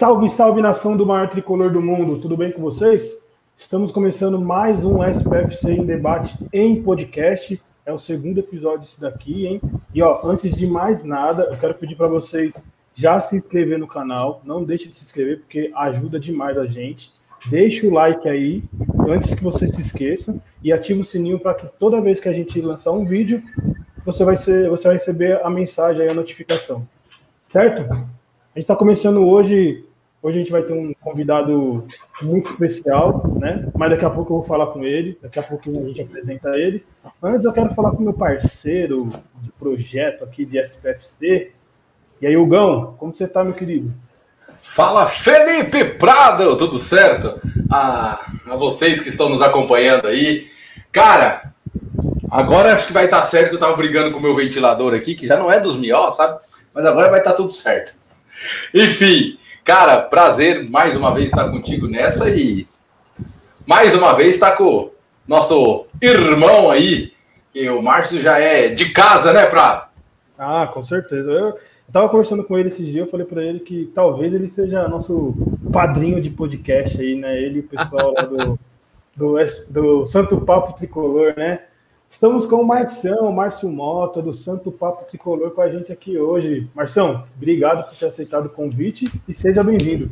[0.00, 3.18] Salve, salve nação do maior tricolor do mundo, tudo bem com vocês?
[3.54, 7.60] Estamos começando mais um SPFC em debate em podcast.
[7.84, 9.60] É o segundo episódio disso daqui, hein?
[9.94, 13.86] E ó, antes de mais nada, eu quero pedir para vocês já se inscrever no
[13.86, 14.40] canal.
[14.42, 17.12] Não deixe de se inscrever porque ajuda demais a gente.
[17.50, 18.64] Deixe o like aí
[19.06, 22.32] antes que você se esqueça e ative o sininho para que toda vez que a
[22.32, 23.42] gente lançar um vídeo,
[24.02, 26.88] você vai, ser, você vai receber a mensagem aí, a notificação.
[27.52, 27.82] Certo?
[27.92, 29.84] A gente está começando hoje.
[30.22, 31.86] Hoje a gente vai ter um convidado
[32.20, 33.66] muito especial, né?
[33.74, 36.50] Mas daqui a pouco eu vou falar com ele, daqui a pouco a gente apresenta
[36.56, 36.84] ele.
[37.22, 39.08] Antes eu quero falar com meu parceiro
[39.40, 41.52] de projeto aqui de SPFC.
[42.20, 43.94] E aí, Hugão, como você tá, meu querido?
[44.62, 47.40] Fala Felipe Prado, tudo certo?
[47.70, 50.48] A, a vocês que estão nos acompanhando aí.
[50.92, 51.54] Cara,
[52.30, 55.14] agora acho que vai estar certo que eu tava brigando com o meu ventilador aqui,
[55.14, 56.38] que já não é dos mió, sabe?
[56.74, 57.94] Mas agora vai estar tudo certo.
[58.74, 59.38] Enfim,
[59.70, 62.66] cara, prazer mais uma vez estar contigo nessa e
[63.64, 64.90] mais uma vez estar com
[65.28, 67.12] nosso irmão aí,
[67.52, 69.86] que o Márcio já é de casa, né, Prado?
[70.36, 71.30] Ah, com certeza.
[71.30, 71.56] Eu,
[71.92, 75.36] tava conversando com ele esses dias, eu falei para ele que talvez ele seja nosso
[75.72, 77.40] padrinho de podcast aí, né?
[77.40, 78.58] Ele e o pessoal lá do,
[79.14, 79.36] do,
[79.68, 81.60] do Santo Papo Tricolor, né?
[82.10, 86.68] Estamos com o Marcião, Márcio Mota, do Santo Papo Tricolor, com a gente aqui hoje.
[86.74, 90.10] Marção, obrigado por ter aceitado o convite e seja bem-vindo.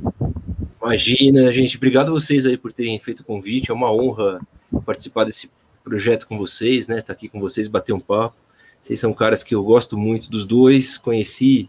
[0.80, 3.72] Imagina, gente, obrigado a vocês aí por terem feito o convite.
[3.72, 4.40] É uma honra
[4.86, 5.50] participar desse
[5.82, 7.02] projeto com vocês, né?
[7.02, 8.36] Tá aqui com vocês, bater um papo.
[8.80, 11.68] Vocês são caras que eu gosto muito dos dois, conheci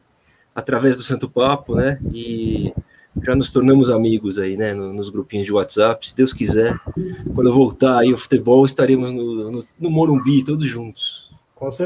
[0.53, 1.99] através do Santo Papo, né?
[2.13, 2.71] E
[3.21, 4.73] já nos tornamos amigos aí, né?
[4.73, 6.09] Nos grupinhos de WhatsApp.
[6.09, 6.77] Se Deus quiser,
[7.35, 11.29] quando eu voltar aí ao futebol, estaremos no, no, no Morumbi, todos juntos.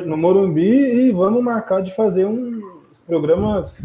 [0.05, 2.61] No Morumbi e vamos marcar de fazer um
[3.07, 3.81] programas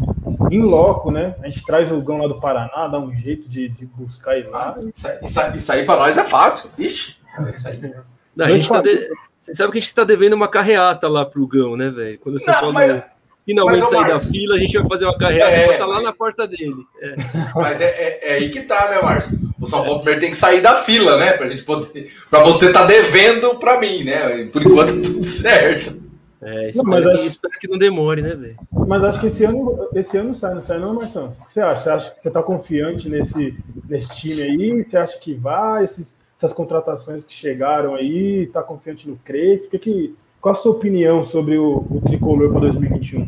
[0.51, 1.35] em loco, né?
[1.41, 4.47] A gente traz o Gão lá do Paraná, dá um jeito de, de buscar ele
[4.47, 4.75] lá.
[4.77, 6.69] Ah, isso, isso, isso aí para nós é fácil.
[6.77, 7.17] Ixi,
[7.53, 7.93] isso aí.
[8.35, 9.09] Não, a gente tá de...
[9.39, 12.19] Você sabe que a gente está devendo uma carreata lá pro Gão, né, velho?
[12.19, 13.03] Quando o São Paulo mas,
[13.49, 15.85] finalmente mas, sair Marcio, da fila, a gente vai fazer uma carreata é, e botar
[15.87, 16.85] lá na porta dele.
[17.01, 17.15] É.
[17.55, 19.39] Mas é, é, é, aí que tá, né, Márcio?
[19.59, 21.33] O São Paulo primeiro tem que sair da fila, né?
[21.33, 22.11] Pra gente poder.
[22.29, 24.45] Pra você tá devendo pra mim, né?
[24.53, 25.99] Por enquanto tá tudo certo.
[26.41, 27.27] É, espero, não, que, acho...
[27.27, 28.57] espero que não demore, né, velho?
[28.71, 31.35] Mas acho que esse ano, esse ano sai, não sai, não, Marção?
[31.41, 31.81] O que você acha?
[31.81, 33.57] Você acha que você tá confiante nesse,
[33.89, 34.83] nesse time aí?
[34.83, 35.83] Você acha que vai?
[35.83, 39.69] Esses essas contratações que chegaram aí, está confiante no Crespo?
[39.71, 43.27] Que, que, qual a sua opinião sobre o, o tricolor para 2021?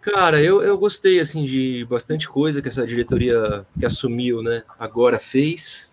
[0.00, 5.18] Cara, eu, eu gostei assim de bastante coisa que essa diretoria que assumiu, né, agora
[5.18, 5.90] fez.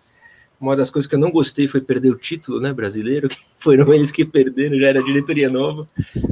[0.60, 3.92] Uma das coisas que eu não gostei foi perder o título, né, brasileiro, que foram
[3.94, 5.88] eles que perderam, já era diretoria nova.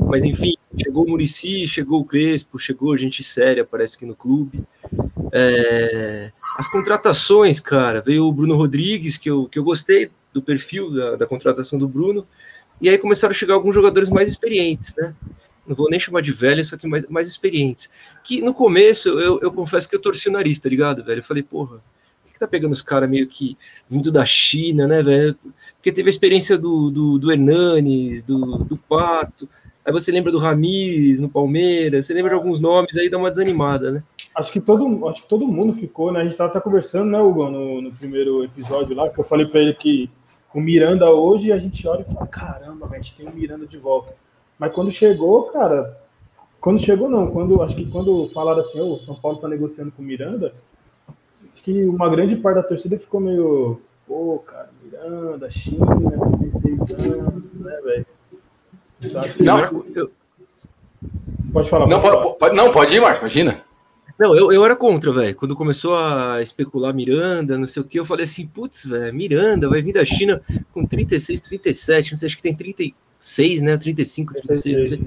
[0.07, 4.63] Mas enfim, chegou o Murici, chegou o Crespo, chegou gente séria, parece que no clube.
[5.33, 10.91] É, as contratações, cara, veio o Bruno Rodrigues, que eu, que eu gostei do perfil
[10.91, 12.27] da, da contratação do Bruno,
[12.81, 15.15] e aí começaram a chegar alguns jogadores mais experientes, né?
[15.67, 17.91] Não vou nem chamar de velhos, só que mais, mais experientes.
[18.25, 21.19] Que no começo eu, eu confesso que eu torci o nariz, tá ligado, velho?
[21.19, 21.77] Eu falei, porra,
[22.25, 23.57] por que tá pegando os caras meio que
[23.89, 25.37] vindo da China, né, velho?
[25.77, 29.47] Porque teve a experiência do, do, do Hernanes, do, do Pato.
[29.85, 33.31] Aí você lembra do Ramires no Palmeiras, você lembra de alguns nomes aí, dá uma
[33.31, 34.03] desanimada, né?
[34.35, 36.21] Acho que todo, acho que todo mundo ficou, né?
[36.21, 39.47] A gente tava até conversando, né, Hugo, no, no primeiro episódio lá, que eu falei
[39.47, 40.11] para ele que
[40.55, 43.77] o Miranda hoje a gente olha e fala: caramba, a gente tem o Miranda de
[43.77, 44.15] volta.
[44.59, 45.99] Mas quando chegou, cara,
[46.61, 49.93] quando chegou não, quando acho que quando falaram assim, o oh, São Paulo tá negociando
[49.93, 50.55] com o Miranda,
[51.53, 55.87] acho que uma grande parte da torcida ficou meio, pô, cara, Miranda, China,
[56.39, 58.07] 36 anos, né, velho?
[59.41, 59.61] Não,
[59.95, 60.11] eu...
[61.53, 61.87] Pode falar.
[61.87, 63.68] Não, pode, pode, não, pode ir, Marcos, imagina.
[64.19, 65.37] Não, eu, eu era contra, velho.
[65.37, 69.69] Quando começou a especular Miranda, não sei o que, eu falei assim, putz, velho, Miranda
[69.69, 70.43] vai vir da China
[70.73, 73.77] com 36, 37, não sei, acho que tem 36, né?
[73.77, 75.01] 35, 36.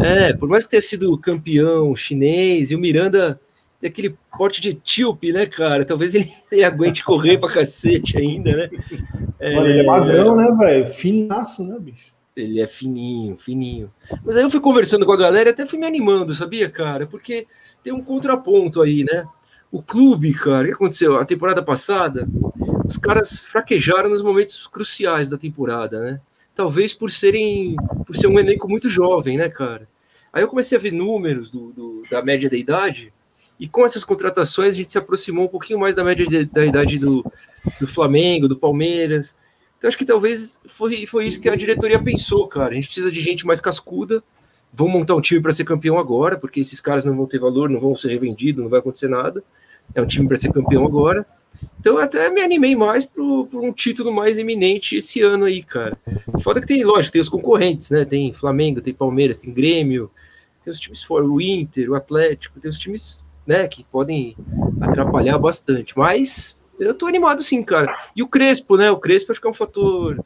[0.00, 3.40] É, por mais que tenha sido campeão chinês, e o Miranda
[3.80, 5.84] tem aquele porte de tíope, né, cara?
[5.84, 8.70] Talvez ele, ele aguente correr pra cacete ainda, né?
[9.38, 10.86] É, Olha, ele é magrão, né, velho?
[10.92, 12.12] Finaço, né, bicho?
[12.34, 13.92] Ele é fininho, fininho.
[14.24, 17.06] Mas aí eu fui conversando com a galera e até fui me animando, sabia, cara?
[17.06, 17.46] Porque
[17.82, 19.26] tem um contraponto aí, né?
[19.70, 21.16] O clube, cara, o que aconteceu?
[21.16, 22.26] A temporada passada,
[22.86, 26.20] os caras fraquejaram nos momentos cruciais da temporada, né?
[26.54, 27.76] Talvez por serem,
[28.06, 29.88] por ser um elenco muito jovem, né, cara?
[30.32, 33.12] Aí eu comecei a ver números do, do da média da idade,
[33.62, 36.66] e com essas contratações a gente se aproximou um pouquinho mais da média de, da
[36.66, 37.24] idade do,
[37.78, 39.36] do Flamengo, do Palmeiras.
[39.82, 42.70] Então acho que talvez foi, foi isso que a diretoria pensou, cara.
[42.70, 44.22] A gente precisa de gente mais cascuda.
[44.72, 47.68] Vamos montar um time para ser campeão agora, porque esses caras não vão ter valor,
[47.68, 49.42] não vão ser revendidos, não vai acontecer nada.
[49.92, 51.26] é um time para ser campeão agora.
[51.80, 55.98] Então até me animei mais para um título mais iminente esse ano aí, cara.
[56.44, 58.04] Foda que tem, lógico, tem os concorrentes, né?
[58.04, 60.08] Tem Flamengo, tem Palmeiras, tem Grêmio,
[60.62, 64.36] tem os times fora, o Inter, o Atlético, tem os times, né, que podem
[64.80, 65.98] atrapalhar bastante.
[65.98, 66.56] Mas
[66.86, 67.96] eu tô animado sim, cara.
[68.14, 68.90] E o Crespo, né?
[68.90, 70.22] O Crespo acho que é um fator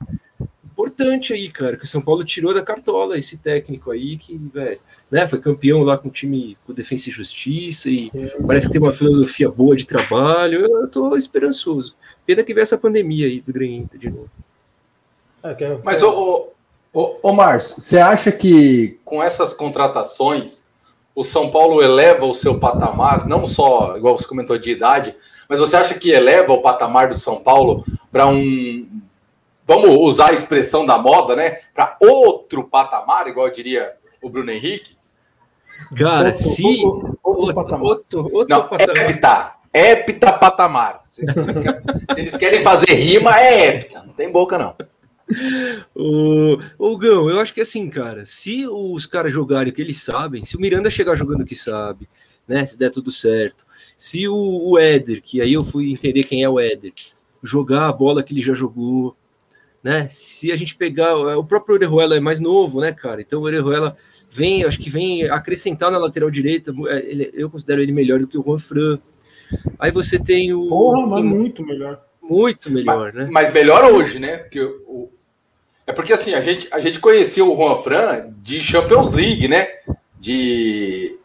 [0.77, 4.79] importante aí, cara, que o São Paulo tirou da cartola esse técnico aí que, velho,
[5.11, 8.13] né, foi campeão lá com o time com Defesa e Justiça e
[8.47, 10.67] parece que tem uma filosofia boa de trabalho.
[10.67, 11.97] Eu tô esperançoso.
[12.27, 14.31] Pena que veio essa pandemia aí desgrenhenta de novo.
[15.43, 16.51] É, é, Mas, ô,
[16.93, 20.67] ô, ô Márcio, você acha que com essas contratações
[21.15, 25.17] o São Paulo eleva o seu patamar, não só, igual você comentou, de idade,
[25.49, 28.87] mas você acha que eleva o patamar do São Paulo para um,
[29.67, 31.59] vamos usar a expressão da moda, né?
[31.75, 34.97] Para outro patamar, igual diria o Bruno Henrique?
[35.97, 36.85] Cara, outro, se.
[36.85, 37.83] Outro, outro, patamar.
[37.83, 39.11] outro, outro Não, patamar.
[39.11, 39.53] Hepta.
[39.73, 41.03] Hepta patamar.
[41.05, 41.81] Se, se, querem,
[42.15, 44.03] se, eles querem fazer rima, é hepta.
[44.03, 44.75] Não tem boca, não.
[45.95, 50.03] O, o Gão, eu acho que assim, cara, se os caras jogarem o que eles
[50.03, 52.09] sabem, se o Miranda chegar jogando o que sabe,
[52.47, 52.65] né?
[52.65, 53.67] Se der tudo certo,
[53.97, 56.93] se o, o Éder, que aí eu fui entender quem é o Éder,
[57.43, 59.17] jogar a bola que ele já jogou,
[59.83, 60.09] né?
[60.11, 63.21] Se a gente pegar o próprio Orejuela é mais novo, né, cara?
[63.21, 63.97] Então o Orejuela
[64.31, 66.73] vem, acho que vem acrescentar na lateral direita.
[66.89, 68.99] É, ele, eu considero ele melhor do que o Juan Fran.
[69.79, 70.69] Aí você tem o.
[70.69, 72.03] Porra, mas muito melhor.
[72.21, 73.29] Muito melhor, mas, né?
[73.31, 74.39] Mas melhor hoje, né?
[74.39, 75.09] Porque o,
[75.87, 79.69] é porque assim, a gente, a gente conhecia o Juan Fran de Champions League, né?
[80.19, 81.17] De,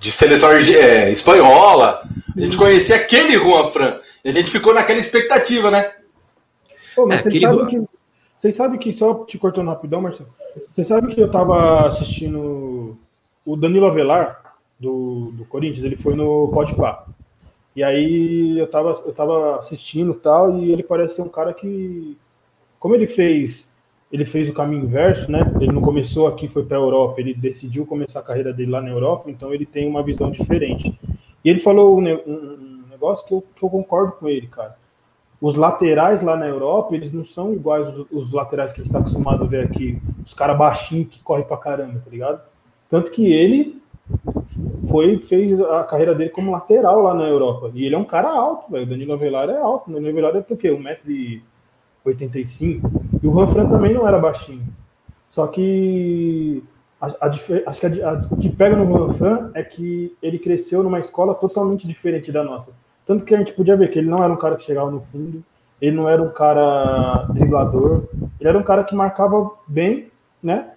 [0.00, 2.02] de seleção é, espanhola.
[2.38, 3.98] A gente conhecia aquele Juan Fran.
[4.24, 5.92] E a gente ficou naquela expectativa, né?
[6.94, 7.88] Pô, mas é, você sabe que
[8.38, 10.28] vocês sabem que, só te cortando rapidão, Marcelo,
[10.72, 12.96] vocês sabem que eu tava assistindo
[13.44, 14.48] o Danilo Avelar,
[14.78, 17.04] do, do Corinthians, ele foi no Pode Pá.
[17.74, 22.16] E aí eu tava, eu tava assistindo tal, e ele parece ser um cara que,
[22.78, 23.66] como ele fez,
[24.12, 25.40] ele fez o caminho inverso, né?
[25.60, 28.80] Ele não começou aqui, foi para a Europa, ele decidiu começar a carreira dele lá
[28.80, 30.96] na Europa, então ele tem uma visão diferente.
[31.48, 34.76] E ele falou um, um negócio que eu, que eu concordo com ele, cara
[35.40, 38.90] os laterais lá na Europa, eles não são iguais os, os laterais que a gente
[38.90, 42.40] está acostumado a ver aqui, os caras baixinhos que correm pra caramba, tá ligado?
[42.90, 43.80] Tanto que ele
[44.88, 47.70] foi fez a carreira dele como lateral lá na Europa.
[47.74, 48.86] E ele é um cara alto, velho.
[48.86, 49.92] Danilo Avelar é alto.
[49.92, 50.70] Danilo Avelar é o quê?
[50.70, 52.80] 1,85m.
[53.22, 54.64] E o Juan Fran também não era baixinho.
[55.28, 56.64] Só que
[57.00, 60.98] a, a, acho que a, o que pega no Juan é que ele cresceu numa
[60.98, 62.70] escola totalmente diferente da nossa.
[63.06, 65.00] Tanto que a gente podia ver que ele não era um cara que chegava no
[65.00, 65.42] fundo,
[65.80, 68.04] ele não era um cara driblador,
[68.38, 70.10] ele era um cara que marcava bem,
[70.42, 70.72] né?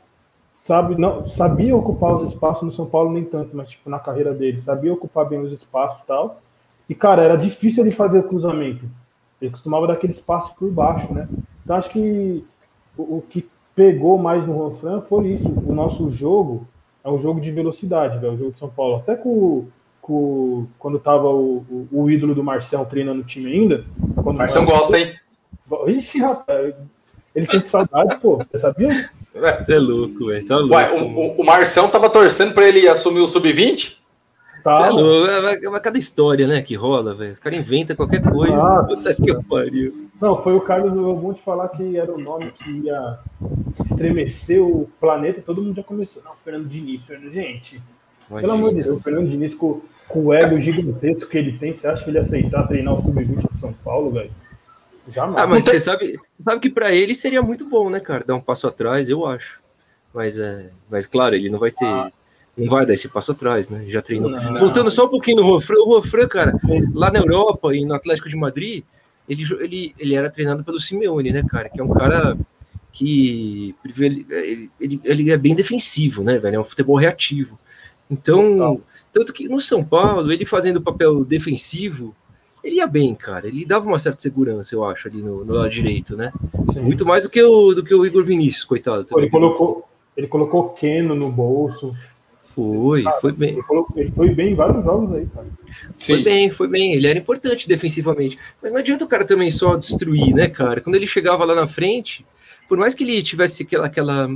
[0.55, 4.31] Sabe, não, sabia ocupar os espaços no São Paulo, nem tanto, mas tipo, na carreira
[4.31, 6.39] dele, sabia ocupar bem os espaços e tal.
[6.87, 8.85] E, cara, era difícil ele fazer o cruzamento.
[9.41, 11.27] Ele costumava dar aquele espaço por baixo, né?
[11.63, 12.45] Então acho que
[12.95, 13.49] o, o que
[13.81, 15.49] pegou mais no Juan foi isso.
[15.49, 16.67] O nosso jogo
[17.03, 18.97] é um jogo de velocidade, velho, o jogo de São Paulo.
[18.97, 19.65] Até com
[19.99, 23.85] com, quando tava o, o, o, ídolo do Marcel treinando o time ainda.
[24.33, 25.15] Marcel gosta, hein?
[25.87, 26.73] Ixi, rapaz.
[27.35, 28.37] Ele sente saudade, pô.
[28.37, 29.09] Você sabia?
[29.33, 30.47] Você é louco, velho.
[30.47, 30.73] Tá louco.
[30.73, 33.97] Ué, o, o Marcel tava torcendo pra ele assumir o sub-20?
[34.63, 34.87] Tá.
[34.87, 35.27] É louco.
[35.29, 37.33] É, é, cada história, né, que rola, velho.
[37.33, 38.55] Os caras inventam qualquer coisa.
[38.55, 40.00] Nossa, Puta que pariu.
[40.21, 43.19] Não, foi o Carlos vou te falar que era o nome que ia
[43.83, 45.41] estremecer o planeta.
[45.41, 46.21] Todo mundo já começou.
[46.23, 47.33] Não, Fernando Diniz, Fernando.
[47.33, 47.81] Gente,
[48.29, 48.53] Imagina.
[48.53, 51.73] pelo amor de Deus, o Fernando Diniz com com o ego gigantesco que ele tem,
[51.73, 54.31] você acha que ele ia aceitar treinar o Sub-20 do São Paulo, velho?
[55.07, 55.37] Jamais.
[55.37, 58.23] Ah, mas você sabe, você sabe que para ele seria muito bom, né, cara?
[58.25, 59.59] Dar um passo atrás, eu acho.
[60.13, 61.85] Mas, é, mas claro, ele não vai ter.
[61.85, 62.11] Ah.
[62.55, 63.85] Não vai dar esse passo atrás, né?
[63.87, 64.29] Já treinou.
[64.29, 66.53] Não, Voltando só um pouquinho no Rofran, o Rofran, cara,
[66.93, 68.83] lá na Europa e no Atlético de Madrid,
[69.27, 71.69] ele, ele, ele era treinado pelo Simeone, né, cara?
[71.69, 72.37] Que é um cara
[72.91, 74.25] que ele,
[74.79, 76.57] ele, ele é bem defensivo, né, velho?
[76.57, 77.57] É um futebol reativo.
[78.09, 78.81] Então,
[79.13, 82.13] tanto que no São Paulo, ele fazendo o papel defensivo,
[82.63, 83.47] ele ia bem, cara.
[83.47, 86.31] Ele dava uma certa segurança, eu acho, ali no, no lado direito, né?
[86.73, 86.81] Sim.
[86.81, 89.03] Muito mais do que, o, do que o Igor Vinícius, coitado.
[89.05, 89.23] Também.
[89.23, 91.95] Ele colocou, ele colocou Keno no bolso.
[92.53, 93.49] Foi, cara, foi bem.
[93.53, 95.47] Ele, colocou, ele, foi bem em vários jogos aí, cara.
[95.97, 96.13] Sim.
[96.13, 96.93] Foi bem, foi bem.
[96.93, 98.37] Ele era importante defensivamente.
[98.61, 100.81] Mas não adianta o cara também só destruir, né, cara?
[100.81, 102.25] Quando ele chegava lá na frente,
[102.67, 104.29] por mais que ele tivesse aquela, aquela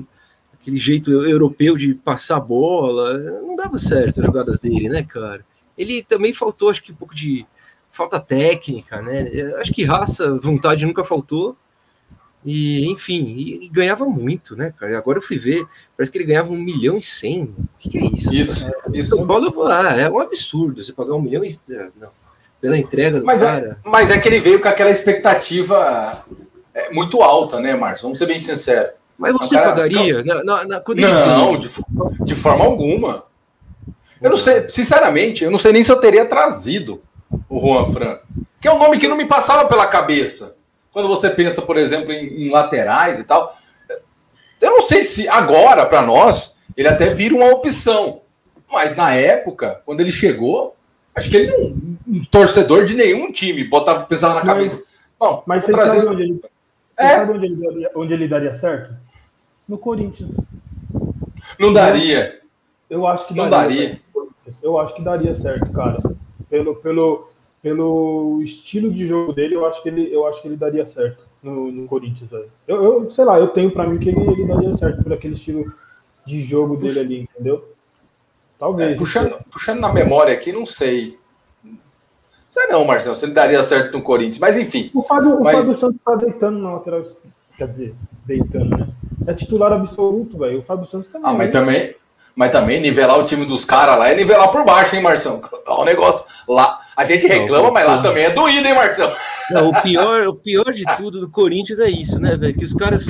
[0.65, 5.45] aquele jeito europeu de passar bola, não dava certo as jogadas dele, né, cara?
[5.77, 7.45] Ele também faltou, acho que um pouco de
[7.89, 9.29] falta técnica, né?
[9.57, 11.55] Acho que raça, vontade nunca faltou.
[12.45, 14.95] E, enfim, e, e ganhava muito, né, cara?
[14.95, 15.65] Agora eu fui ver,
[15.97, 17.43] parece que ele ganhava um milhão e cem.
[17.43, 18.33] O que, que é isso?
[18.33, 19.15] Isso, isso.
[19.15, 21.57] São Paulo, ah, é um absurdo você pagar um milhão e.
[21.99, 22.09] Não.
[22.61, 23.79] pela entrega do mas cara.
[23.83, 26.23] É, mas é que ele veio com aquela expectativa
[26.71, 28.03] é, muito alta, né, Márcio?
[28.03, 28.91] Vamos ser bem sinceros.
[29.17, 30.23] Mas você cara, pagaria?
[30.23, 31.67] Na, na, na, não, de,
[32.25, 33.23] de forma alguma.
[34.21, 37.01] Eu não sei, sinceramente, eu não sei nem se eu teria trazido
[37.49, 38.19] o Juan Fran,
[38.61, 40.54] que é um nome que não me passava pela cabeça.
[40.95, 43.53] Quando você pensa, por exemplo, em, em laterais e tal,
[44.61, 48.21] eu não sei se agora, para nós, ele até vira uma opção.
[48.71, 50.73] Mas na época, quando ele chegou,
[51.13, 51.95] acho que ele não.
[52.07, 54.81] Um torcedor de nenhum time botava, pensava na cabeça.
[55.19, 55.97] Bom, mas você trazer...
[55.97, 56.41] sabe, onde ele,
[56.97, 57.07] é?
[57.15, 58.95] sabe onde, ele daria, onde ele daria certo?
[59.67, 60.33] No Corinthians.
[61.59, 62.39] Não daria.
[62.89, 63.43] Eu acho que daria.
[63.43, 64.01] Não daria.
[64.63, 66.01] Eu acho que daria certo, cara.
[66.49, 67.27] Pelo, pelo,
[67.65, 71.25] pelo estilo de jogo dele, eu acho que ele, eu acho que ele daria certo
[71.41, 72.29] no, no Corinthians.
[72.67, 75.33] Eu, eu, sei lá, eu tenho para mim que ele, ele daria certo por aquele
[75.33, 75.73] estilo
[76.23, 76.85] de jogo Puxa.
[76.85, 77.67] dele ali, entendeu?
[78.59, 78.91] Talvez.
[78.91, 81.17] É, puxando, puxando na memória aqui, não sei.
[81.63, 81.75] Não
[82.51, 84.91] sei não, Marcelo, se ele daria certo no Corinthians, mas enfim.
[84.93, 85.55] O Fábio, mas...
[85.55, 87.03] o Fábio Santos tá deitando na lateral,
[87.57, 87.95] quer dizer,
[88.27, 88.87] deitando, né?
[89.25, 90.59] É titular absoluto, velho.
[90.59, 91.27] O Fábio Santos também.
[91.27, 91.51] Ah, mas né?
[91.51, 91.95] também,
[92.35, 95.41] mas também nivelar o time dos caras lá é nivelar por baixo, hein, Marcelo?
[95.67, 99.13] O negócio lá, a gente reclama, não, mas lá também é doído, hein, Marcelo?
[99.51, 102.57] Não, o pior, o pior de tudo do Corinthians é isso, né, velho?
[102.57, 103.07] Que os caras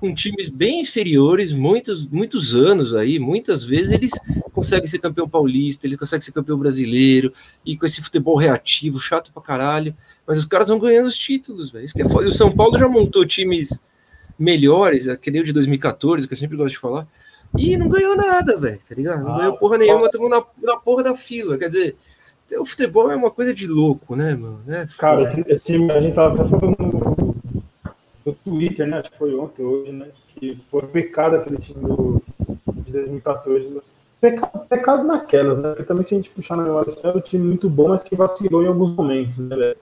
[0.00, 4.10] com times bem inferiores, muitos, muitos anos aí, muitas vezes eles
[4.54, 7.32] conseguem ser campeão paulista, eles conseguem ser campeão brasileiro,
[7.64, 9.94] e com esse futebol reativo, chato pra caralho,
[10.26, 11.86] mas os caras vão ganhando os títulos, velho.
[11.98, 13.78] É o São Paulo já montou times
[14.38, 17.06] melhores, aquele de 2014, que eu sempre gosto de falar,
[17.58, 19.22] e não ganhou nada, velho, tá ligado?
[19.22, 21.96] Não ah, ganhou porra nenhuma, estamos na, na porra da fila, quer dizer,
[22.58, 24.60] o futebol é uma coisa de louco, né, mano?
[24.68, 27.34] É Cara, esse, esse time, a gente tava falando
[28.24, 28.98] no Twitter, né?
[28.98, 30.08] Acho que foi ontem, hoje, né?
[30.34, 32.22] Que foi pecado aquele time do,
[32.84, 33.68] de 2014.
[33.68, 33.80] Né?
[34.20, 35.70] Pecado, pecado naquelas, né?
[35.70, 38.14] Porque também se a gente puxar na memória, era um time muito bom, mas que
[38.14, 39.74] vacilou em alguns momentos, né,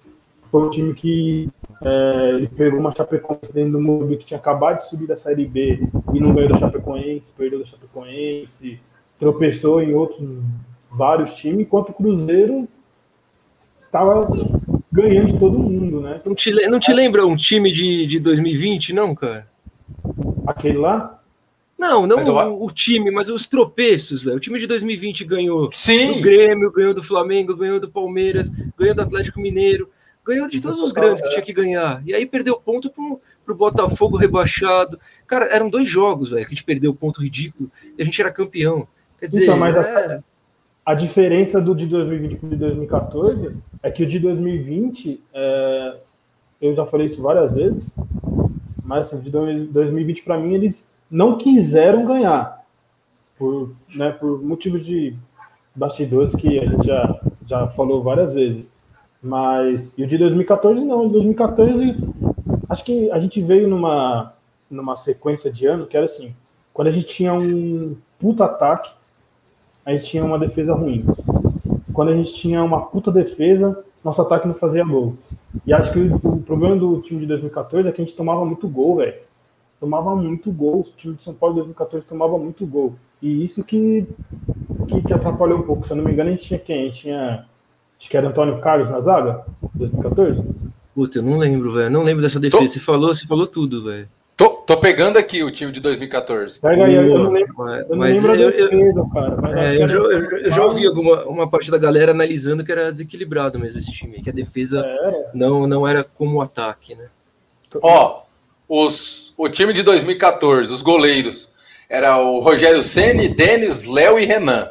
[0.51, 1.49] Foi um time que
[1.83, 5.47] é, ele pegou uma Chapecoense dentro do Morumbi que tinha acabado de subir da Série
[5.47, 8.81] B e não ganhou da Chapecoense, perdeu da Chapecoense,
[9.19, 10.21] tropeçou em outros
[10.91, 12.69] vários times, enquanto o Cruzeiro
[13.91, 14.27] tava
[14.91, 16.21] ganhando de todo mundo, né?
[16.25, 19.49] Não te, não te lembra um time de, de 2020, não, cara?
[20.47, 21.21] Aquele lá?
[21.79, 22.35] Não, não eu...
[22.35, 24.37] o, o, time, mas os tropeços, velho.
[24.37, 26.15] O time de 2020 ganhou Sim.
[26.15, 29.89] do Grêmio, ganhou do Flamengo, ganhou do Palmeiras, ganhou do Atlético Mineiro,
[30.27, 32.03] ganhou de todos os grandes que tinha que ganhar.
[32.05, 34.99] E aí perdeu ponto pro, pro Botafogo rebaixado.
[35.27, 38.33] Cara, eram dois jogos, velho, que a gente perdeu ponto ridículo e a gente era
[38.33, 38.89] campeão.
[39.21, 40.17] Quer dizer, então, mas é...
[40.17, 40.23] A
[40.95, 45.97] diferença do de 2020 para o de 2014 é que o de 2020, é,
[46.61, 47.95] eu já falei isso várias vezes,
[48.83, 52.65] mas assim, de 2020 para mim eles não quiseram ganhar
[53.39, 55.15] por, né, por motivos de
[55.75, 58.71] bastidores que a gente já, já falou várias vezes.
[59.23, 61.97] Mas e o de 2014 não, de 2014
[62.69, 64.33] acho que a gente veio numa
[64.71, 66.35] numa sequência de ano que era assim,
[66.73, 68.91] quando a gente tinha um puta ataque
[69.89, 71.03] a gente tinha uma defesa ruim.
[71.95, 75.17] Quando a gente tinha uma puta defesa, nosso ataque não fazia gol.
[75.67, 78.69] E acho que o problema do time de 2014 é que a gente tomava muito
[78.69, 79.15] gol, velho.
[79.81, 80.81] Tomava muito gol.
[80.81, 82.97] O time de São Paulo de 2014 tomava muito gol.
[83.23, 84.07] E isso que,
[84.89, 85.87] que, que, atrapalhou um pouco.
[85.87, 86.83] Se eu não me engano, a gente tinha quem?
[86.83, 87.47] A gente tinha.
[87.99, 89.47] Acho que era Antônio Carlos na zaga?
[89.75, 90.45] 2014?
[90.95, 91.89] Puta, eu não lembro, velho.
[91.89, 92.69] Não lembro dessa defesa.
[92.69, 94.07] Você falou, você falou tudo, velho.
[94.39, 96.61] Tô, tô pegando aqui o time de 2014.
[96.61, 97.55] Pega aí, eu não lembro.
[97.57, 99.37] Mas, eu não lembro eu, defesa, eu, cara.
[99.43, 102.71] Mas é, eu, já, eu, eu, já, ouvi alguma uma parte da galera analisando que
[102.71, 104.87] era desequilibrado mesmo esse time, que a defesa
[105.35, 107.09] não, não era como o ataque, né?
[107.83, 108.23] Ó,
[108.69, 111.51] os, o time de 2014, os goleiros,
[111.91, 114.71] era o Rogério Ceni, Denis, Léo e Renan.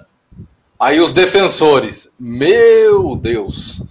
[0.79, 3.81] Aí os defensores, meu Deus.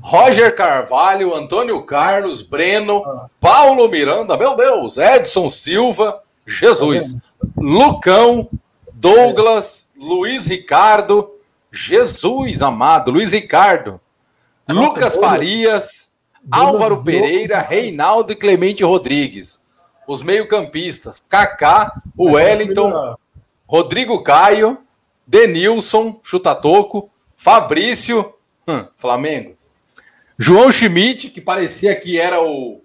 [0.00, 3.02] Roger Carvalho, Antônio Carlos, Breno,
[3.40, 7.16] Paulo Miranda, meu Deus, Edson Silva, Jesus,
[7.56, 8.48] Lucão,
[8.92, 11.30] Douglas, Luiz Ricardo,
[11.72, 14.00] Jesus amado, Luiz Ricardo,
[14.68, 16.12] Lucas Farias,
[16.50, 19.60] Álvaro Pereira, Reinaldo e Clemente Rodrigues.
[20.06, 23.16] Os meio-campistas, Kaká, Wellington,
[23.66, 24.78] Rodrigo Caio,
[25.26, 28.34] Denilson, Chutatoco, Fabrício,
[28.68, 29.56] hum, Flamengo,
[30.38, 32.80] João Schmidt, que parecia que era o,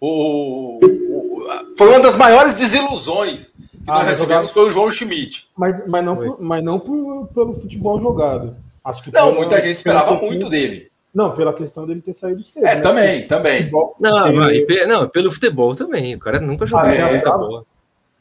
[0.00, 1.44] o, o
[1.76, 5.46] foi uma das maiores desilusões que ah, nós já tivemos foi o João Schmidt.
[5.56, 8.56] Mas, mas não, por, mas não por, pelo futebol jogado.
[8.82, 10.90] Acho que não, pela, muita gente esperava muito dele.
[11.14, 12.66] Não, pela questão dele ter saído cedo.
[12.66, 12.80] É, né?
[12.80, 13.58] também, também.
[13.58, 14.66] Futebol, não, ele...
[14.66, 16.14] mas, não, pelo futebol também.
[16.14, 17.64] O cara nunca jogou ah, muita bola.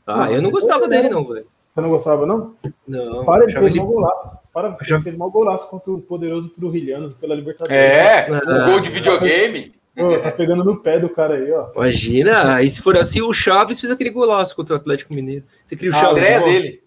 [0.05, 1.47] Ah, eu não gostava dele, não, velho.
[1.73, 2.53] Você não gostava, não?
[2.87, 4.37] Não, Para, ele fez ele- mal golaço.
[4.53, 7.75] Para, ele Achava- fez mal golaço contra o poderoso Trujilhano pela Libertadores.
[7.75, 9.73] É, o Ah, gol de videogame.
[9.97, 11.71] Ô, tá pegando no pé do cara aí, ó.
[11.75, 15.43] Imagina, aí se for assim, o Chaves fez aquele golaço contra o Atlético Mineiro.
[15.65, 16.17] Você cria o A Chaves.
[16.17, 16.43] estreia ó.
[16.45, 16.83] dele.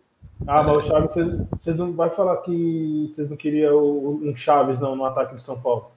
[0.47, 1.15] Ah, mas o Chaves,
[1.59, 5.59] vocês, não vai falar que vocês não queriam um Chaves não, no ataque de São
[5.61, 5.91] Paulo.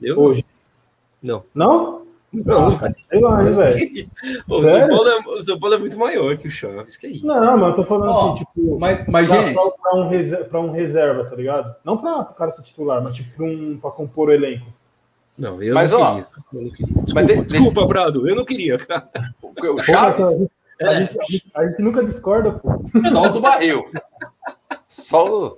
[0.00, 0.18] Eu?
[0.18, 0.44] Hoje.
[1.22, 1.44] Não.
[1.54, 2.02] Não?
[2.32, 4.08] Não, Ah, sei lá, hein, velho.
[4.48, 4.88] O, São?
[4.88, 7.26] Paulo é, o São Paulo é muito maior que o Chaves, que é isso?
[7.26, 10.44] Não, mas eu tô falando Ó, assim, tipo, Mas, mas pra, gente, pra- um reserva,
[10.46, 11.74] pra um reserva, tá ligado?
[11.84, 14.66] Não pra o cara ser titular, mas tipo pra, um, pra compor o elenco.
[15.36, 16.26] Não, eu Mas, não ó, queria.
[16.54, 16.94] Eu não queria.
[17.02, 19.08] Desculpa, de- desculpa, Brado, eu não queria, cara.
[19.42, 21.00] o o Pô, mas Chaves, a, gente, a É.
[21.00, 22.70] gente- a gente- a gente nunca discorda, pô.
[23.10, 23.84] só o do barril.
[25.14, 25.56] O,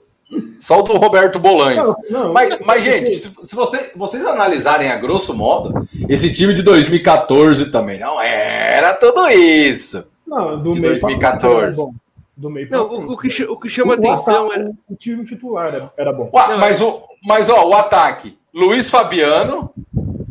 [0.61, 1.87] só o do Roberto Bolanhos.
[2.11, 5.73] Não, não, Mas, mas, gente, se, se você- vocês analisarem a grosso modo,
[6.09, 10.05] esse time de 2014 também não era tudo isso.
[10.27, 11.55] não, do de meio pra 2014.
[11.55, 11.95] frente era bom.
[12.37, 14.73] Do meio pra Não, o, o que, o que chama O atenção ataque- era.
[14.91, 16.31] O time titular era, era bom.
[16.33, 19.71] Não, mas, o, mas ó, o ataque: Luiz Fabiano,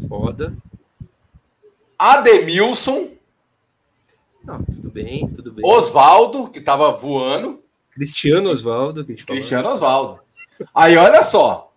[0.09, 0.53] Foda.
[1.97, 3.07] Ademilson,
[4.43, 5.65] Não, tudo bem, tudo bem.
[5.65, 7.61] Oswaldo, que tava voando,
[7.93, 9.39] Cristiano Osvaldo, que a gente falou.
[9.39, 10.19] Cristiano Oswaldo.
[10.73, 11.71] Aí olha só: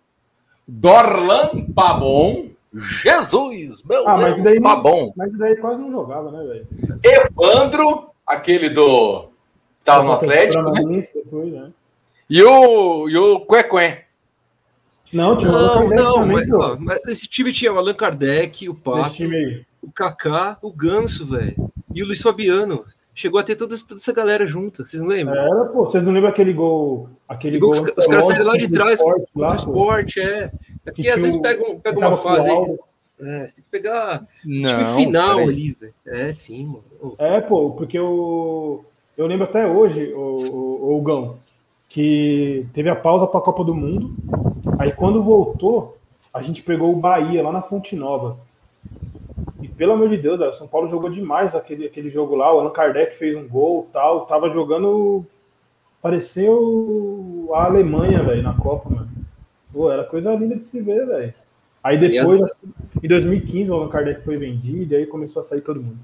[0.67, 5.13] Dorlan Pabon, Jesus, meu Ah, mas Deus, daí Pabon.
[5.15, 6.67] Mas daí quase não jogava, né, velho?
[7.03, 9.29] Evandro, aquele do.
[9.79, 11.03] que tava no Atlético, né?
[11.13, 11.71] Depois, né?
[12.29, 13.99] E o, e o Cuequém.
[15.13, 18.75] Não, tinha Não, não, também, mas, ó, mas esse time tinha o Allan Kardec, o
[18.75, 19.23] Pato,
[19.81, 21.71] o Kaká, o Ganso, velho.
[21.93, 22.83] E o Luiz Fabiano.
[23.17, 25.35] Chegou a ter toda, toda essa galera junta, vocês não lembram?
[25.35, 27.09] Era, pô, vocês não lembram aquele gol.
[27.27, 30.19] Aquele Gol gol que os, os caras saíram lá de trás do esporte lá, esporte,
[30.19, 30.43] é.
[30.43, 30.51] É
[30.85, 32.77] porque Que às vezes pega, pega uma fase aí.
[33.19, 35.93] É, você tem que pegar Não, time final ali, velho.
[36.05, 37.15] É, sim, mano.
[37.17, 38.83] É, pô, porque o.
[39.17, 41.39] Eu lembro até hoje, o, o, o Gão,
[41.89, 44.13] que teve a pausa para a Copa do Mundo.
[44.77, 45.97] Aí quando voltou,
[46.31, 48.37] a gente pegou o Bahia lá na Fonte Nova.
[49.61, 52.53] E pelo amor de Deus, o São Paulo jogou demais aquele, aquele jogo lá.
[52.53, 54.25] O Allan Kardec fez um gol tal.
[54.25, 55.25] Tava jogando.
[56.01, 59.09] Pareceu a Alemanha, velho, na Copa, mano.
[59.73, 61.33] Pô, era coisa linda de se ver, velho.
[61.83, 62.51] Aí depois,
[63.01, 65.99] em 2015, o Allan Kardec foi vendido e aí começou a sair todo mundo.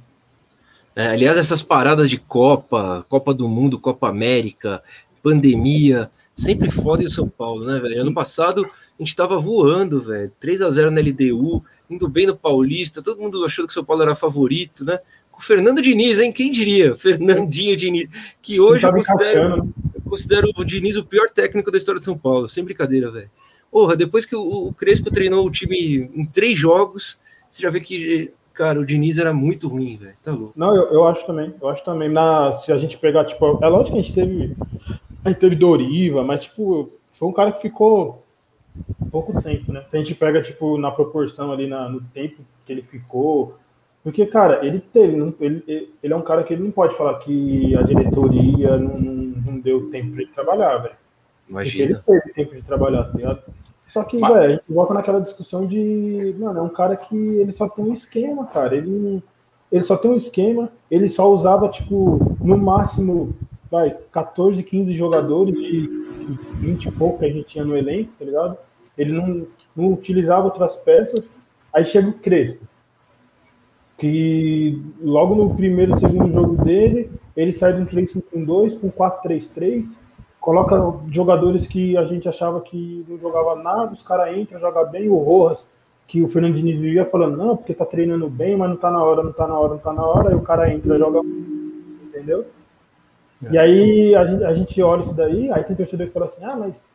[0.95, 4.81] É, aliás, essas paradas de Copa, Copa do Mundo, Copa América,
[5.21, 8.01] pandemia, sempre fodem o São Paulo, né, velho?
[8.01, 8.69] Ano passado
[9.03, 10.31] gente tava voando, velho.
[10.39, 13.83] 3 a 0 na LDU, indo bem no Paulista, todo mundo achando que o São
[13.83, 14.99] Paulo era favorito, né?
[15.31, 16.31] Com o Fernando Diniz, hein?
[16.31, 16.95] Quem diria?
[16.97, 18.07] Fernandinho Diniz,
[18.41, 19.71] que hoje eu considero, né?
[19.95, 23.29] eu considero o Diniz o pior técnico da história de São Paulo, sem brincadeira, velho.
[23.71, 27.17] Porra, depois que o, o Crespo treinou o time em três jogos,
[27.49, 30.15] você já vê que, cara, o Diniz era muito ruim, velho.
[30.23, 30.53] Tá louco.
[30.55, 31.53] Não, eu, eu acho também.
[31.59, 32.09] Eu acho também.
[32.09, 34.55] Na, se a gente pegar, tipo, é lógico que a gente teve.
[35.25, 38.22] A gente teve Doriva, mas, tipo, foi um cara que ficou
[39.11, 39.83] pouco tempo, né?
[39.89, 43.55] Se a gente pega, tipo, na proporção ali na, no tempo que ele ficou.
[44.03, 45.15] Porque, cara, ele teve.
[45.39, 45.63] Ele,
[46.01, 49.89] ele, é um cara que ele não pode falar que a diretoria não, não, deu
[49.89, 50.95] tempo pra ele trabalhar, velho.
[51.47, 52.03] Porque ele Imagina.
[52.05, 53.43] teve tempo de trabalhar, tá ligado?
[53.89, 56.35] Só que, Mas- velho, a gente volta naquela discussão de.
[56.39, 58.75] Mano, é um cara que ele só tem um esquema, cara.
[58.75, 59.23] Ele,
[59.71, 63.35] ele só tem um esquema, ele só usava, tipo, no máximo,
[63.73, 65.87] vai, 14, 15 jogadores de
[66.57, 68.55] 20 e pouco que a gente tinha no elenco, tá ligado?
[68.95, 71.31] Ele não, não utilizava outras peças.
[71.73, 72.63] Aí chega o Crespo.
[73.97, 79.97] Que logo no primeiro segundo jogo dele, ele sai de um 3-5-2 com 4-3-3
[80.39, 80.75] coloca
[81.09, 85.15] jogadores que a gente achava que não jogava nada, os caras entram, jogam bem, o
[85.15, 85.65] Rojas,
[86.05, 89.01] que o Fernando Diniz vivia falando, não, porque tá treinando bem, mas não tá na
[89.01, 91.21] hora, não tá na hora, não tá na hora, e o cara entra, joga,
[92.03, 92.45] entendeu?
[93.51, 96.43] E aí a gente, a gente olha isso daí, aí tem torcedor que fala assim,
[96.43, 96.87] ah, mas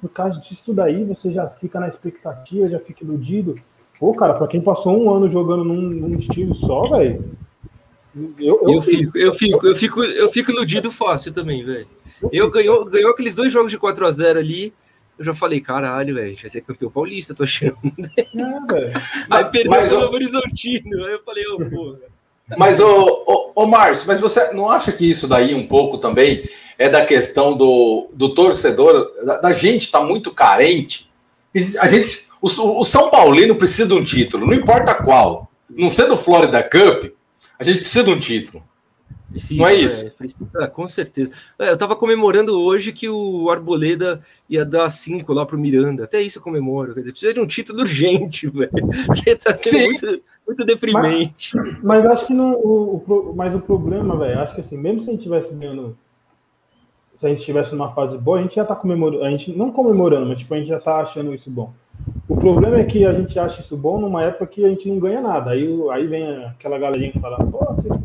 [0.00, 3.56] por causa disso daí você já fica na expectativa, já fica iludido.
[3.98, 7.24] Pô, cara, pra quem passou um ano jogando num, num estilo só, velho,
[8.14, 11.86] eu, eu, Eu fico, eu fico, eu fico, eu fico iludido fácil também, velho.
[12.30, 14.72] Eu ganhou, ganhou aqueles dois jogos de 4 a 0 ali.
[15.18, 17.76] Eu já falei, caralho, velho, a gente vai ser campeão paulista, tô achando.
[18.16, 18.92] É, velho.
[19.30, 21.04] Aí perdeu mas, Novo Horizontino.
[21.04, 22.11] Aí eu falei, ô, porra.
[22.56, 26.48] Mas, ô, ô, ô Márcio, mas você não acha que isso daí um pouco também
[26.78, 31.10] é da questão do, do torcedor, da, da gente tá muito carente?
[31.78, 32.48] A gente, o,
[32.80, 35.50] o São Paulino precisa de um título, não importa qual.
[35.68, 37.12] Não sendo o Florida Cup,
[37.58, 38.62] a gente precisa de um título.
[39.32, 40.02] Precisa, Não é isso?
[40.02, 41.32] velho, precisa, com certeza.
[41.58, 46.04] É, eu tava comemorando hoje que o Arboleda ia dar 5 lá pro Miranda.
[46.04, 46.92] Até isso eu comemoro.
[46.92, 48.70] Quer dizer, precisa de um título urgente, velho.
[49.06, 49.86] Porque tá sendo Sim.
[49.86, 51.56] muito, muito deprimente.
[51.82, 52.52] Mas acho que não.
[52.54, 55.96] O, o mas o problema, velho, acho que assim, mesmo se a gente tivesse ganhando
[57.22, 59.70] se a gente estivesse numa fase boa, a gente já tá comemorando, a gente não
[59.70, 61.72] comemorando, mas tipo, a gente já tá achando isso bom.
[62.28, 64.98] O problema é que a gente acha isso bom numa época que a gente não
[64.98, 65.52] ganha nada.
[65.52, 67.96] Aí, aí vem aquela galerinha que fala, pô, vocês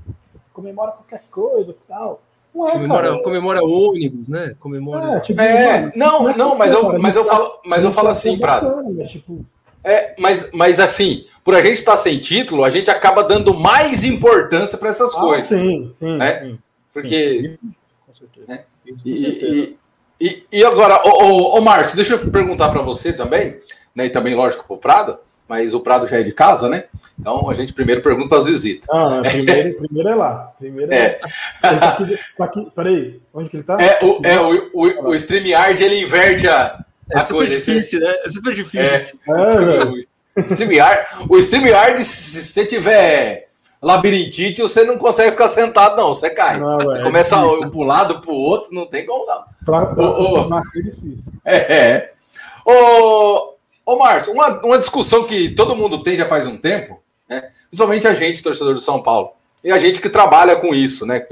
[0.54, 2.22] comemoram qualquer coisa e tal.
[2.54, 3.24] Não é, comemora, cara.
[3.24, 4.56] comemora ônibus, né?
[4.60, 5.18] Comemora.
[5.18, 8.38] É, tipo, é não, não, não, mas eu, mas eu falo, mas eu falo assim,
[8.38, 8.84] Prado.
[8.84, 9.04] Né?
[9.06, 9.44] Tipo...
[9.88, 13.54] É, mas, mas assim, por a gente estar tá sem título, a gente acaba dando
[13.54, 15.48] mais importância para essas ah, coisas.
[15.48, 16.42] Sim, sim, né?
[16.42, 16.60] sim.
[16.94, 17.58] Porque.
[17.62, 17.74] Sim,
[18.06, 18.46] com certeza.
[18.50, 18.64] Né?
[19.06, 19.78] E,
[20.20, 23.62] e, e, agora, ô, ô, ô Márcio, deixa eu perguntar para você também,
[23.96, 24.08] né?
[24.08, 26.84] E também, lógico, para o Prado, mas o Prado já é de casa, né?
[27.18, 28.86] Então a gente primeiro pergunta para as visitas.
[28.92, 30.52] Ah, primeiro, primeiro é lá.
[30.60, 30.98] Primeiro é.
[30.98, 31.20] é.
[31.62, 33.78] Tá aqui, tá aqui, peraí, onde que ele está?
[33.80, 37.56] É, o, é, o, o, o StreamYard ele inverte a, é super coisa.
[37.56, 38.14] difícil, né?
[38.24, 38.80] É super difícil.
[38.82, 43.48] É, é, o StreamYard, o StreamYard, se você tiver
[43.82, 46.10] labirintite, você não consegue ficar sentado, não.
[46.10, 46.60] Você cai.
[46.60, 47.64] Não, você é começa difícil.
[47.64, 49.44] a um para um lado, para o outro, não tem como não.
[49.66, 51.34] Pra, pra, ô, ô, é difícil.
[51.46, 52.14] É, é.
[52.66, 53.54] Ô,
[53.86, 57.50] ô Márcio, uma, uma discussão que todo mundo tem já faz um tempo, né?
[57.70, 59.32] principalmente a gente, torcedor do São Paulo,
[59.64, 61.26] e a gente que trabalha com isso, né?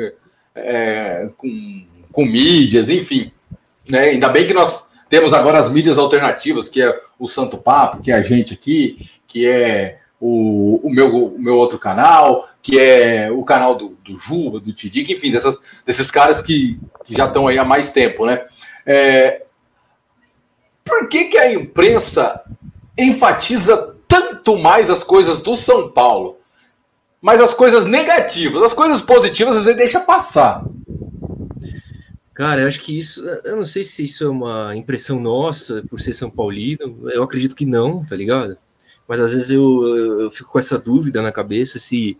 [0.56, 3.32] É, com, com mídias, enfim.
[3.90, 4.00] Né?
[4.06, 4.85] Ainda bem que nós
[5.16, 9.10] temos agora as mídias alternativas, que é o Santo Papo, que é a gente aqui,
[9.26, 14.18] que é o, o, meu, o meu outro canal, que é o canal do, do
[14.18, 18.26] Juba, do Tidic, enfim, dessas, desses caras que, que já estão aí há mais tempo,
[18.26, 18.44] né?
[18.86, 19.44] É,
[20.84, 22.44] por que, que a imprensa
[22.98, 26.40] enfatiza tanto mais as coisas do São Paulo?
[27.22, 30.62] Mas as coisas negativas, as coisas positivas, às vezes deixa passar.
[32.36, 36.02] Cara, eu acho que isso, eu não sei se isso é uma impressão nossa por
[36.02, 38.58] ser São Paulino, eu acredito que não, tá ligado?
[39.08, 42.18] Mas às vezes eu, eu fico com essa dúvida na cabeça se.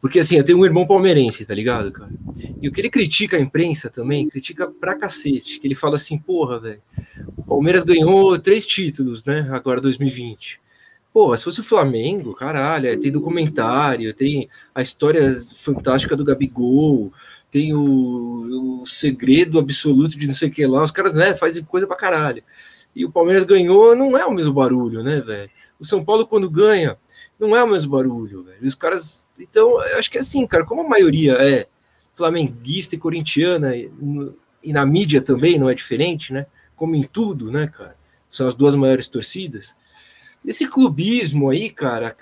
[0.00, 2.10] Porque assim, eu tenho um irmão palmeirense, tá ligado, cara?
[2.60, 5.60] E o que ele critica a imprensa também, critica pra cacete.
[5.60, 6.82] Que ele fala assim, porra, velho,
[7.36, 9.46] o Palmeiras ganhou três títulos, né?
[9.50, 10.58] Agora 2020.
[11.12, 17.12] Pô, se fosse o Flamengo, caralho, é, tem documentário, tem a história fantástica do Gabigol,
[17.54, 21.62] tem o, o, segredo absoluto de não sei o que lá, os caras né, fazem
[21.62, 22.42] coisa pra caralho.
[22.96, 25.48] E o Palmeiras ganhou, não é o mesmo barulho, né, velho?
[25.78, 26.98] O São Paulo, quando ganha,
[27.38, 28.66] não é o mesmo barulho, velho.
[28.66, 29.28] Os caras.
[29.38, 31.68] Então, eu acho que é assim, cara, como a maioria é
[32.12, 33.88] flamenguista e corintiana, e,
[34.60, 36.46] e na mídia também não é diferente, né?
[36.74, 37.96] Como em tudo, né, cara?
[38.28, 39.76] São as duas maiores torcidas.
[40.44, 42.16] Esse clubismo aí, cara,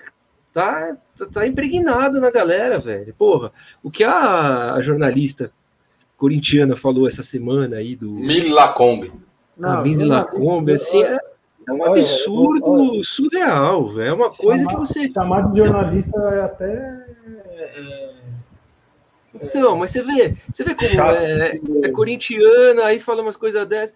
[0.53, 3.15] tá, tá, tá impregnado na galera, velho.
[3.15, 5.51] Porra, o que a, a jornalista
[6.17, 8.11] corintiana falou essa semana aí do.
[8.11, 9.13] Milacombe.
[9.57, 11.19] Não, a Mili Lacombe, assim, é,
[11.69, 14.09] é um absurdo olha, olha, surreal, velho.
[14.09, 15.13] É uma coisa chamar, que você.
[15.13, 17.07] Chamar de jornalista é até.
[17.47, 18.13] É...
[19.43, 23.95] Então, mas você vê, você vê como é, é, corintiana, aí fala umas coisas dessas.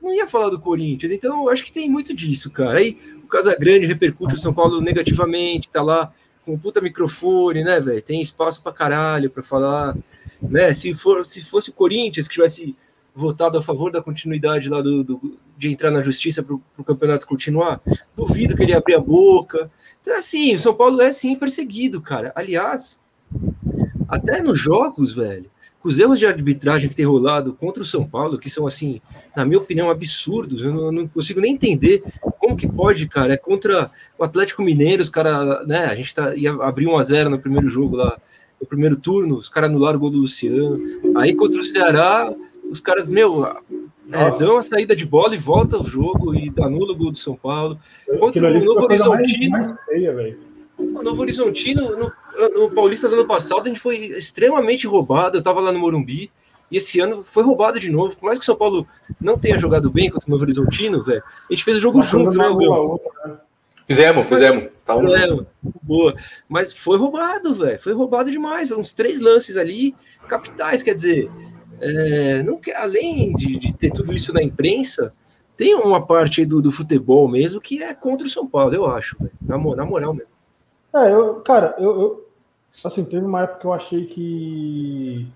[0.00, 2.78] Não ia falar do Corinthians, então eu acho que tem muito disso, cara.
[2.78, 2.98] Aí
[3.32, 6.12] Casagrande repercute o São Paulo negativamente, tá lá
[6.44, 8.02] com um puta microfone, né, velho?
[8.02, 9.96] Tem espaço pra caralho pra falar,
[10.40, 10.74] né?
[10.74, 12.76] Se, for, se fosse o Corinthians que tivesse
[13.14, 17.26] votado a favor da continuidade lá do, do de entrar na justiça para o campeonato
[17.26, 17.80] continuar,
[18.16, 19.70] duvido que ele abrir a boca.
[20.00, 22.32] Então, assim, o São Paulo é sim perseguido, cara.
[22.34, 23.00] Aliás,
[24.08, 28.04] até nos jogos, velho, com os erros de arbitragem que tem rolado contra o São
[28.04, 29.00] Paulo, que são, assim,
[29.36, 32.02] na minha opinião, absurdos, eu não, não consigo nem entender
[32.42, 33.34] como que pode, cara.
[33.34, 35.84] É contra o Atlético Mineiro, os caras, né?
[35.84, 38.18] A gente tá, ia abrir 1 a 0 no primeiro jogo lá,
[38.60, 40.76] no primeiro turno, os caras anularam o gol do Luciano.
[41.16, 42.34] Aí contra o Ceará,
[42.68, 43.46] os caras, meu,
[44.10, 47.18] é, dão a saída de bola e volta o jogo e anula o gol do
[47.18, 47.78] São Paulo.
[48.18, 49.50] Contra o Novo Horizontino.
[49.50, 50.36] Mais, mais feia,
[50.76, 52.12] o Novo Horizontino, no,
[52.60, 55.38] no Paulista do ano passado, a gente foi extremamente roubado.
[55.38, 56.28] Eu tava lá no Morumbi.
[56.72, 58.16] E esse ano foi roubado de novo.
[58.16, 58.88] Por mais que o São Paulo
[59.20, 62.08] não tenha jogado bem contra o Novo Horizontino, velho, a gente fez o jogo Mas
[62.08, 63.36] junto, né, né?
[63.86, 64.70] Fizemos, fizemos.
[64.88, 65.46] Mas, é,
[65.82, 66.14] boa.
[66.48, 67.78] Mas foi roubado, velho.
[67.78, 68.70] Foi roubado demais.
[68.70, 69.94] Uns três lances ali,
[70.26, 71.30] capitais, quer dizer.
[71.78, 75.12] É, não quer, além de, de, ter tudo isso na imprensa,
[75.56, 79.16] tem uma parte do, do futebol mesmo que é contra o São Paulo, eu acho,
[79.42, 80.30] na, na moral mesmo.
[80.94, 82.28] É, eu, cara, eu, eu,
[82.84, 85.28] assim, teve uma época que eu achei que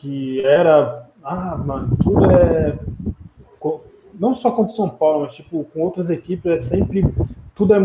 [0.00, 2.78] que era, ah, mano, tudo é
[4.20, 7.02] não só contra o São Paulo, mas tipo com outras equipes é sempre
[7.54, 7.80] tudo é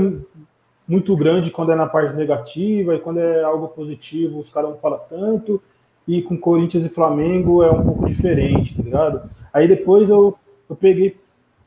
[0.86, 4.78] muito grande quando é na parte negativa e quando é algo positivo os caras não
[4.78, 5.62] falam tanto
[6.06, 9.30] e com Corinthians e Flamengo é um pouco diferente, tá ligado?
[9.51, 10.38] Aí depois eu,
[10.69, 11.17] eu peguei,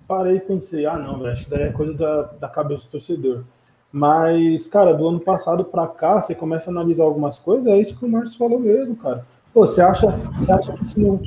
[0.06, 3.42] parei e pensei, ah não, acho que daí é coisa da, da cabeça do torcedor.
[3.90, 7.98] Mas, cara, do ano passado para cá, você começa a analisar algumas coisas, é isso
[7.98, 9.26] que o Marcos falou mesmo, cara.
[9.52, 10.08] Pô, você acha,
[10.38, 11.20] você acha que se não,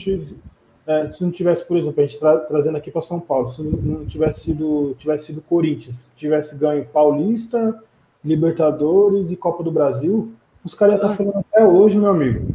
[0.87, 3.61] é, se não tivesse, por exemplo, a gente tra trazendo aqui para São Paulo, se
[3.61, 7.81] não, não, tivesse sido tivesse sido Corinthians, tivesse ganho Paulista,
[8.23, 12.47] Libertadores e Copa do Brasil, os caras iam estar tá falando até hoje, meu amigo.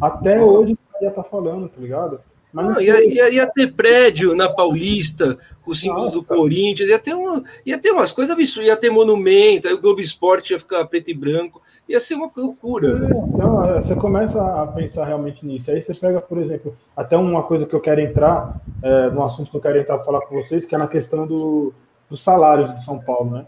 [0.00, 2.20] Até hoje os caras iam estar tá falando, tá ligado?
[2.52, 6.88] Mas não, ia, ia, ia, ter prédio na Paulista, com o símbolo Nossa, do Corinthians,
[6.88, 10.52] ia ter, uma, ia ter umas coisas absurdas, ia ter monumento, aí o Globo Esporte
[10.52, 13.06] ia ficar preto e branco, ia ser uma loucura.
[13.06, 15.70] É, então, é, você começa a pensar realmente nisso.
[15.70, 19.50] Aí você pega, por exemplo, até uma coisa que eu quero entrar, é, no assunto
[19.50, 21.72] que eu quero entrar para falar com vocês, que é na questão do,
[22.08, 23.46] dos salários de São Paulo, né?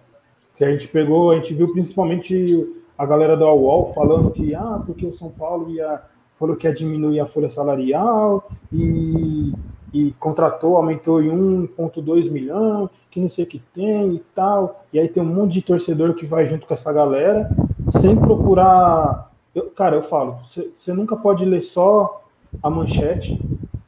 [0.57, 4.81] Que a gente pegou, a gente viu principalmente a galera do UOL falando que, ah,
[4.87, 6.01] porque o São Paulo ia
[6.43, 9.53] falou que ia diminuir a folha salarial e,
[9.95, 11.29] e contratou, aumentou em
[11.69, 14.85] 1,2 milhão, que não sei o que tem e tal.
[14.93, 17.49] E aí tem um monte de torcedor que vai junto com essa galera,
[17.91, 19.31] sem procurar.
[19.55, 22.25] Eu, cara, eu falo, você, nunca pode ler só
[22.61, 23.41] a manchete,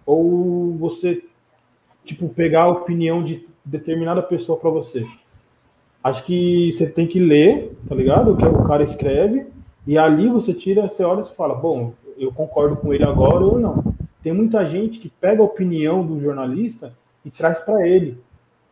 [0.07, 1.25] ou você,
[2.05, 5.05] tipo, pegar a opinião de determinada pessoa para você.
[6.05, 8.33] Acho que você tem que ler, tá ligado?
[8.33, 9.45] O que o cara escreve,
[9.85, 13.59] e ali você tira, você olha e fala, bom, eu concordo com ele agora ou
[13.59, 13.95] não.
[14.23, 16.93] Tem muita gente que pega a opinião do jornalista
[17.25, 18.19] e traz para ele,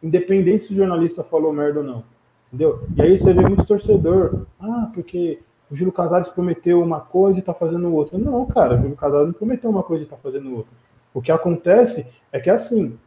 [0.03, 2.05] independente se o jornalista falou merda ou não.
[2.49, 2.87] Entendeu?
[2.97, 7.41] E aí você vê muito torcedor, ah, porque o Júlio Casares prometeu uma coisa e
[7.41, 8.19] está fazendo outra.
[8.19, 10.73] Não, cara, o Júlio Casares não prometeu uma coisa e está fazendo outra.
[11.15, 12.99] O que acontece é que assim,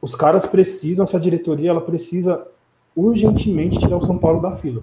[0.00, 2.46] os caras precisam, essa diretoria, ela precisa
[2.94, 4.82] urgentemente tirar o São Paulo da fila.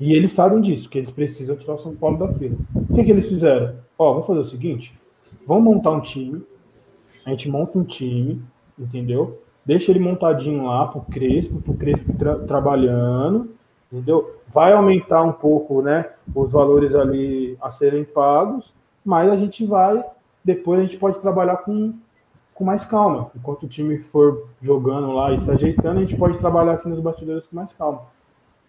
[0.00, 2.56] E eles sabem disso, que eles precisam tirar o São Paulo da fila.
[2.92, 3.76] O que, que eles fizeram?
[3.98, 4.94] Ó, vamos fazer o seguinte:
[5.46, 6.42] vamos montar um time.
[7.24, 8.42] A gente monta um time,
[8.78, 9.40] entendeu?
[9.64, 13.48] Deixa ele montadinho lá pro Crespo, pro Crespo tra trabalhando,
[13.90, 14.36] entendeu?
[14.52, 20.04] Vai aumentar um pouco, né, os valores ali a serem pagos, mas a gente vai,
[20.44, 21.94] depois a gente pode trabalhar com,
[22.54, 23.30] com mais calma.
[23.34, 27.00] Enquanto o time for jogando lá e se ajeitando, a gente pode trabalhar aqui nos
[27.00, 28.02] bastidores com mais calma.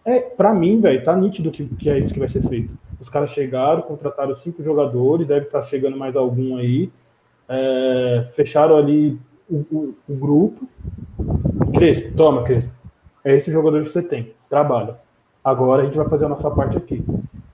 [0.02, 2.72] É, para mim, velho, tá nítido que, que é isso que vai ser feito.
[3.04, 6.90] Os caras chegaram, contrataram cinco jogadores, deve estar tá chegando mais algum aí.
[7.46, 10.66] É, fecharam ali o, o, o, grupo.
[11.74, 12.72] Crespo, toma, Crespo.
[13.22, 14.32] É esse jogador que você tem.
[14.48, 14.96] Trabalha.
[15.44, 17.04] Agora a gente vai fazer a nossa parte aqui.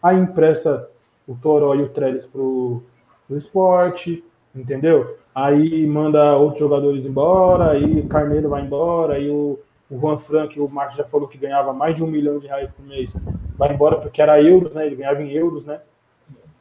[0.00, 0.88] Aí empresta
[1.26, 2.84] o Toró e o Trellis pro,
[3.26, 5.16] pro esporte, entendeu?
[5.34, 9.58] Aí manda outros jogadores embora, aí o Carneiro vai embora, aí o
[9.90, 12.70] o Juan Frank, o Marcos já falou que ganhava mais de um milhão de reais
[12.70, 13.10] por mês,
[13.58, 14.86] vai embora porque era euros, né?
[14.86, 15.80] Ele ganhava em euros, né?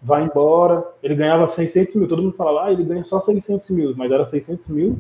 [0.02, 0.84] Vai embora.
[1.04, 2.08] Ele ganhava 600 mil.
[2.08, 4.98] Todo mundo fala lá, ah, ele ganha só 600 mil, mas era 600 mil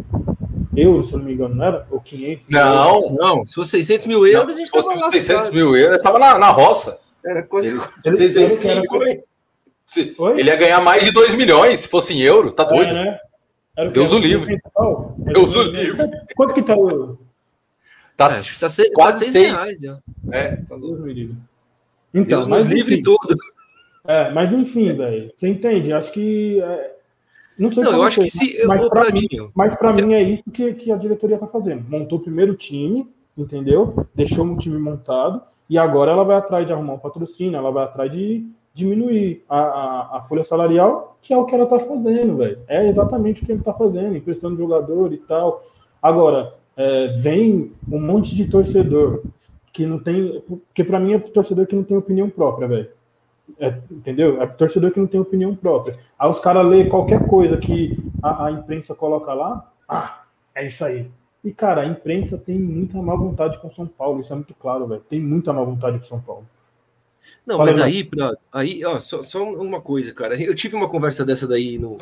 [0.75, 1.87] euros, se eu não me engano, não era?
[1.89, 2.45] Ou 500?
[2.49, 3.47] Não, não.
[3.47, 6.49] Se fosse 600 mil euros, não, se fosse lá, 600 mil euros, estava na, na
[6.49, 6.99] roça.
[7.25, 7.69] Era coisa.
[7.69, 9.23] Ele, ele, ele,
[9.85, 12.95] se, ele ia ganhar mais de 2 milhões se fosse em euro, tá é, doido?
[12.95, 13.19] É, né?
[13.91, 14.59] Deus o livre.
[15.17, 16.09] Deus o livre.
[16.35, 17.28] Quanto que tá o euro?
[18.19, 19.49] Tá, é, tá se, quase tá seis.
[19.49, 19.81] Reais,
[20.33, 20.57] é.
[20.57, 20.75] Tá
[22.13, 23.33] Então, mas livre todo.
[24.05, 25.29] É, mas enfim, velho.
[25.31, 25.93] Você entende?
[25.93, 26.59] Acho que.
[26.59, 26.95] É,
[27.57, 28.61] não sei não, eu acho que se.
[28.65, 31.89] Mas para mim, mas pra mim é isso que, que a diretoria tá fazendo.
[31.89, 34.05] Montou o primeiro time, entendeu?
[34.13, 35.41] Deixou um time montado.
[35.69, 39.59] E agora ela vai atrás de arrumar um patrocínio, ela vai atrás de diminuir a,
[39.59, 42.59] a, a folha salarial, que é o que ela tá fazendo, velho.
[42.67, 45.63] É exatamente o que ele tá fazendo, emprestando jogador e tal.
[46.01, 49.23] Agora, é, vem um monte de torcedor
[49.73, 50.41] que não tem.
[50.47, 52.89] Porque para mim é torcedor que não tem opinião própria, velho.
[53.59, 54.41] É, entendeu?
[54.41, 55.95] É torcedor que não tem opinião própria.
[56.17, 60.23] Aí os caras lêem qualquer coisa que a, a, imprensa coloca lá, ah,
[60.55, 61.11] é isso aí.
[61.43, 64.87] E, cara, a imprensa tem muita má vontade com São Paulo, isso é muito claro,
[64.87, 65.01] velho.
[65.01, 66.47] Tem muita má vontade com São Paulo.
[67.45, 70.41] Não, Fala mas aí, pra, aí ó, só, só, uma coisa, cara.
[70.41, 71.97] Eu tive uma conversa dessa daí no,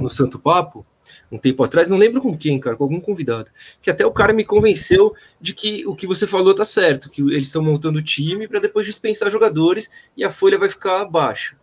[0.00, 0.86] no Santo Papo,
[1.30, 3.50] um tempo atrás, não lembro com quem, cara, com algum convidado,
[3.82, 7.22] que até o cara me convenceu de que o que você falou tá certo, que
[7.22, 11.56] eles estão montando o time para depois dispensar jogadores e a folha vai ficar baixa.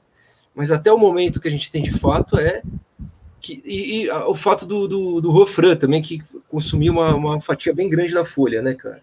[0.54, 2.62] Mas até o momento que a gente tem de fato é
[3.39, 7.74] que e, e o fato do, do, do Rofran também, que consumiu uma, uma fatia
[7.74, 9.02] bem grande da folha, né, cara?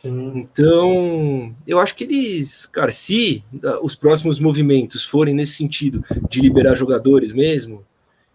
[0.00, 0.32] Sim.
[0.36, 3.44] Então, eu acho que eles, cara, se
[3.82, 7.84] os próximos movimentos forem nesse sentido de liberar jogadores mesmo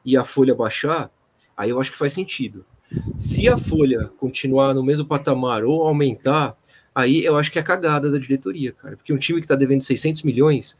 [0.03, 1.09] e a folha baixar,
[1.55, 2.65] Aí eu acho que faz sentido.
[3.17, 6.55] Se a folha continuar no mesmo patamar ou aumentar,
[6.93, 8.95] aí eu acho que é cagada da diretoria, cara.
[8.97, 10.77] Porque um time que está devendo 600 milhões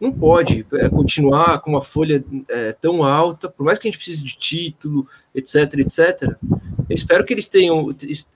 [0.00, 3.98] não pode é, continuar com uma folha é, tão alta, por mais que a gente
[3.98, 6.36] precise de título, etc, etc.
[6.88, 7.88] Eu espero que eles tenham,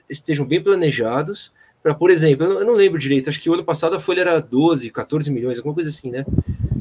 [0.09, 3.95] estejam bem planejados para, por exemplo, eu não, lembro direito, acho que o ano passado
[3.95, 6.25] a folha era 12, 14 milhões, alguma coisa assim, né?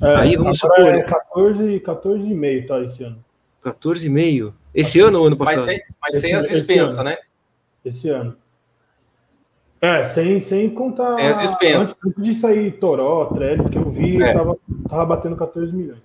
[0.00, 0.94] É, Aí vamos supor.
[0.94, 3.18] É 14, 14,5 tá esse ano.
[3.64, 4.52] 14,5.
[4.74, 5.66] Esse ano ou ano passado?
[5.66, 7.16] Mas sem, mas sem as dispensas, né?
[7.84, 8.36] Esse ano.
[9.80, 11.14] É, sem, sem contar.
[11.14, 11.96] Sem as dispensas.
[12.06, 14.32] Antes disso aí, Toró, Trellis, que eu vi, é.
[14.32, 14.56] tava,
[14.88, 16.00] tava batendo 14 milhões.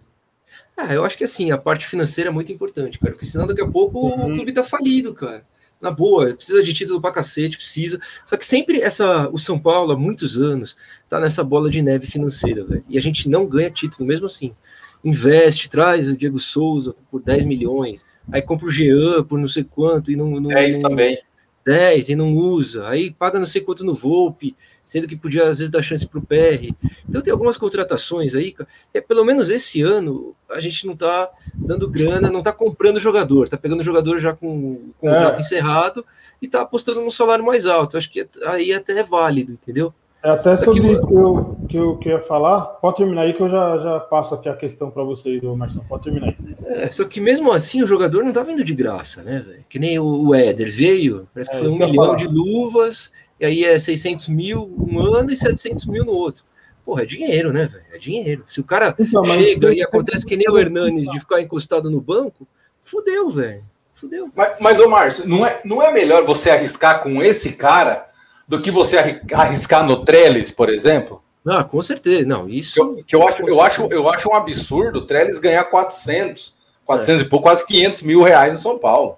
[0.75, 3.61] Ah, eu acho que assim, a parte financeira é muito importante, cara, porque senão daqui
[3.61, 4.31] a pouco uhum.
[4.31, 5.43] o clube tá falido, cara.
[5.79, 7.99] Na boa, precisa de título pra cacete, precisa.
[8.25, 10.75] Só que sempre essa, o São Paulo, há muitos anos,
[11.07, 12.83] tá nessa bola de neve financeira, velho.
[12.89, 14.55] E a gente não ganha título, mesmo assim.
[15.07, 19.63] Investe, traz o Diego Souza por 10 milhões, aí compra o Jean por não sei
[19.63, 20.31] quanto, e não.
[20.31, 21.17] não 10 não, também.
[21.65, 25.59] 10 e não usa, aí paga não sei quanto no Volpe, sendo que podia às
[25.59, 26.73] vezes dar chance para o PR.
[27.07, 28.55] Então tem algumas contratações aí,
[28.93, 33.45] é, pelo menos esse ano a gente não está dando grana, não está comprando jogador,
[33.45, 35.39] está pegando jogador já com o contrato é.
[35.41, 36.05] encerrado
[36.41, 37.97] e está apostando num salário mais alto.
[37.97, 39.93] Acho que aí até é válido, entendeu?
[40.23, 42.61] É até sobre isso que eu, que eu queria falar.
[42.61, 45.85] Pode terminar aí que eu já, já passo aqui a questão para vocês, Marcelo.
[45.87, 46.55] Pode terminar aí.
[46.65, 49.63] É, só que mesmo assim o jogador não tá vindo de graça, né, velho?
[49.69, 53.45] Que nem o, o Éder veio, parece que é, foi um milhão de luvas, e
[53.45, 56.43] aí é 600 mil um ano e 700 mil no outro.
[56.83, 57.83] Porra, é dinheiro, né, velho?
[57.93, 58.43] É dinheiro.
[58.47, 62.01] Se o cara então, chega e acontece que nem o Hernanes de ficar encostado no
[62.01, 62.47] banco,
[62.83, 63.63] fudeu, velho.
[63.93, 64.31] Fudeu.
[64.33, 68.06] Mas, mas ô Márcio, não é, não é melhor você arriscar com esse cara
[68.47, 71.21] do que você arriscar no Trellis, por exemplo?
[71.45, 72.25] Ah, com certeza.
[72.25, 72.73] Não, isso.
[72.73, 76.53] Que eu, que eu acho, eu, acho, eu acho um absurdo o Trellis ganhar 400,
[76.85, 77.25] 400 é.
[77.25, 79.17] e pouco, quase 500 mil reais em São Paulo.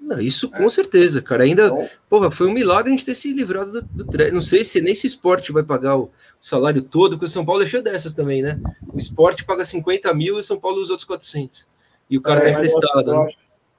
[0.00, 0.68] Não, isso com é.
[0.68, 1.44] certeza, cara.
[1.44, 4.34] Ainda, então, porra, foi um milagre a gente ter se livrado do, do Trellis.
[4.34, 7.28] Não sei se nem se o esporte vai pagar o, o salário todo, porque o
[7.28, 8.60] São Paulo deixou dessas também, né?
[8.92, 11.66] O esporte paga 50 mil e o São Paulo os outros 400.
[12.08, 13.12] E o cara é, tá emprestado.
[13.12, 13.32] Né?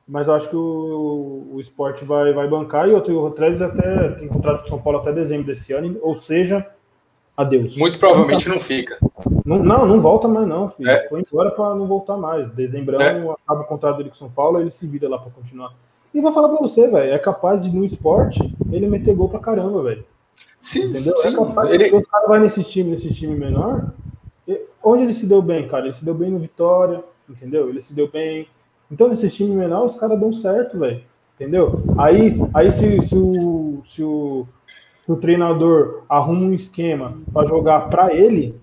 [0.07, 4.09] Mas eu acho que o, o esporte vai, vai bancar e outro, o Trellis até
[4.11, 6.65] tem contrato com o São Paulo até dezembro desse ano, ou seja,
[7.35, 7.75] adeus.
[7.75, 8.97] Muito provavelmente não fica.
[9.45, 10.89] Não, não, não volta mais, não, filho.
[10.89, 11.09] É.
[11.09, 12.49] Foi embora para não voltar mais.
[12.53, 13.35] Dezembrão é.
[13.43, 15.73] acaba o contrato dele com o São Paulo, ele se vira lá para continuar.
[16.13, 18.39] E vou falar para você, velho, é capaz de no esporte
[18.71, 20.05] ele meter gol pra caramba, velho.
[20.59, 21.17] Sim, Entendeu?
[21.17, 21.27] Sim.
[21.27, 21.95] É capaz ele...
[21.95, 23.91] o cara vai nesse time, nesse time menor.
[24.81, 25.85] Onde ele se deu bem, cara?
[25.85, 27.67] Ele se deu bem no Vitória, entendeu?
[27.67, 28.47] Ele se deu bem
[28.91, 31.03] então, nesse time menor, os caras dão certo, velho.
[31.35, 31.83] Entendeu?
[31.97, 34.47] Aí, aí se, se, o, se, o,
[35.05, 38.59] se o treinador arruma um esquema para jogar para ele,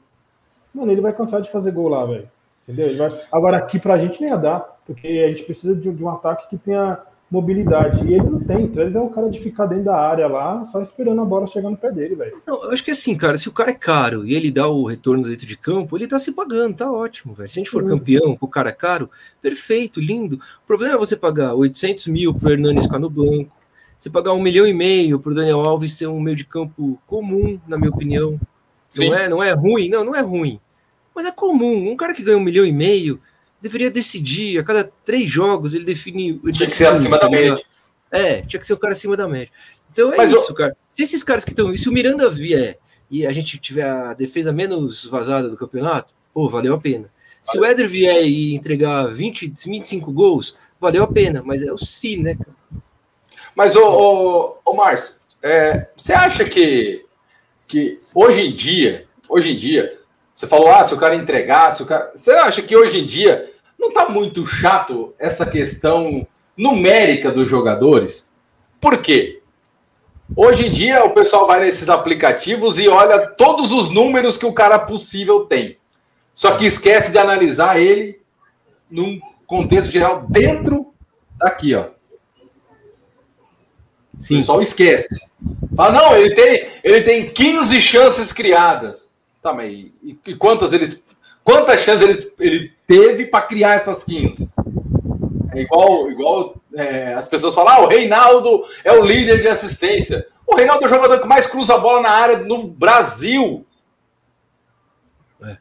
[0.74, 2.28] mano, ele vai cansar de fazer gol lá, velho.
[2.66, 2.96] Entendeu?
[2.96, 3.20] Vai...
[3.30, 6.48] Agora, aqui pra gente nem ia dar, porque a gente precisa de, de um ataque
[6.48, 6.98] que tenha
[7.30, 8.04] mobilidade.
[8.06, 10.62] E ele não tem, então ele é o cara de ficar dentro da área lá,
[10.64, 12.42] só esperando a bola chegar no pé dele, velho.
[12.46, 15.28] Eu acho que assim, cara, se o cara é caro e ele dá o retorno
[15.28, 17.48] dentro de campo, ele tá se pagando, tá ótimo, velho.
[17.48, 17.90] Se a gente for uhum.
[17.90, 19.10] campeão com o cara caro,
[19.42, 20.36] perfeito, lindo.
[20.36, 23.50] O problema é você pagar 800 mil pro Hernanes ficar no banco,
[23.98, 27.58] você pagar um milhão e meio pro Daniel Alves ser um meio de campo comum,
[27.66, 28.38] na minha opinião.
[28.90, 29.08] Sim.
[29.08, 30.60] Não é, não é ruim, não, não é ruim.
[31.14, 31.90] Mas é comum.
[31.90, 33.20] Um cara que ganha um milhão e meio,
[33.64, 34.58] deveria decidir.
[34.58, 36.38] A cada três jogos ele define.
[36.44, 37.64] Ele tinha que ser acima da média.
[38.10, 39.50] É, tinha que ser o cara acima da média.
[39.90, 40.54] Então é Mas isso, eu...
[40.54, 40.76] cara.
[40.90, 41.74] Se esses caras que estão.
[41.74, 42.78] Se o Miranda vier
[43.10, 47.10] e a gente tiver a defesa menos vazada do campeonato, pô, valeu a pena.
[47.42, 51.42] Se o Éder vier e entregar 20, 25 gols, valeu a pena.
[51.44, 52.54] Mas é o si, né, cara?
[53.54, 57.04] Mas, ô, ô, ô Márcio, é, você acha que,
[57.66, 59.98] que hoje em dia, hoje em dia,
[60.34, 62.10] você falou, ah, se o cara entregar, se o cara.
[62.14, 63.53] Você acha que hoje em dia
[63.84, 68.26] não está muito chato essa questão numérica dos jogadores?
[68.80, 69.42] Por quê?
[70.34, 74.52] Hoje em dia o pessoal vai nesses aplicativos e olha todos os números que o
[74.52, 75.76] cara possível tem.
[76.32, 78.20] Só que esquece de analisar ele
[78.90, 80.92] num contexto geral dentro
[81.36, 81.90] daqui, ó.
[84.18, 84.36] Sim.
[84.36, 85.26] O pessoal esquece.
[85.76, 89.10] Fala, não, ele tem, ele tem 15 chances criadas.
[89.42, 91.02] Tá, mas e, e quantas eles
[91.44, 94.50] Quantas chances ele, ele teve para criar essas 15?
[95.54, 100.26] É igual, igual é, as pessoas falam: ah, o Reinaldo é o líder de assistência.
[100.46, 103.64] O Reinaldo é o jogador que mais cruza a bola na área no Brasil.
[105.42, 105.56] É.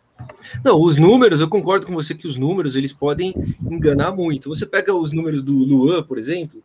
[0.63, 4.49] Não, os números, eu concordo com você que os números eles podem enganar muito.
[4.49, 6.61] Você pega os números do Luan, por exemplo,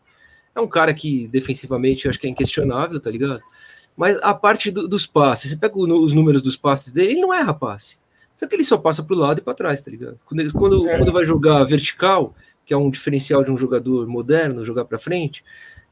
[0.54, 3.42] é um cara que defensivamente eu acho que é inquestionável, tá ligado?
[3.96, 7.34] Mas a parte do, dos passes, você pega os números dos passes dele, ele não
[7.34, 7.98] erra passe.
[8.38, 10.16] Só que ele só passa para o lado e para trás, tá ligado?
[10.24, 10.96] Quando, ele, quando, é.
[10.96, 15.44] quando vai jogar vertical, que é um diferencial de um jogador moderno, jogar para frente,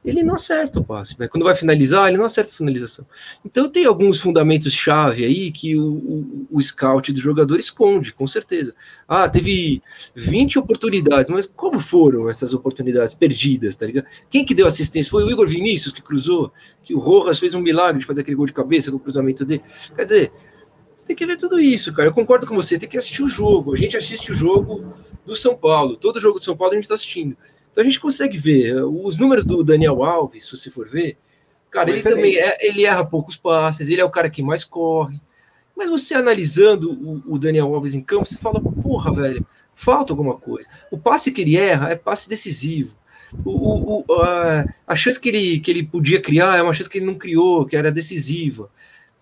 [0.05, 1.17] ele não acerta o passe.
[1.19, 1.27] Né?
[1.27, 3.05] Quando vai finalizar, ele não acerta a finalização.
[3.45, 8.29] Então tem alguns fundamentos chave aí que o, o, o, scout do jogador esconde, com
[8.29, 8.73] certeza.
[9.09, 9.83] Ah, teve
[10.15, 14.07] 20 oportunidades, mas como foram essas oportunidades perdidas, tá ligado?
[14.31, 15.11] Quem que deu assistência?
[15.11, 16.53] Foi o Igor Vinícius que cruzou,
[16.85, 19.45] que o Rojas fez um milagre de fazer aquele gol de cabeça com o cruzamento
[19.45, 19.63] dele.
[19.97, 20.33] Quer dizer,
[21.07, 22.09] tem que ver tudo isso, cara.
[22.09, 23.75] Eu concordo com você, tem que assistir o jogo.
[23.75, 24.93] A gente assiste o jogo
[25.25, 25.97] do São Paulo.
[25.97, 27.37] Todo jogo do São Paulo a gente está assistindo.
[27.71, 28.75] Então a gente consegue ver.
[28.85, 31.17] Os números do Daniel Alves, se você for ver,
[31.71, 35.21] cara, ele também é, ele erra poucos passes, ele é o cara que mais corre.
[35.77, 40.35] Mas você analisando o, o Daniel Alves em campo, você fala, porra, velho, falta alguma
[40.35, 40.69] coisa.
[40.91, 42.97] O passe que ele erra é passe decisivo.
[43.45, 46.99] O, o, a, a, chance que ele, que ele podia criar é uma chance que
[46.99, 48.71] ele não criou, que era decisiva.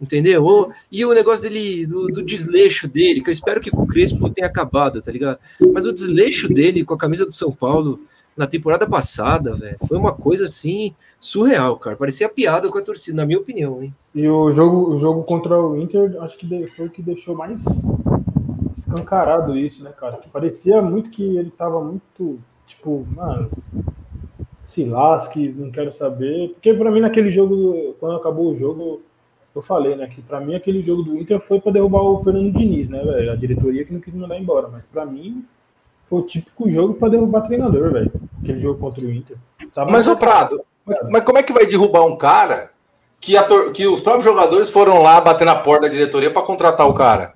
[0.05, 0.70] Entendeu?
[0.92, 4.28] e o negócio dele, do, do, desleixo dele, que eu espero que com o Crespo
[4.28, 5.38] tenha acabado, tá ligado?
[5.72, 8.00] Mas o desleixo dele com a camisa do São Paulo
[8.36, 11.96] na temporada passada, velho, foi uma coisa assim surreal, cara.
[11.96, 13.94] Parecia piada com a torcida, na minha opinião, hein?
[14.14, 17.62] E o jogo, o jogo contra o Inter, acho que foi o que deixou mais
[18.76, 20.18] escancarado isso, né, cara?
[20.18, 23.50] Que parecia muito que ele tava muito, tipo, mano,
[24.64, 26.50] se lasque, não quero saber.
[26.50, 29.02] Porque para mim, naquele jogo, quando acabou o jogo,
[29.55, 32.52] eu falei, né, que para mim aquele jogo do Inter foi para derrubar o Fernando
[32.52, 33.32] Diniz, né, velho?
[33.32, 35.44] A diretoria que não quis mandar embora, mas para mim
[36.09, 38.12] foi o típico jogo para derrubar treinador, velho.
[38.42, 39.36] Aquele jogo contra o Inter.
[39.72, 40.61] Tava mas o Prado,
[41.09, 42.70] mas como é que vai derrubar um cara
[43.20, 46.88] que, a, que os próprios jogadores foram lá bater na porta da diretoria para contratar
[46.88, 47.34] o cara?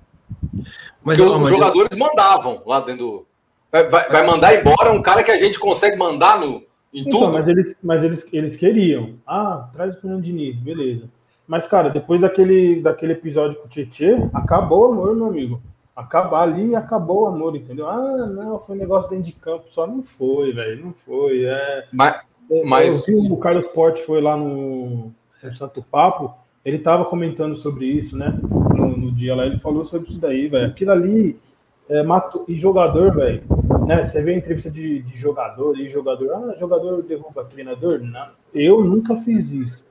[1.03, 1.99] Mas, Porque os jogadores eu...
[1.99, 3.27] mandavam lá dentro do...
[3.71, 6.63] vai, vai, mandar embora um cara que a gente consegue mandar no,
[6.93, 7.33] em então, tudo?
[7.33, 9.15] Mas eles, mas eles, eles queriam.
[9.27, 11.09] Ah, traz o Fernando Diniz, beleza.
[11.49, 15.63] Mas, cara, depois daquele, daquele episódio com o Tietchan, acabou o amor, meu amigo.
[15.97, 17.89] Acabar ali acabou o amor, entendeu?
[17.89, 21.47] Ah, não, foi um negócio dentro de campo, só não foi, velho, não foi.
[21.47, 21.87] É...
[21.91, 22.21] Mas,
[22.67, 23.09] mas...
[23.09, 25.11] Eu vi o Carlos Porte foi lá no,
[25.43, 28.39] no Santo Papo, ele tava comentando sobre isso, né?
[28.43, 30.67] No, no, dia lá, ele falou sobre isso daí, velho.
[30.67, 31.41] Aquilo ali
[31.89, 33.43] é, matou, e jogador, velho,
[33.87, 34.05] né?
[34.05, 38.01] Você vê a entrevista de, de jogador e jogador, ah, jogador derruba treinador?
[38.01, 39.83] Não, eu nunca fiz isso.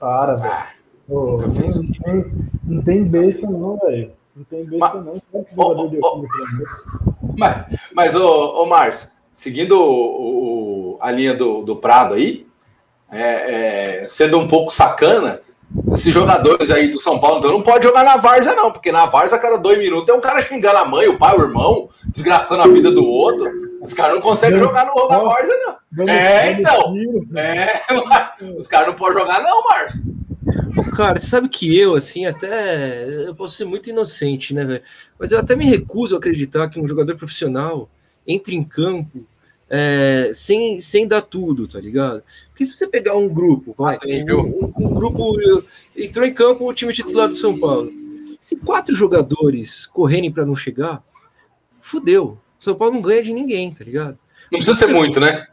[0.00, 0.77] Para, velho.
[1.10, 2.32] Ah, não, tem,
[2.64, 4.12] não tem besta, não, velho.
[4.36, 5.22] Não tem besta, mas, não.
[5.32, 6.68] Como que jogador derruba treinador?
[7.36, 12.46] Mas, mas ô, ô Márcio, seguindo o, o, a linha do, do Prado aí,
[13.10, 15.40] é, é, sendo um pouco sacana,
[15.92, 19.06] esses jogadores aí do São Paulo, então não pode jogar na Varsa, não, porque na
[19.06, 21.88] Varsa, a cada dois minutos, tem um cara xingando a mãe, o pai, o irmão,
[22.06, 23.50] desgraçando a vida do outro.
[23.80, 26.08] Os caras não conseguem jogar no na Varsa, não.
[26.08, 26.94] É, então.
[27.36, 27.80] É,
[28.56, 30.04] os caras não podem jogar, não, Márcio.
[30.84, 33.26] Cara, você sabe que eu, assim, até.
[33.26, 34.82] Eu posso ser muito inocente, né, velho?
[35.18, 37.90] Mas eu até me recuso a acreditar que um jogador profissional
[38.26, 39.26] entre em campo
[39.70, 42.22] é, sem, sem dar tudo, tá ligado?
[42.50, 43.98] Porque se você pegar um grupo, vai,
[44.30, 45.36] um, um, um, grupo
[45.96, 47.92] entrou em campo o time titular do São Paulo.
[48.40, 51.02] Se quatro jogadores correrem para não chegar,
[51.80, 52.38] fudeu.
[52.58, 54.18] São Paulo não ganha de ninguém, tá ligado?
[54.50, 55.46] Não precisa ser muito, né?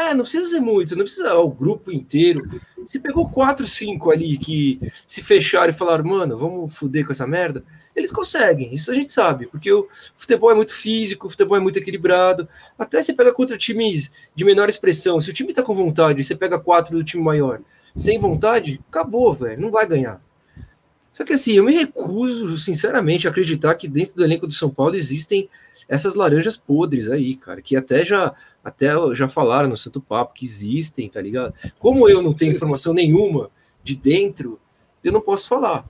[0.00, 2.58] É, não precisa ser muito, não precisa ó, o grupo inteiro.
[2.86, 7.26] Se pegou quatro, cinco ali que se fecharam e falaram, mano, vamos fuder com essa
[7.26, 7.62] merda,
[7.94, 9.86] eles conseguem, isso a gente sabe, porque o
[10.16, 12.48] futebol é muito físico, o futebol é muito equilibrado.
[12.78, 16.34] Até você pega contra times de menor expressão, se o time tá com vontade, você
[16.34, 17.60] pega quatro do time maior,
[17.94, 20.18] sem vontade, acabou, velho, não vai ganhar.
[21.12, 24.70] Só que assim, eu me recuso, sinceramente, a acreditar que dentro do elenco do São
[24.70, 25.48] Paulo existem
[25.88, 30.44] essas laranjas podres aí, cara, que até já até já falaram no Santo Papo que
[30.44, 31.54] existem, tá ligado?
[31.78, 33.50] Como eu não tenho informação nenhuma
[33.82, 34.60] de dentro,
[35.02, 35.84] eu não posso falar.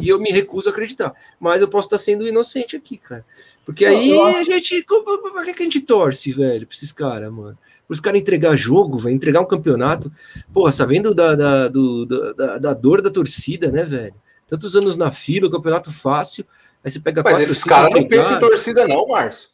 [0.00, 1.14] E eu me recuso a acreditar.
[1.38, 3.24] Mas eu posso estar sendo inocente aqui, cara.
[3.64, 4.82] Porque aí a gente.
[4.82, 7.56] Por que a gente torce, velho, pra esses caras, mano?
[7.86, 10.10] Para os caras entregar jogo, vai entregar um campeonato.
[10.52, 14.14] Porra, sabendo da, da, do, da, da dor da torcida, né, velho?
[14.48, 16.44] Tantos anos na fila, o campeonato fácil.
[16.82, 19.50] Aí você pega Mas esses caras não pensam em torcida, não, Márcio.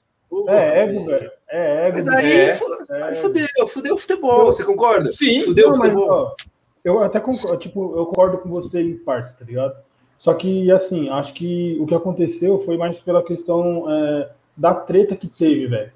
[0.49, 1.31] É ego, velho.
[1.49, 1.97] É ego.
[1.97, 2.59] Mas aí, é,
[2.91, 3.15] é.
[3.15, 5.13] fudeu, fudeu o futebol, você concorda?
[5.13, 5.43] Sim.
[5.43, 6.07] Fudeu não, o futebol.
[6.07, 6.35] Mas, ó,
[6.85, 9.75] eu até concordo, tipo, eu concordo com você em partes, tá ligado?
[10.19, 15.17] Só que, assim, acho que o que aconteceu foi mais pela questão é, da treta
[15.17, 15.93] que teve, velho.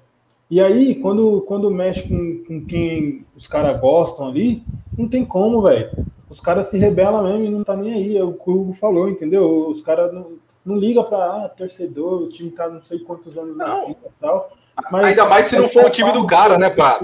[0.49, 4.63] E aí, quando, quando mexe com, com quem os caras gostam ali,
[4.97, 5.91] não tem como, velho.
[6.29, 8.17] Os caras se rebelam mesmo e não tá nem aí.
[8.17, 9.67] É o que o Hugo falou, entendeu?
[9.67, 13.57] Os caras não, não ligam pra ah, torcedor, o time tá não sei quantos anos
[13.57, 13.91] não.
[13.91, 14.51] e tal.
[14.91, 16.99] Mas, Ainda mais se não for o time do cara, né, pá?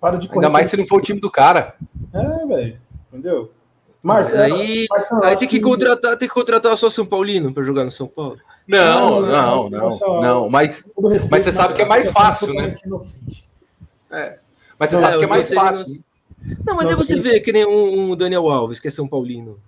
[0.00, 1.74] Para de Ainda mais se não for o time do cara.
[2.12, 2.80] É, velho.
[3.08, 3.50] Entendeu?
[4.02, 4.86] Márcio, aí,
[5.22, 8.38] aí tem que contratar, tem que contratar só São Paulino para jogar no São Paulo.
[8.66, 10.88] Não, não, não, não, não, mas,
[11.30, 12.76] mas você sabe que é mais fácil, né?
[14.10, 14.38] É,
[14.78, 16.02] mas você sabe que é mais fácil.
[16.64, 19.58] Não, mas aí você vê que nem um, Daniel Alves, que é São Paulino.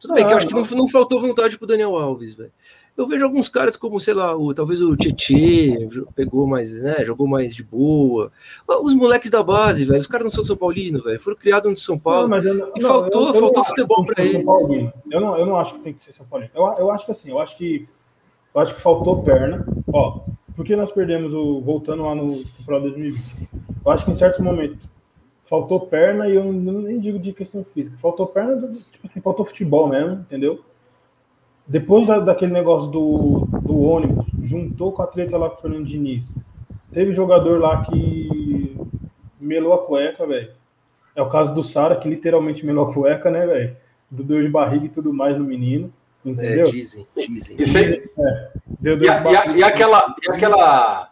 [0.00, 2.52] Tudo bem, que eu acho que não, não faltou vontade pro Daniel Alves, velho.
[2.96, 7.26] eu vejo alguns caras como, sei lá, o, talvez o Tietê pegou mais, né, jogou
[7.26, 8.30] mais de boa.
[8.82, 11.76] Os moleques da base, velho, os caras não são São Paulino, velho, foram criados no
[11.76, 12.28] São Paulo.
[12.28, 14.44] Não, não, e faltou, eu, eu faltou futebol para ele.
[15.10, 16.52] Eu não, eu não acho que tem que ser São Paulino.
[16.54, 17.88] Eu, eu acho que assim, eu acho que
[18.54, 19.66] eu acho que faltou perna.
[19.92, 20.20] Ó,
[20.56, 23.22] porque nós perdemos o voltando lá no Pro 2020.
[23.84, 24.78] Eu acho que em certos momentos
[25.48, 27.96] faltou perna e eu nem digo de questão física.
[27.98, 28.56] Faltou perna,
[28.92, 30.62] tipo assim, faltou futebol mesmo, entendeu?
[31.66, 35.86] Depois da, daquele negócio do, do ônibus, juntou com a treta lá com o Fernando
[35.86, 36.24] Diniz.
[36.92, 38.76] Teve jogador lá que
[39.40, 40.50] melou a cueca, velho.
[41.14, 43.76] É o caso do Sara, que literalmente melou a cueca, né, velho?
[44.10, 45.92] Do dor de barriga e tudo mais no menino.
[46.24, 46.66] Entendeu?
[46.66, 47.56] É, dizem, dizem.
[47.58, 48.50] Isso aí, é,
[48.82, 51.10] e, e, a, e, aquela, e aquela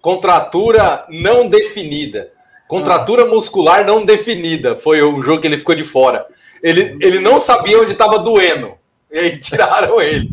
[0.00, 2.33] contratura não definida.
[2.74, 4.74] Contratura muscular não definida.
[4.74, 6.26] Foi o jogo que ele ficou de fora.
[6.60, 8.72] Ele, ele não sabia onde estava doendo.
[9.12, 10.28] E aí tiraram ele.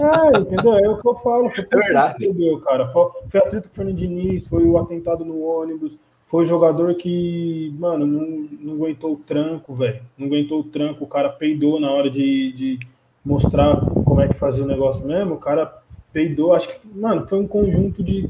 [0.00, 0.78] É, entendeu?
[0.78, 1.48] É o que eu falo.
[1.48, 2.26] Foi é verdade.
[2.26, 2.88] Entendeu, cara?
[2.92, 5.92] Foi, foi atleta com o Fernando Diniz, foi o atentado no ônibus,
[6.26, 10.02] foi jogador que, mano, não, não aguentou o tranco, velho.
[10.16, 12.78] Não aguentou o tranco, o cara peidou na hora de, de
[13.24, 15.34] mostrar como é que fazia o negócio mesmo.
[15.34, 18.28] O cara peidou, acho que, mano, foi um conjunto de,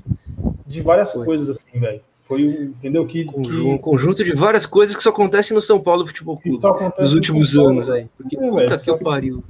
[0.66, 1.24] de várias foi.
[1.26, 2.00] coisas assim, velho.
[2.27, 3.07] Foi um, entendeu?
[3.07, 6.64] Que, um conjunto de várias coisas que só acontecem no São Paulo Futebol Clube
[6.99, 8.07] nos últimos anos aí.
[8.16, 9.43] Porque é, puta que, que pariu.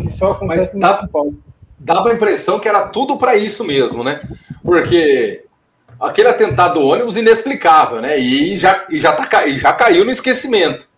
[0.00, 1.38] Que só acontece Mas no dá, São Paulo.
[1.78, 4.22] Dava a impressão que era tudo para isso mesmo, né?
[4.62, 5.44] Porque
[6.00, 8.18] aquele atentado do ônibus inexplicável, né?
[8.18, 10.88] E já, e já, tá, e já caiu no esquecimento.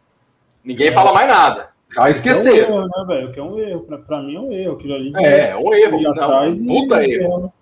[0.65, 0.93] Ninguém é.
[0.93, 1.71] fala mais nada.
[1.95, 2.69] Já esqueceram.
[2.69, 3.33] É um erro, né, velho?
[3.33, 3.81] Que é um erro.
[3.81, 4.75] Pra, pra mim é um erro.
[4.75, 6.01] Aquilo ali é, é um erro.
[6.01, 7.53] Não, um puta erro.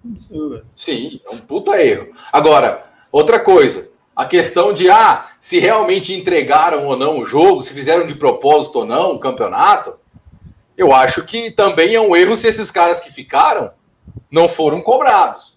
[0.74, 2.08] Sim, é um puta erro.
[2.32, 2.84] Agora,
[3.16, 3.88] outra coisa.
[4.14, 8.80] A questão de ah, se realmente entregaram ou não o jogo, se fizeram de propósito
[8.80, 9.96] ou não o campeonato,
[10.76, 13.70] eu acho que também é um erro se esses caras que ficaram
[14.30, 15.56] não foram cobrados.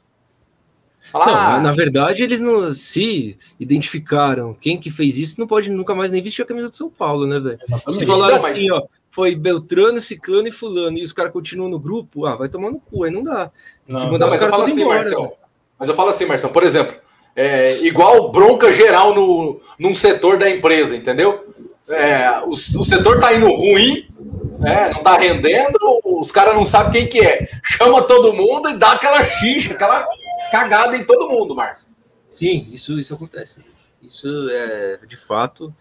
[1.12, 4.54] Falar, não, ah, na verdade, eles não se identificaram.
[4.54, 7.26] Quem que fez isso não pode nunca mais nem vestir a camisa de São Paulo,
[7.26, 7.60] né, velho?
[7.90, 12.26] Se falar assim, ó, foi Beltrano, Ciclano e Fulano, e os caras continuam no grupo,
[12.26, 13.52] ah, vai tomar no cu, aí não dá.
[13.88, 15.32] Não, não mas eu falo assim, embora, Marcelo.
[15.80, 16.96] Mas eu falo assim, Marcelo, por exemplo,
[17.36, 21.54] é, igual bronca geral no, num setor da empresa, entendeu?
[21.90, 24.08] É, o, o setor tá indo ruim,
[24.64, 27.48] é, não tá rendendo, os caras não sabem quem que é.
[27.64, 30.06] Chama todo mundo e dá aquela xixa, aquela
[30.52, 31.90] cagada em todo mundo, Márcio.
[32.30, 33.58] Sim, isso, isso acontece.
[34.02, 35.74] Isso é de fato.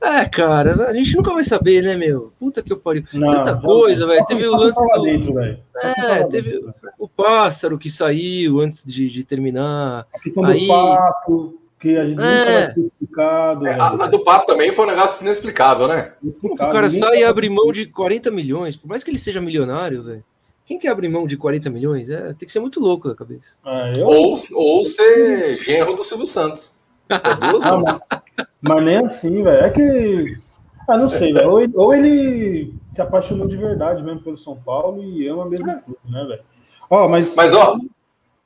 [0.00, 2.32] É, cara, a gente nunca vai saber, né, meu?
[2.38, 3.04] Puta que eu pariu.
[3.10, 4.24] Tanta coisa, velho.
[4.26, 5.02] Teve o lance do.
[5.02, 6.64] Dentro, é, teve
[6.98, 10.06] o pássaro que saiu antes de, de terminar.
[10.14, 10.60] A questão Aí...
[10.60, 12.68] do pato, que a gente é.
[12.68, 13.66] nunca explicado.
[13.66, 16.12] É, a, a, do pato também foi um negócio inexplicável, né?
[16.22, 16.70] Inexplicável.
[16.70, 20.02] O cara sai e abre mão de 40 milhões, por mais que ele seja milionário,
[20.02, 20.24] velho.
[20.64, 22.10] Quem que abre mão de 40 milhões?
[22.10, 23.52] É, tem que ser muito louco da cabeça.
[23.64, 24.04] Ah, eu...
[24.04, 26.75] ou, ou ser genro do Silvio Santos.
[27.08, 29.64] As duas, ah, mas, mas, nem assim, velho.
[29.64, 30.24] É que.
[30.88, 31.50] Ah, não sei, velho.
[31.50, 35.80] Ou, ou, ele se apaixonou de verdade mesmo pelo São Paulo e ama mesmo é.
[35.80, 36.42] clube, né, velho?
[36.90, 37.34] Ó, mas.
[37.34, 37.78] Mas, ó.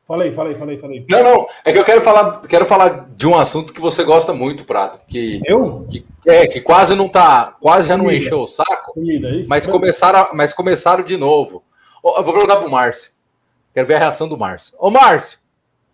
[0.06, 1.06] Falei, falei, falei, falei.
[1.08, 1.46] Não, não.
[1.64, 5.00] É que eu quero falar, quero falar de um assunto que você gosta muito, Prato.
[5.06, 5.86] Que, eu?
[5.88, 7.56] Que, é, que quase não tá.
[7.60, 8.92] Quase já não encheu o saco.
[8.92, 11.62] Comida, é mas, começaram, mas começaram de novo.
[12.04, 13.12] Eu vou perguntar pro Márcio.
[13.72, 14.76] Quero ver a reação do Márcio.
[14.80, 15.38] Ô, Márcio,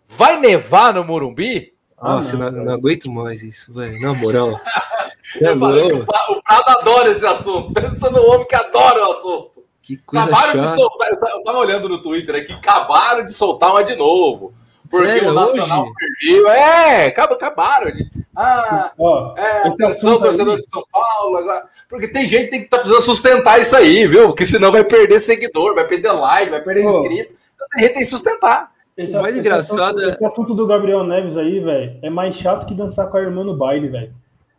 [0.07, 1.76] vai nevar no Morumbi?
[2.01, 3.99] Nossa, ah, não, não, não, aguento mais isso, velho.
[3.99, 4.59] Na moral.
[5.41, 7.73] eu falei que o, Prado adora esse assunto.
[7.73, 9.51] Pensa no homem que adora o assunto.
[9.81, 10.59] Que coisa acabaram chata.
[10.59, 11.09] de soltar.
[11.09, 14.53] Eu tava olhando no Twitter aqui, acabaram de soltar uma de novo.
[14.89, 15.93] Porque Sério, o Nacional hoje?
[16.21, 16.47] perdeu.
[16.49, 18.09] É, acabaram de.
[18.35, 20.61] Ah, oh, é, atenção, torcedor aí...
[20.61, 21.37] de São Paulo.
[21.37, 21.65] Agora.
[21.89, 24.27] Porque tem gente que tem que tá precisando sustentar isso aí, viu?
[24.27, 26.89] Porque senão vai perder seguidor, vai perder like, vai perder oh.
[26.91, 27.35] inscrito.
[27.55, 28.71] Então tem gente que tem que sustentar.
[28.97, 30.09] Esse, o mais esse engraçado assunto, é.
[30.09, 33.43] Esse assunto do Gabriel Neves aí, velho, é mais chato que dançar com a irmã
[33.43, 34.13] no baile, velho.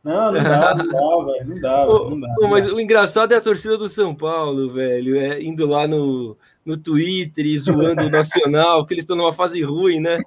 [0.05, 0.87] Não, não dá, não
[1.27, 1.49] dá, velho.
[1.49, 2.35] Não dá, não dá.
[2.37, 5.17] Pô, mas o engraçado é a torcida do São Paulo, velho.
[5.17, 9.61] É, indo lá no, no Twitter e zoando o Nacional, que eles estão numa fase
[9.63, 10.23] ruim, né?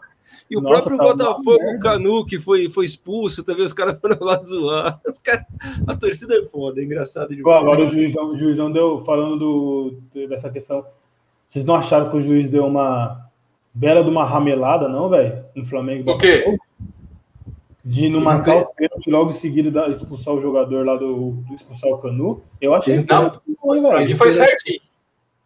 [0.50, 3.98] E o Nossa, próprio tá Botafogo, o Canu, que foi, foi expulso, também os caras
[4.02, 5.00] foram lá zoar.
[5.24, 5.46] Cara,
[5.88, 7.58] a torcida é foda, é engraçado demais.
[7.58, 10.86] Agora o juizão, o juizão deu, falando do, dessa questão,
[11.48, 13.31] vocês não acharam que o juiz deu uma
[13.74, 15.44] bela de uma ramelada, não, velho?
[15.56, 16.12] Em Flamengo.
[16.12, 16.58] O quê?
[17.84, 21.56] De não marcar o pênalti logo em seguida da, expulsar o jogador lá do, do
[21.56, 22.44] expulsar o Canu.
[22.60, 23.12] Eu achei que.
[23.12, 24.82] Não, foi, pra mim foi certinho.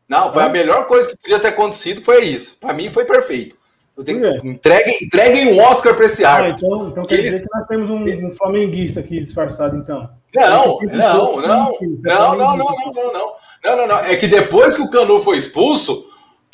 [0.08, 2.58] Não, foi a melhor coisa que podia ter acontecido, foi isso.
[2.60, 3.56] Para mim foi perfeito.
[3.98, 6.44] Entreguem, entreguem um Oscar para esse ar.
[6.44, 7.32] Ah, então, então quer Eles...
[7.32, 10.10] dizer que nós temos um, um flamenguista aqui disfarçado, então.
[10.34, 11.72] Não, não, não, não,
[12.04, 13.98] não, não, não, não, não, não, não, não.
[14.00, 16.06] É que depois que o Canu foi expulso,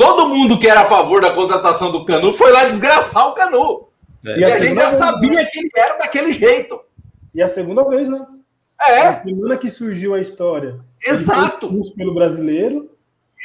[0.02, 3.88] Todo mundo que era a favor da contratação do Canu foi lá desgraçar o Canu.
[4.26, 4.39] É.
[4.39, 6.82] E, a, a gente já sabia vez, que ele era daquele jeito.
[7.36, 8.26] E a segunda vez, né?
[8.82, 9.08] É.
[9.08, 10.80] A semana que surgiu a história.
[11.06, 11.72] Exato.
[11.95, 12.89] pelo brasileiro.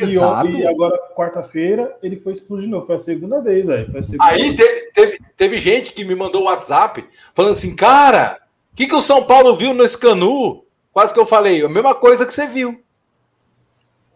[0.01, 0.49] Exato.
[0.49, 2.87] E, agora, quarta-feira, ele foi expulso de novo.
[2.87, 3.93] Foi a segunda vez, velho.
[4.21, 8.39] Aí teve, teve, teve gente que me mandou o WhatsApp falando assim, cara,
[8.73, 10.65] o que, que o São Paulo viu no Canu?
[10.91, 12.83] Quase que eu falei, a mesma coisa que você viu.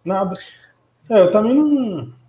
[0.03, 0.35] Nada.
[1.11, 2.20] É, eu também não.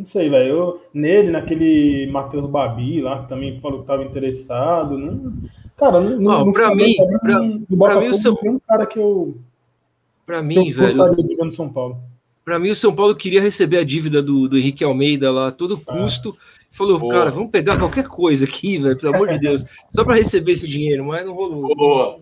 [0.00, 0.48] Não sei, velho.
[0.48, 4.96] Eu, nele, naquele Matheus Babi lá, que também falou que estava interessado.
[4.96, 5.34] Não,
[5.76, 7.38] cara, não, não, não pra mim, pra,
[7.78, 8.38] pra mim o São...
[8.42, 9.36] um cara que eu.
[10.24, 10.96] Pra mim, velho.
[11.44, 11.98] no São Paulo.
[12.42, 15.78] Pra mim, o São Paulo queria receber a dívida do, do Henrique Almeida lá, todo
[15.86, 15.92] ah.
[15.92, 16.34] custo.
[16.38, 16.60] Ah.
[16.72, 17.12] Falou, Boa.
[17.12, 20.66] cara, vamos pegar qualquer coisa aqui, velho, pelo amor de Deus, só para receber esse
[20.66, 21.74] dinheiro, mas não rolou.
[21.74, 22.20] Boa.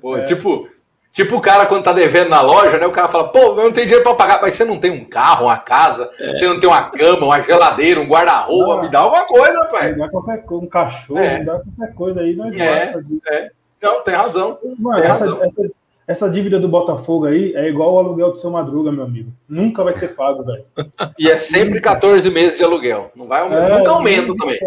[0.00, 0.18] Boa.
[0.20, 0.22] É.
[0.22, 0.68] Tipo,
[1.16, 2.86] Tipo o cara quando tá devendo na loja, né?
[2.86, 5.02] O cara fala, pô, eu não tenho dinheiro para pagar, mas você não tem um
[5.02, 6.34] carro, uma casa, é.
[6.34, 9.92] você não tem uma cama, uma geladeira, um guarda-roupa, me dá alguma coisa, pai.
[9.92, 11.38] Me dá qualquer coisa, um cachorro, é.
[11.38, 12.94] me dá qualquer coisa aí, nós é,
[13.30, 13.50] é.
[13.82, 14.58] Não, tem razão.
[14.78, 15.42] Mano, tem essa, razão.
[15.42, 15.70] Essa,
[16.06, 19.32] essa, dívida do Botafogo aí é igual o aluguel do seu Madruga, meu amigo.
[19.48, 20.66] Nunca vai ser pago, velho.
[21.18, 23.10] E é sempre 14 meses de aluguel.
[23.16, 24.58] Não vai aumentar, é, nunca aumenta também.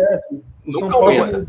[0.65, 1.45] Nunca aumenta.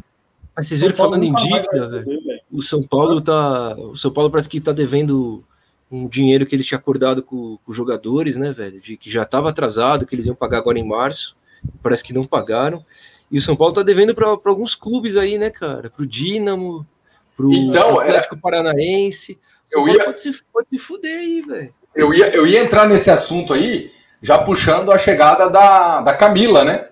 [0.54, 2.29] Mas vocês viram falando em dívida, velho?
[2.60, 3.74] O São Paulo tá.
[3.74, 5.42] O São Paulo parece que tá devendo
[5.90, 8.78] um dinheiro que ele tinha acordado com, com os jogadores, né, velho?
[8.78, 11.34] De que já estava atrasado, que eles iam pagar agora em março.
[11.82, 12.84] Parece que não pagaram.
[13.30, 15.88] E o São Paulo tá devendo para alguns clubes aí, né, cara?
[15.88, 16.86] Pro Dínamo,
[17.34, 18.42] pro então, Atlético era...
[18.42, 19.38] Paranaense.
[19.72, 20.04] eu ia...
[20.04, 21.74] pode, se, pode se fuder aí, velho.
[21.96, 23.90] Eu ia, eu ia entrar nesse assunto aí,
[24.20, 26.89] já puxando a chegada da, da Camila, né?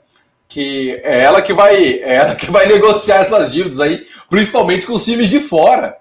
[0.49, 4.95] Que é ela que vai, é ela que vai negociar essas dívidas aí, principalmente com
[4.95, 5.99] os times de fora.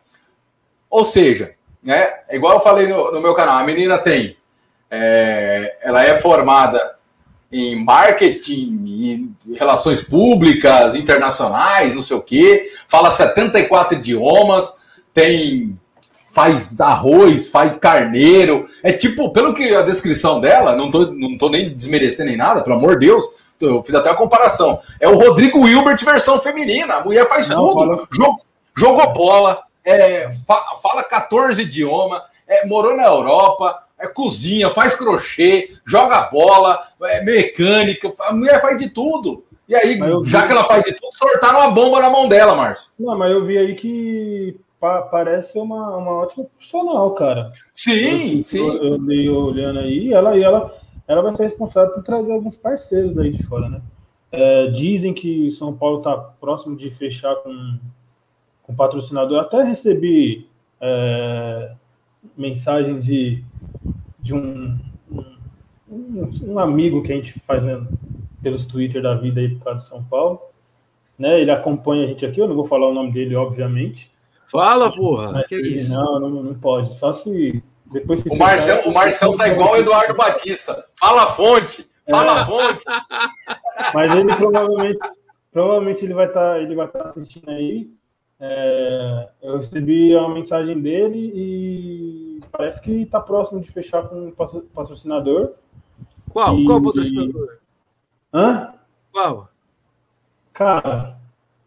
[0.90, 1.52] Ou seja,
[1.84, 4.38] né, igual eu falei no, no meu canal, a menina tem,
[4.90, 6.96] é, ela é formada
[7.52, 8.84] em marketing,
[9.48, 15.78] em relações públicas, internacionais, não sei o quê, fala 74 idiomas, tem
[16.30, 21.50] faz arroz, faz carneiro, é tipo, pelo que a descrição dela, não tô, não tô
[21.50, 23.26] nem desmerecendo nem nada, pelo amor de Deus,
[23.60, 24.80] eu fiz até a comparação.
[25.00, 26.96] É o Rodrigo Hilbert versão feminina.
[26.96, 28.08] A mulher faz Não, tudo.
[28.12, 28.38] Jog,
[28.76, 35.76] jogou bola, é, fa, fala 14 idiomas, é, morou na Europa, é, cozinha, faz crochê,
[35.86, 38.12] joga bola, é mecânica.
[38.22, 39.44] A mulher faz de tudo.
[39.68, 42.92] E aí, já que ela faz de tudo, sortaram uma bomba na mão dela, Márcio.
[42.98, 47.52] Não, mas eu vi aí que pa parece uma, uma ótima profissional, cara.
[47.74, 48.60] Sim, eu, sim.
[48.60, 50.74] Eu, eu dei olhando aí, ela, e ela
[51.08, 53.82] ela vai ser responsável por trazer alguns parceiros aí de fora, né?
[54.30, 57.80] É, dizem que São Paulo está próximo de fechar com,
[58.64, 59.40] com patrocinador.
[59.40, 60.48] Até recebi
[60.82, 61.72] é,
[62.38, 63.42] mensagem de,
[64.20, 64.78] de um,
[65.90, 67.82] um, um, amigo que a gente faz né,
[68.44, 70.42] pelos Twitter da vida aí por causa de São Paulo.
[71.18, 74.12] Né, ele acompanha a gente aqui, eu não vou falar o nome dele, obviamente.
[74.52, 75.44] Fala, porra!
[75.48, 75.94] que é isso?
[75.94, 76.96] Não, não, não pode.
[76.98, 80.86] Só se depois o Marcelo, o Marcelo tá igual o Eduardo Batista.
[81.00, 82.46] Fala a fonte, fala a é.
[82.46, 82.86] fonte.
[83.94, 85.10] Mas ele provavelmente,
[85.52, 87.90] provavelmente ele vai estar, tá, ele vai estar tá assistindo aí.
[88.40, 94.32] É, eu recebi a mensagem dele e parece que está próximo de fechar com um
[94.74, 95.54] patrocinador.
[96.30, 96.60] Qual?
[96.60, 96.66] E...
[96.66, 97.58] Qual patrocinador?
[98.34, 98.74] Hã?
[99.12, 99.50] Qual?
[100.54, 101.18] Cara,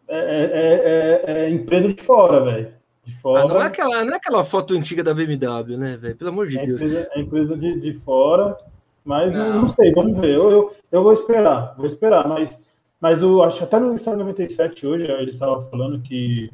[0.07, 2.80] é, é, é, é empresa de fora, velho.
[3.11, 3.43] De fora.
[3.43, 6.15] Ah, não, é aquela, não é aquela foto antiga da BMW, né, velho?
[6.15, 6.81] Pelo amor de é Deus.
[6.81, 8.57] Empresa, é empresa de, de fora,
[9.03, 9.61] mas não.
[9.61, 10.35] não sei, vamos ver.
[10.35, 12.59] Eu, eu, eu, vou esperar, vou esperar, mas,
[12.99, 16.51] mas eu acho que até no Estado 97 hoje ele estava falando que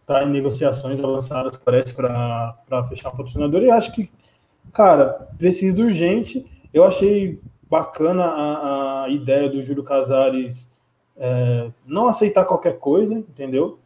[0.00, 4.08] está em negociações avançadas, parece, para fechar um patrocinador, e acho que,
[4.72, 6.46] cara, precisa urgente.
[6.72, 10.66] Eu achei bacana a, a ideia do Júlio Casares
[11.16, 13.78] é, não aceitar qualquer coisa, entendeu?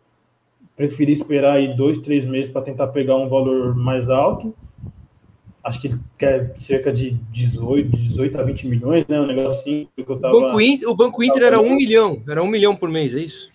[0.81, 4.55] Preferi esperar aí dois, três meses para tentar pegar um valor mais alto.
[5.63, 9.21] Acho que ele quer cerca de 18, 18 a 20 milhões, né?
[9.21, 9.89] Um negócio assim.
[9.95, 12.75] Que eu tava, o Banco Inter, o Banco Inter era um milhão, era um milhão
[12.75, 13.51] por mês, é isso?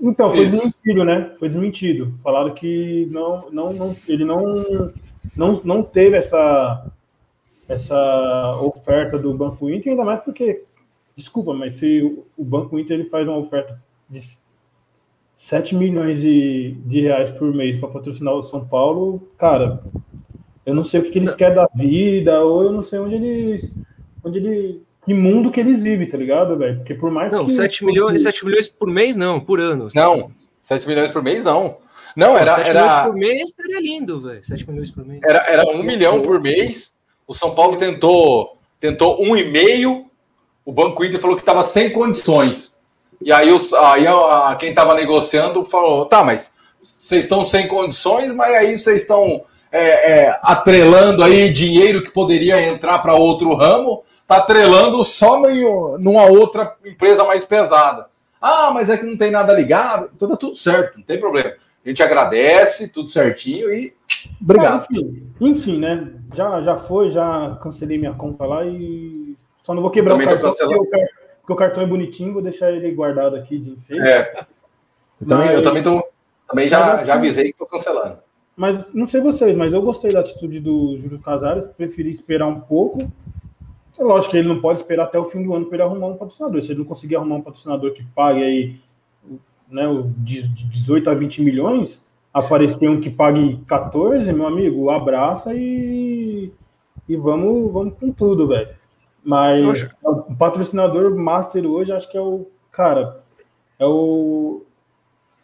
[0.00, 0.56] Então, foi isso.
[0.56, 1.32] desmentido, né?
[1.36, 2.14] Foi desmentido.
[2.22, 4.92] Falaram que não, não, não, ele não,
[5.34, 6.86] não, não teve essa,
[7.68, 10.62] essa oferta do Banco Inter, ainda mais porque,
[11.16, 14.20] desculpa, mas se o Banco Inter ele faz uma oferta de
[15.38, 19.80] 7 milhões de, de reais por mês para patrocinar o São Paulo, cara,
[20.66, 23.72] eu não sei o que, eles querem da vida, ou eu não sei onde eles.
[24.22, 24.82] Onde ele.
[25.06, 26.78] Que mundo que eles vivem, tá ligado, velho?
[26.78, 27.54] Porque por mais não, que.
[27.54, 29.88] 7 milhões, 7 milhões por mês, não, por ano.
[29.94, 30.30] Não,
[30.62, 31.78] 7 milhões por mês, não.
[32.16, 32.56] Não, era.
[32.56, 32.82] 7 era...
[32.82, 34.44] milhões por mês estaria lindo, velho.
[34.44, 35.20] 7 milhões por mês.
[35.24, 36.92] Era, era 1 milhão por mês.
[37.26, 40.04] O São Paulo tentou, tentou 1,5.
[40.64, 42.76] o Banco Inter falou que estava sem condições.
[43.20, 46.52] E aí, os, aí a, quem estava negociando falou: tá, mas
[46.98, 49.42] vocês estão sem condições, mas aí vocês estão
[49.72, 55.98] é, é, atrelando aí dinheiro que poderia entrar para outro ramo, tá atrelando só meio,
[55.98, 58.06] numa outra empresa mais pesada.
[58.40, 60.10] Ah, mas é que não tem nada ligado.
[60.14, 61.54] Então tá tudo certo, não tem problema.
[61.84, 63.92] A gente agradece, tudo certinho e
[64.40, 64.82] obrigado.
[64.82, 66.08] Ah, enfim, enfim, né?
[66.34, 70.52] Já, já foi, já cancelei minha conta lá e só não vou quebrar o cartão
[70.52, 70.86] porque o,
[71.48, 74.06] porque o, cartão é bonitinho, vou deixar ele guardado aqui de enfeite.
[74.06, 74.46] É.
[75.20, 75.56] Eu também, mas...
[75.56, 76.06] eu também tô.
[76.46, 78.18] Também já, já avisei que tô cancelando.
[78.54, 82.60] Mas não sei vocês, mas eu gostei da atitude do Júlio Casares, preferi esperar um
[82.60, 82.98] pouco.
[83.98, 86.08] É lógico que ele não pode esperar até o fim do ano para ele arrumar
[86.08, 86.62] um patrocinador.
[86.62, 88.80] Se ele não conseguir arrumar um patrocinador que pague aí
[89.68, 89.84] né,
[90.18, 96.52] de 18 a 20 milhões, aparecer um que pague 14, meu amigo, abraça e,
[97.08, 98.77] e vamos, vamos com tudo, velho.
[99.28, 103.22] Mas o patrocinador master hoje acho que é o cara,
[103.78, 104.62] é o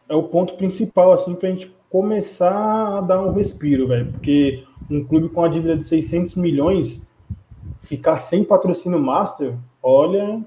[0.09, 4.64] é o ponto principal assim para a gente começar a dar um respiro, velho, porque
[4.91, 6.99] um clube com a dívida de 600 milhões
[7.82, 10.43] ficar sem patrocínio master, olha,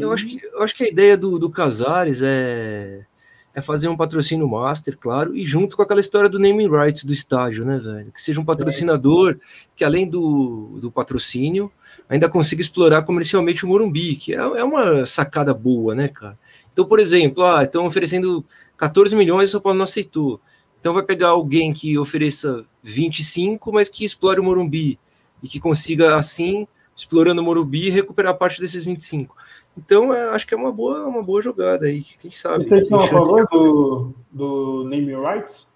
[0.00, 3.06] eu, acho que, eu acho que a ideia do, do Casares é,
[3.54, 7.12] é fazer um patrocínio master, claro, e junto com aquela história do naming rights do
[7.12, 8.10] estádio, né, velho?
[8.10, 9.38] Que seja um patrocinador
[9.76, 11.70] que, além do, do patrocínio,
[12.08, 16.38] ainda consiga explorar comercialmente o Morumbi, que é, é uma sacada boa, né, cara?
[16.72, 18.44] Então, por exemplo, ah, estão oferecendo
[18.76, 20.40] 14 milhões o São Paulo não aceitou.
[20.80, 24.98] Então vai pegar alguém que ofereça 25, mas que explore o Morumbi
[25.42, 26.66] e que consiga, assim,
[26.96, 29.36] explorando o Morumbi, recuperar parte desses 25.
[29.76, 32.64] Então, é, acho que é uma boa, uma boa jogada aí, quem sabe.
[32.64, 35.66] A favor do, do name rights?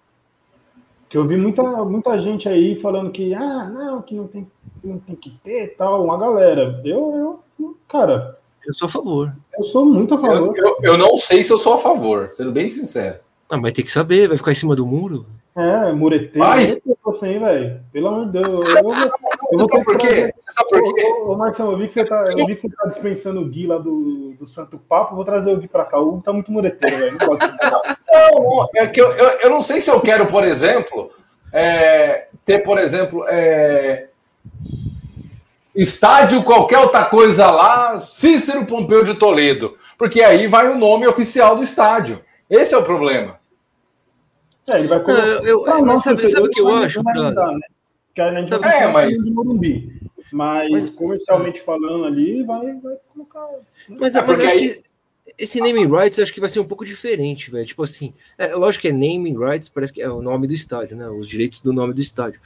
[1.15, 4.45] Que eu vi muita, muita gente aí falando que, ah, não, que não tem,
[4.83, 6.81] não tem que ter tal, uma galera.
[6.83, 8.37] Eu, eu, cara.
[8.67, 9.33] Eu sou a favor.
[9.57, 10.53] Eu sou muito a favor.
[10.57, 13.19] Eu, eu, eu não sei se eu sou a favor, sendo bem sincero.
[13.49, 15.25] Ah, mas tem que saber, vai ficar em cima do muro.
[15.55, 16.45] É, mureteiro.
[16.45, 16.81] Ai.
[17.07, 17.79] Assim, velho.
[17.93, 18.75] Pelo amor de Deus.
[18.75, 20.33] Eu, vou, eu vou por quê?
[20.35, 21.01] Você sabe por quê?
[21.05, 23.45] Ô, ô, Marcelo, eu vi que você tá, eu vi que você tá dispensando o
[23.45, 25.15] Gui lá do, do Santo Papo.
[25.15, 25.97] Vou trazer o Gui pra cá.
[25.97, 27.17] O Gui tá muito mureteiro, velho.
[28.07, 31.11] Não, não, não, é que eu, eu, eu, não sei se eu quero, por exemplo,
[31.51, 34.07] é, ter, por exemplo, é,
[35.75, 39.77] estádio qualquer outra coisa lá, Cícero Pompeu de Toledo.
[39.97, 42.21] Porque aí vai o nome oficial do estádio.
[42.49, 43.39] Esse é o problema.
[44.69, 45.25] É, ele vai colocar.
[45.25, 47.01] Não, eu, eu, mas sabe, sabe o que eu acho?
[47.03, 47.67] Dar, né?
[48.07, 49.33] Porque a gente sabe, é, mas...
[49.33, 50.01] Morumbi.
[50.31, 53.47] Mas, mas comercialmente falando ali, vai, vai colocar.
[53.87, 54.83] Mas, é, porque aí...
[55.37, 57.65] esse naming rights acho que vai ser um pouco diferente, velho.
[57.65, 60.95] Tipo assim, é, lógico que é naming rights, parece que é o nome do estádio,
[60.95, 61.09] né?
[61.09, 62.39] Os direitos do nome do estádio.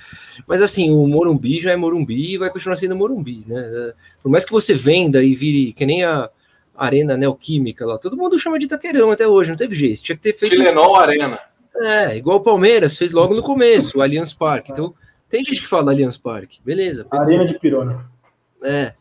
[0.48, 3.60] Mas assim, o Morumbi já é Morumbi e vai continuar sendo Morumbi, né?
[3.60, 6.30] É, por mais que você venda e vire que nem a
[6.76, 10.02] Arena Neoquímica lá, todo mundo chama de Itaquerão até hoje, não teve jeito.
[10.02, 10.56] Tinha que ter feito.
[10.56, 11.40] Tilenol Arena.
[11.76, 14.72] É, igual o Palmeiras fez logo no começo, o Allianz Parque.
[14.72, 14.94] Então,
[15.30, 17.06] tem gente que fala Allianz Parque, beleza.
[17.12, 18.10] Arena de Pirona.
[18.64, 18.94] É.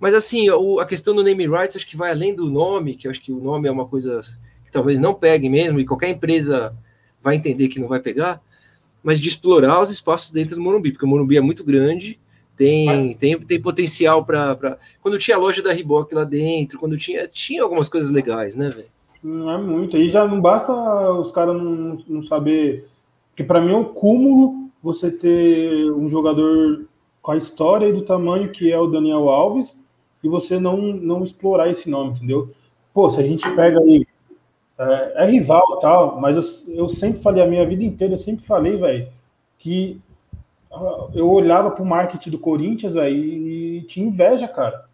[0.00, 0.48] Mas assim,
[0.80, 3.32] a questão do name rights acho que vai além do nome, que eu acho que
[3.32, 4.20] o nome é uma coisa
[4.64, 6.74] que talvez não pegue mesmo, e qualquer empresa
[7.22, 8.40] vai entender que não vai pegar,
[9.02, 12.18] mas de explorar os espaços dentro do Morumbi, porque o Morumbi é muito grande,
[12.56, 14.78] tem, tem, tem potencial para.
[15.00, 18.68] Quando tinha a loja da Reebok lá dentro, quando tinha, tinha algumas coisas legais, né,
[18.68, 18.88] velho?
[19.22, 19.96] Não é muito.
[19.96, 22.86] Aí já não basta os caras não, não saber.
[23.34, 26.84] Que para mim é um cúmulo você ter um jogador
[27.22, 29.74] com a história e do tamanho que é o Daniel Alves
[30.22, 32.50] e você não, não explorar esse nome, entendeu?
[32.92, 34.06] Pô, se a gente pega aí.
[34.78, 38.44] É, é rival tal, mas eu, eu sempre falei a minha vida inteira, eu sempre
[38.44, 39.08] falei, velho,
[39.58, 40.00] que
[40.72, 44.86] ah, eu olhava pro marketing do Corinthians, velho, e tinha inveja, cara.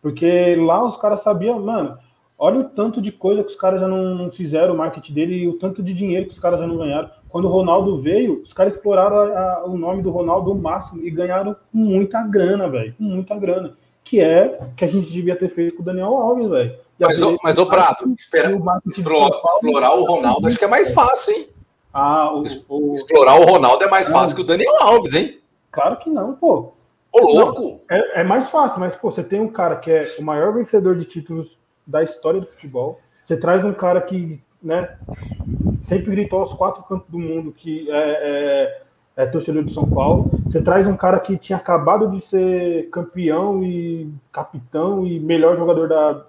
[0.00, 1.98] Porque lá os caras sabiam, mano,
[2.44, 5.48] Olha o tanto de coisa que os caras já não fizeram, o marketing dele, e
[5.48, 7.08] o tanto de dinheiro que os caras já não ganharam.
[7.28, 11.04] Quando o Ronaldo veio, os caras exploraram a, a, o nome do Ronaldo ao máximo
[11.04, 12.96] e ganharam muita grana, velho.
[12.98, 13.74] Muita grana.
[14.02, 16.74] Que é que a gente devia ter feito com o Daniel Alves, velho.
[16.98, 18.50] Mas, o, mas o Prato, espera,
[18.86, 21.48] explorar, explorar o Ronaldo acho que é mais fácil, hein?
[21.94, 22.94] Ah, o, o...
[22.94, 25.38] Explorar o Ronaldo é mais fácil que o Daniel Alves, hein?
[25.70, 26.72] Claro que não, pô.
[27.12, 27.80] Ô, louco!
[27.88, 30.52] Não, é, é mais fácil, mas, pô, você tem um cara que é o maior
[30.52, 33.00] vencedor de títulos da história do futebol.
[33.22, 34.96] Você traz um cara que né,
[35.82, 37.96] sempre gritou aos quatro cantos do mundo que é,
[39.16, 40.30] é, é torcedor do São Paulo.
[40.44, 45.88] Você traz um cara que tinha acabado de ser campeão e capitão e melhor jogador
[45.88, 46.24] da,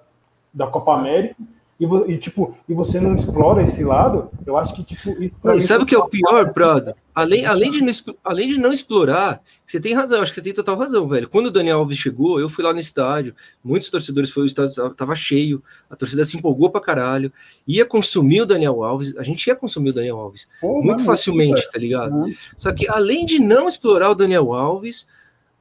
[0.54, 1.36] da Copa América.
[1.80, 5.36] E, e, tipo, e você não explora esse lado, eu acho que tipo isso.
[5.44, 6.94] Não, sabe o que é o pior, Prado?
[7.16, 7.92] Além, além, de não,
[8.24, 11.28] além de não explorar, você tem razão, acho que você tem total razão, velho.
[11.28, 14.90] Quando o Daniel Alves chegou, eu fui lá no estádio, muitos torcedores foram, o estádio
[14.92, 17.32] tava cheio, a torcida se empolgou pra caralho,
[17.68, 21.06] ia consumir o Daniel Alves, a gente ia consumir o Daniel Alves Pô, muito mano,
[21.06, 22.14] facilmente, tá ligado?
[22.14, 22.34] Uhum.
[22.58, 25.08] Só que além de não explorar o Daniel Alves,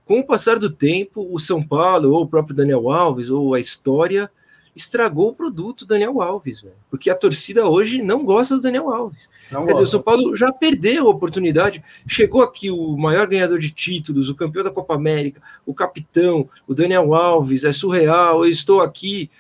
[0.05, 3.61] com o passar do tempo, o São Paulo, ou o próprio Daniel Alves, ou a
[3.61, 4.31] história
[4.75, 6.75] estragou o produto Daniel Alves, velho.
[6.91, 9.29] Porque a torcida hoje não gosta do Daniel Alves.
[9.51, 9.73] Não Quer gosta.
[9.73, 11.83] dizer, o São Paulo já perdeu a oportunidade.
[12.07, 16.75] Chegou aqui o maior ganhador de títulos, o campeão da Copa América, o capitão, o
[16.75, 19.31] Daniel Alves, é surreal, eu estou aqui.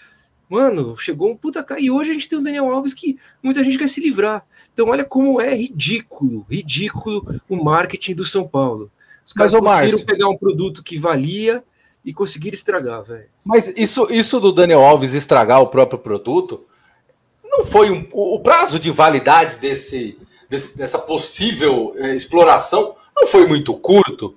[0.48, 1.80] Mano, chegou um puta cara.
[1.80, 4.44] E hoje a gente tem o Daniel Alves que muita gente quer se livrar.
[4.72, 8.90] Então, olha como é ridículo, ridículo o marketing do São Paulo.
[9.24, 10.06] Os caras Mas, conseguiram Márcio...
[10.06, 11.64] pegar um produto que valia
[12.04, 13.26] e conseguir estragar, velho.
[13.44, 16.64] Mas isso, isso do Daniel Alves estragar o próprio produto
[17.44, 23.46] não foi um, o, prazo de validade desse, desse, dessa possível é, exploração não foi
[23.46, 24.36] muito curto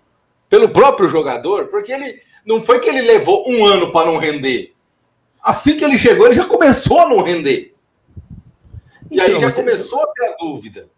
[0.50, 4.74] pelo próprio jogador, porque ele não foi que ele levou um ano para não render.
[5.42, 7.74] Assim que ele chegou, ele já começou a não render.
[9.10, 10.90] E então, aí já começou a ter a dúvida.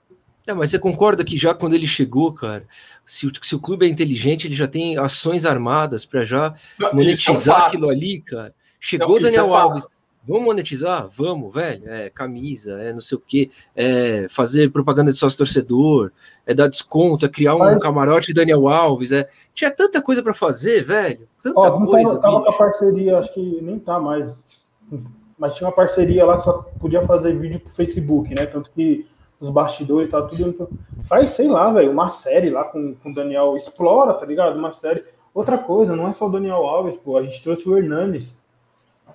[0.47, 2.63] É, mas você concorda que já quando ele chegou, cara,
[3.05, 6.93] se o, se o clube é inteligente, ele já tem ações armadas para já não,
[6.93, 8.55] monetizar é aquilo ali, cara.
[8.79, 9.87] Chegou não, Daniel é Alves.
[10.25, 11.07] Vamos monetizar?
[11.09, 11.83] Vamos, velho.
[11.89, 16.11] É camisa, é não sei o quê, é fazer propaganda de sócio torcedor,
[16.45, 17.79] é dar desconto, é criar um Mas...
[17.79, 19.11] camarote de Daniel Alves.
[19.11, 19.27] É...
[19.53, 21.27] Tinha tanta coisa para fazer, velho.
[21.41, 22.19] Tanta Ó, coisa.
[22.19, 24.33] Tava, tava com a parceria, acho que nem tá mais.
[25.37, 28.45] Mas tinha uma parceria lá que só podia fazer vídeo pro Facebook, né?
[28.45, 29.05] Tanto que
[29.39, 30.69] os bastidores e tal, tudo.
[31.07, 33.55] Faz, sei lá, velho, uma série lá com o Daniel.
[33.55, 34.57] Explora, tá ligado?
[34.57, 35.03] Uma série.
[35.33, 37.17] Outra coisa, não é só o Daniel Alves, pô.
[37.17, 38.35] A gente trouxe o Hernanes.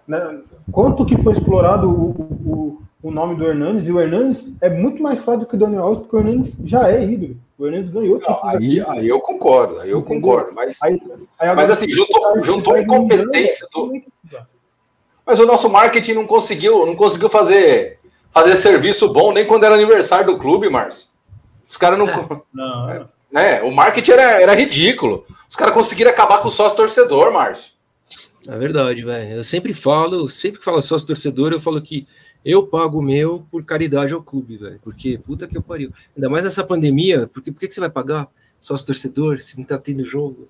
[0.06, 0.40] Né?
[0.70, 2.10] Quanto que foi explorado o,
[2.46, 3.86] o, o nome do Hernanes?
[3.86, 6.52] E o Hernanes é muito mais fácil do que o Daniel Alves, porque o Hernanes
[6.64, 7.36] já é ídolo.
[7.58, 8.20] O Hernanes ganhou.
[8.20, 10.20] Não, aí, aí eu concordo, aí eu Entendeu?
[10.20, 10.52] concordo.
[10.54, 11.00] Mas, aí,
[11.38, 13.92] aí mas assim, juntou, juntou a incompetência do.
[15.24, 18.00] Mas o nosso marketing não conseguiu, não conseguiu fazer
[18.32, 21.08] fazer serviço bom nem quando era aniversário do clube, Márcio.
[21.68, 22.08] Os caras não.
[22.08, 23.12] É, não.
[23.34, 25.24] É, né, o marketing era, era ridículo.
[25.48, 27.72] Os caras conseguiram acabar com o sócio torcedor, Márcio.
[28.46, 29.36] É verdade, velho.
[29.36, 32.06] Eu sempre falo, sempre que falo sócio torcedor, eu falo que
[32.44, 34.78] eu pago o meu por caridade ao clube, velho.
[34.82, 35.90] Porque puta que eu pariu.
[36.14, 38.28] Ainda mais nessa pandemia, porque por que, que você vai pagar
[38.60, 40.48] sócio torcedor se não tá tendo jogo?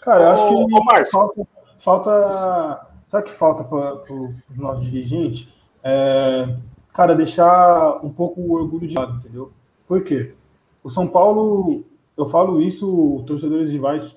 [0.00, 1.12] Cara, eu acho que ô, Márcio.
[1.12, 1.46] falta,
[1.78, 2.86] falta.
[3.10, 5.46] Sabe o que falta para os nossos dirigentes?
[5.84, 6.56] É,
[6.92, 9.50] cara, deixar um pouco o orgulho de lado, entendeu?
[9.86, 10.34] Por quê?
[10.82, 11.84] O São Paulo,
[12.16, 14.16] eu falo isso, torcedores rivais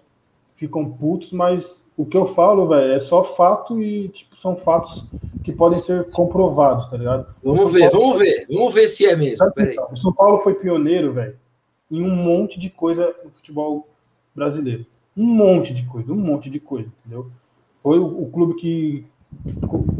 [0.55, 5.05] ficam putos, mas o que eu falo, velho, é só fato e, tipo, são fatos
[5.43, 7.27] que podem ser comprovados, tá ligado?
[7.43, 8.07] Vamos ver, Paulo...
[8.07, 9.51] vamos ver, vamos ver se é mesmo.
[9.53, 9.77] Peraí.
[9.91, 11.37] O São Paulo foi pioneiro, velho,
[11.89, 13.87] em um monte de coisa no futebol
[14.35, 14.85] brasileiro.
[15.15, 17.29] Um monte de coisa, um monte de coisa, entendeu?
[17.81, 19.05] Foi o, o clube que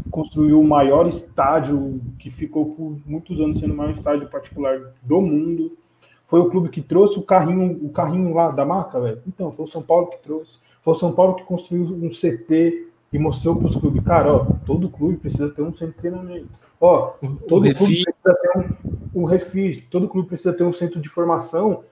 [0.09, 5.21] construiu o maior estádio que ficou por muitos anos sendo o maior estádio particular do
[5.21, 5.77] mundo.
[6.25, 9.21] Foi o clube que trouxe o carrinho, o carrinho lá da marca, velho.
[9.27, 10.57] Então, foi o São Paulo que trouxe.
[10.83, 14.45] Foi o São Paulo que construiu um CT e mostrou para os clubes, cara, ó,
[14.65, 16.49] todo clube precisa ter um centro de treinamento.
[16.81, 17.13] Ó,
[17.47, 21.83] todo clube precisa ter um, um refis, todo clube precisa ter um centro de formação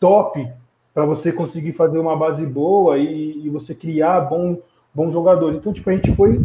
[0.00, 0.48] top
[0.94, 4.58] para você conseguir fazer uma base boa e, e você criar bom,
[4.94, 5.54] bom jogador.
[5.54, 6.40] Então, tipo, a gente foi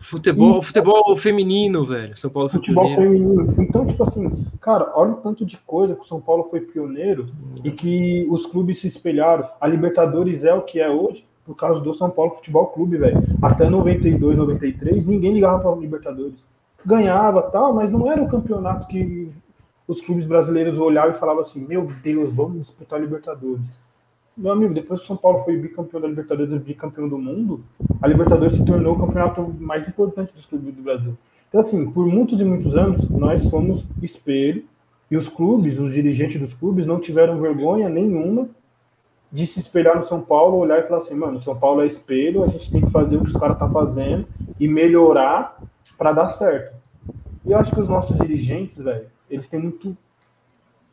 [0.00, 2.16] Futebol, futebol feminino, velho.
[2.16, 3.12] São Paulo foi futebol pioneiro.
[3.12, 3.54] feminino.
[3.58, 7.28] Então, tipo assim, cara, olha o tanto de coisa que o São Paulo foi pioneiro
[7.64, 9.48] e que os clubes se espelharam.
[9.60, 13.22] A Libertadores é o que é hoje por causa do São Paulo Futebol Clube, velho.
[13.40, 16.44] Até 92, 93, ninguém ligava para Libertadores.
[16.84, 19.30] Ganhava, tal, mas não era o campeonato que
[19.86, 23.66] os clubes brasileiros olhavam e falavam assim: "Meu Deus, vamos disputar Libertadores".
[24.36, 27.64] Meu amigo, depois que o São Paulo foi bicampeão da Libertadores e bicampeão do mundo,
[28.02, 31.16] a Libertadores se tornou o campeonato mais importante dos clubes do Brasil.
[31.48, 34.62] Então, assim, por muitos e muitos anos, nós fomos espelho
[35.10, 38.46] e os clubes, os dirigentes dos clubes, não tiveram vergonha nenhuma
[39.32, 42.44] de se espelhar no São Paulo, olhar e falar assim, mano, São Paulo é espelho,
[42.44, 44.26] a gente tem que fazer o que os caras estão tá fazendo
[44.60, 45.58] e melhorar
[45.96, 46.76] para dar certo.
[47.42, 49.96] E eu acho que os nossos dirigentes, velho, eles têm muito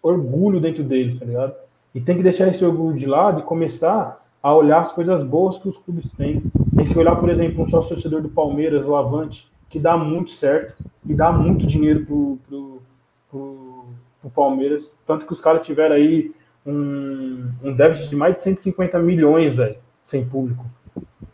[0.01, 1.62] orgulho dentro deles, tá ligado?
[1.93, 5.57] E tem que deixar esse orgulho de lado e começar a olhar as coisas boas
[5.57, 6.43] que os clubes têm.
[6.75, 10.31] Tem que olhar, por exemplo, um sócio torcedor do Palmeiras, o Avante, que dá muito
[10.31, 12.81] certo e dá muito dinheiro pro, pro,
[13.29, 13.85] pro,
[14.21, 14.91] pro Palmeiras.
[15.05, 16.31] Tanto que os caras tiveram aí
[16.65, 20.65] um, um déficit de mais de 150 milhões, velho, sem público.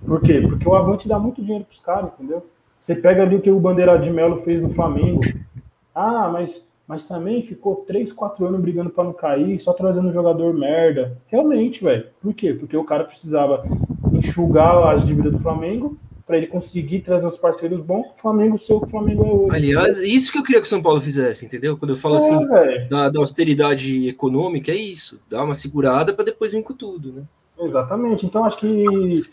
[0.05, 0.41] Por quê?
[0.41, 2.45] Porque o Avante dá muito dinheiro pros caras, entendeu?
[2.79, 5.21] Você pega ali o que o Bandeira de Melo fez no Flamengo.
[5.93, 10.51] Ah, mas, mas também ficou 3, 4 anos brigando para não cair, só trazendo jogador
[10.55, 11.15] merda.
[11.27, 12.07] Realmente, velho.
[12.19, 12.51] Por quê?
[12.51, 13.63] Porque o cara precisava
[14.11, 18.73] enxugar as dívidas do Flamengo para ele conseguir trazer os parceiros bons, o Flamengo ser
[18.73, 19.55] o que o Flamengo é hoje.
[19.55, 21.77] Aliás, isso que eu queria que o São Paulo fizesse, entendeu?
[21.77, 26.25] Quando eu falo é, assim da, da, austeridade econômica, é isso, dar uma segurada para
[26.25, 27.21] depois vir com tudo, né?
[27.59, 28.25] Exatamente.
[28.25, 29.23] Então acho que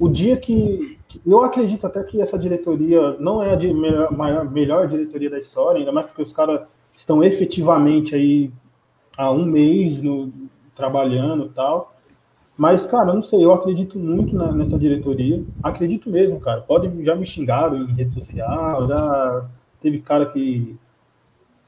[0.00, 4.88] o dia que eu acredito até que essa diretoria não é a de melhor, melhor
[4.88, 6.62] diretoria da história, ainda mais porque os caras
[6.98, 8.50] estão efetivamente aí
[9.16, 10.32] há um mês no,
[10.74, 11.94] trabalhando e tal.
[12.56, 15.44] Mas, cara, eu não sei, eu acredito muito na, nessa diretoria.
[15.62, 16.60] Acredito mesmo, cara.
[16.60, 19.48] Pode, já me xingaram em rede social, já
[19.80, 20.76] teve cara que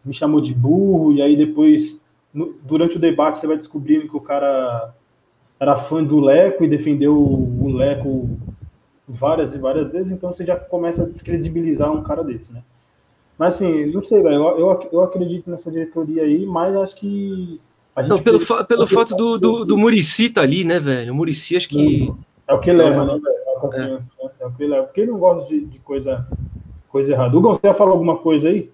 [0.05, 1.97] me chamou de burro, e aí depois,
[2.35, 4.93] no, durante o debate, você vai descobrindo que o cara
[5.61, 8.29] era fã do Leco e defendeu o, o Leco
[9.07, 12.63] várias e várias vezes, então você já começa a descredibilizar um cara desse, né?
[13.41, 17.59] Mas assim, não sei, velho, eu, eu, eu acredito nessa diretoria aí, mas acho que
[18.07, 21.15] não, pelo, fa pelo fato do, do, do Murici tá ali, né, velho?
[21.15, 22.13] O Murici acho que.
[22.47, 23.57] É o que leva, né, velho?
[23.57, 24.25] A confiança, é.
[24.25, 24.31] Né?
[24.41, 24.83] é o que leva.
[24.85, 26.27] Porque ele não gosta de, de coisa,
[26.91, 27.35] coisa errada.
[27.35, 28.71] Hugo, você ia falar alguma coisa aí?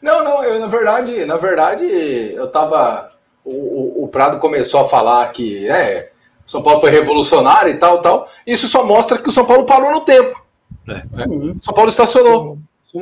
[0.00, 3.10] Não, não, eu, na verdade, na verdade, eu tava.
[3.44, 6.12] O, o, Prado começou a falar que é,
[6.46, 8.28] o São Paulo foi revolucionário e tal, tal.
[8.46, 10.44] Isso só mostra que o São Paulo parou no tempo.
[10.88, 10.94] É.
[10.94, 11.56] Né?
[11.60, 12.56] São Paulo estacionou.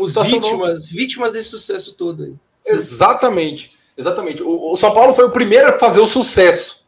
[0.04, 0.40] Estacionou.
[0.40, 2.34] vítimas, vítimas desse sucesso todo aí.
[2.66, 3.72] Exatamente.
[3.96, 4.42] Exatamente.
[4.42, 6.82] O, o, São Paulo foi o primeiro a fazer o sucesso.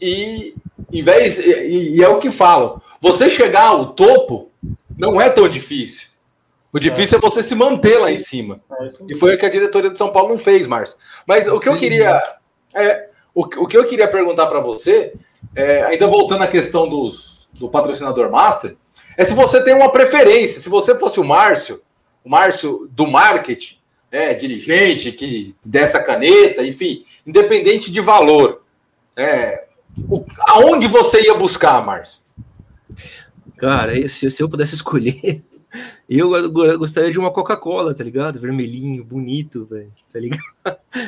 [0.00, 0.54] E,
[0.90, 2.80] em vez, e, e é o que falam.
[3.00, 4.50] Você chegar ao topo
[4.96, 6.08] não é tão difícil.
[6.72, 8.60] O difícil é, é você se manter lá em cima.
[8.80, 10.96] É, e foi o que a diretoria de São Paulo não fez, Márcio.
[11.26, 12.20] Mas o que eu queria.
[12.74, 15.12] É, o, o que eu queria perguntar para você,
[15.54, 18.76] é, ainda voltando à questão dos, do patrocinador master,
[19.22, 20.60] é se você tem uma preferência.
[20.60, 21.80] Se você fosse o Márcio,
[22.24, 23.76] o Márcio do marketing,
[24.10, 28.62] é, dirigente que dessa caneta, enfim, independente de valor.
[29.16, 29.64] É,
[30.08, 32.20] o, aonde você ia buscar, Márcio?
[33.56, 35.42] Cara, se, se eu pudesse escolher,
[36.08, 38.40] eu gostaria de uma Coca-Cola, tá ligado?
[38.40, 40.42] Vermelhinho, bonito, velho, tá ligado?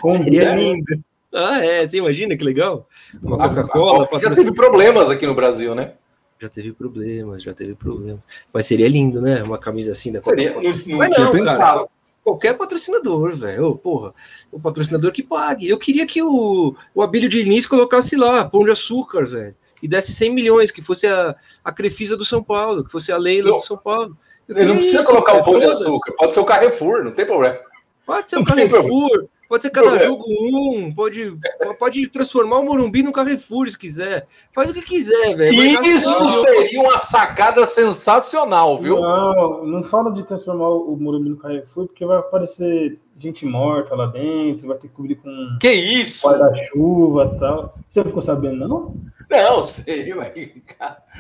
[0.00, 0.56] Como Seria é?
[0.56, 1.04] lindo.
[1.32, 2.88] Ah, é, você imagina que legal?
[3.20, 4.08] Uma Coca-Cola.
[4.18, 5.94] Já teve problemas aqui no Brasil, né?
[6.41, 8.20] Já teve problemas, já teve problemas.
[8.53, 9.43] Mas seria lindo, né?
[9.43, 10.22] Uma camisa assim da.
[10.22, 11.59] Seria, não, não Mas não, pensado.
[11.59, 11.87] Cara,
[12.24, 13.76] qualquer patrocinador, velho.
[13.76, 14.12] Porra,
[14.51, 15.68] o patrocinador que pague.
[15.68, 19.55] Eu queria que o, o Abílio Diniz colocasse lá pão de açúcar, velho.
[19.82, 23.18] E desse 100 milhões, que fosse a, a Crefisa do São Paulo, que fosse a
[23.18, 24.16] Leila não, do São Paulo.
[24.49, 27.24] Ele não precisa isso, colocar o pão de açúcar, pode ser o Carrefour, não tem
[27.24, 27.59] problema.
[28.05, 31.36] Pode ser o Carrefour, Pode ser cada jogo um, pode,
[31.78, 34.26] pode transformar o Morumbi no Carrefour se quiser.
[34.53, 35.53] Faz o que quiser, velho.
[35.53, 39.01] Isso seria uma sacada sensacional, viu?
[39.01, 44.07] Não, não fala de transformar o Morumbi no Carrefour, porque vai aparecer gente morta lá
[44.07, 45.57] dentro, vai ter que cobrir com.
[45.61, 46.26] Que isso?
[46.28, 47.74] Guarda-chuva e tal.
[47.88, 48.95] Você ficou sabendo, não?
[49.30, 50.32] Não, sei, mas.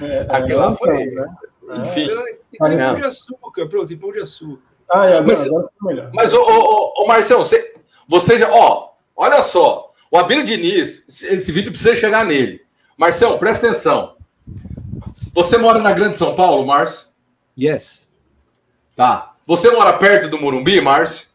[0.02, 1.06] É, Aquilo lá foi.
[1.06, 1.26] Né?
[1.80, 2.08] Enfim.
[2.10, 4.62] É, pão de açúcar, pronto, tem pão de açúcar.
[4.90, 6.10] Ah, é, agora, mas, agora melhor.
[6.12, 7.74] Mas, ô, ô, ô Marcelo, você,
[8.08, 9.92] você já, ó, olha só.
[10.10, 12.62] O Abílio Diniz, esse vídeo precisa chegar nele.
[12.96, 14.14] Marcelo, presta atenção.
[15.34, 17.08] Você mora na Grande São Paulo, Márcio?
[17.58, 18.08] Yes.
[18.94, 19.34] Tá.
[19.46, 21.26] Você mora perto do Morumbi, Márcio?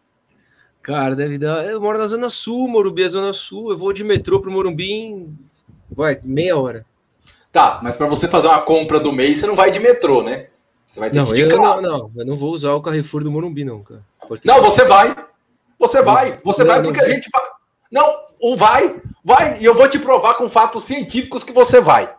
[0.81, 1.65] Cara, deve dar.
[1.65, 3.71] Eu moro na Zona Sul, Morumbi é Zona Sul.
[3.71, 5.37] Eu vou de metrô pro Morumbi em.
[5.91, 6.85] Vai, meia hora.
[7.51, 10.47] Tá, mas para você fazer uma compra do mês, você não vai de metrô, né?
[10.87, 11.81] Você vai ter não, que ir de eu, carro.
[11.81, 14.03] Não, não, eu não vou usar o Carrefour do Morumbi, não, cara.
[14.43, 15.15] Não, você vai.
[15.79, 17.41] Você vai, você vai porque a gente vai.
[17.89, 22.13] Não, o vai, vai, e eu vou te provar com fatos científicos que você vai.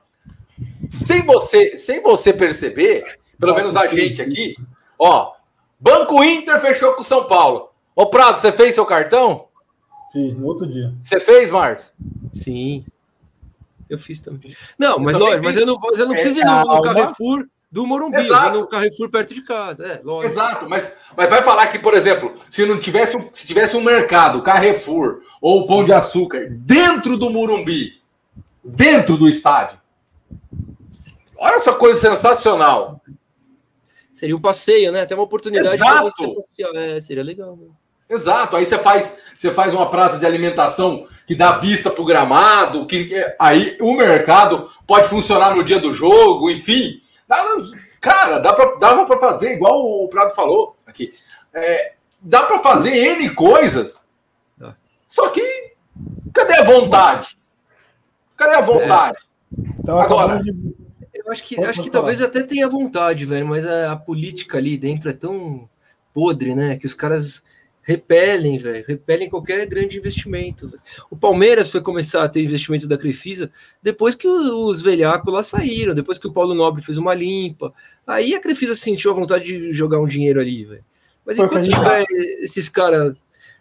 [0.89, 3.05] Sem você, sem você perceber,
[3.39, 4.57] pelo menos a gente aqui,
[4.99, 5.35] ó,
[5.79, 7.71] Banco Inter fechou com o São Paulo.
[7.95, 9.47] Ô Prado, você fez seu cartão?
[10.13, 10.93] Fiz no outro dia.
[11.01, 11.93] Você fez, Márcio?
[12.33, 12.85] Sim.
[13.89, 14.57] Eu fiz também.
[14.79, 17.87] Não, mas, lógico, mas eu não, mas eu não preciso ir no, no Carrefour do
[17.87, 18.59] Morumbi, Exato.
[18.59, 19.87] no Carrefour perto de casa.
[19.87, 20.33] É, lógico.
[20.33, 23.81] Exato, mas, mas vai falar que, por exemplo, se não tivesse um, se tivesse um
[23.81, 28.01] mercado, Carrefour ou Pão de Açúcar dentro do Morumbi,
[28.65, 29.79] dentro do estádio.
[31.37, 33.01] Olha essa coisa sensacional.
[34.13, 35.03] Seria um passeio, né?
[35.03, 36.75] Até uma oportunidade para você passear.
[36.75, 37.57] É, seria legal.
[37.57, 37.69] Né?
[38.11, 38.57] Exato.
[38.57, 42.85] Aí você faz, você faz uma praça de alimentação que dá vista para o gramado,
[42.85, 43.09] que
[43.41, 47.01] aí o mercado pode funcionar no dia do jogo, enfim.
[48.01, 51.15] Cara, dá pra, dava para fazer, igual o Prado falou aqui.
[51.53, 54.05] É, dá para fazer N coisas.
[55.07, 55.75] Só que
[56.33, 57.37] cadê a vontade?
[58.37, 59.19] Cadê a vontade?
[59.19, 59.71] É.
[59.81, 60.55] Então, Agora, de,
[61.13, 64.79] Eu acho que, acho que talvez até tenha vontade, velho, mas a, a, política ali
[64.79, 65.69] dentro é tão
[66.15, 66.77] podre, né?
[66.77, 67.43] Que os caras
[67.91, 70.71] repelem, velho, repelem qualquer grande investimento.
[71.11, 73.51] O Palmeiras foi começar a ter investimento da Crefisa
[73.83, 77.73] depois que os velhacos lá saíram, depois que o Paulo Nobre fez uma limpa.
[78.07, 80.85] Aí a Crefisa sentiu a vontade de jogar um dinheiro ali, velho.
[81.27, 82.05] Mas enquanto tiver
[82.41, 83.17] esses caras,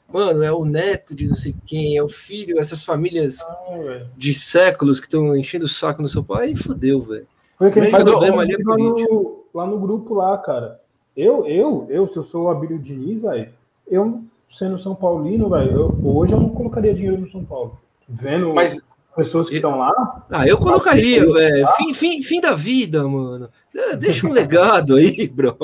[0.07, 4.31] mano, é o neto de não sei quem, é o filho, essas famílias ah, de
[4.31, 7.27] séculos que estão enchendo o saco no seu pai, aí fodeu, velho.
[7.57, 10.79] Foi que a gente problema ali é lá, no, lá no grupo lá, cara.
[11.17, 13.49] Eu, eu, eu, se eu sou o Abílio Diniz, velho,
[13.89, 17.79] eu, sendo São Paulino, velho, hoje eu não colocaria dinheiro no São Paulo.
[18.07, 18.81] Vendo Mas,
[19.15, 20.25] pessoas que estão lá.
[20.29, 21.67] Ah, eu colocaria, velho.
[21.77, 23.49] Fim, fim, fim da vida, mano.
[23.75, 25.57] É, deixa um legado aí, bro.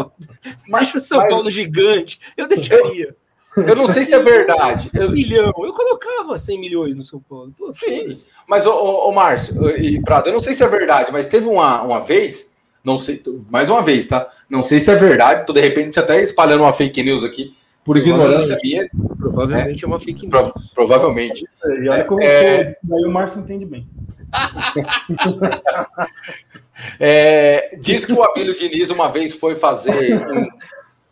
[0.68, 2.20] Mas, deixa o São mas, Paulo gigante.
[2.36, 3.16] Eu deixaria.
[3.56, 4.92] Eu não sei se é verdade.
[4.94, 5.54] Um milhão.
[5.58, 7.54] Eu colocava 100 milhões no São Paulo.
[7.58, 8.18] Pô, Sim.
[8.48, 12.02] Mas, ô, Márcio e Prado, eu não sei se é verdade, mas teve uma, uma
[12.02, 12.54] vez,
[12.84, 14.30] não sei, mais uma vez, tá?
[14.50, 17.56] Não sei se é verdade, tô de repente até espalhando uma fake news aqui,
[17.86, 18.90] por ignorância minha.
[19.18, 20.52] Provavelmente é, é uma fake news.
[20.52, 21.48] Pro, provavelmente.
[21.64, 23.88] E olha como é, aí o Márcio entende bem.
[27.00, 30.20] é, diz que o Abílio Diniz uma vez foi fazer.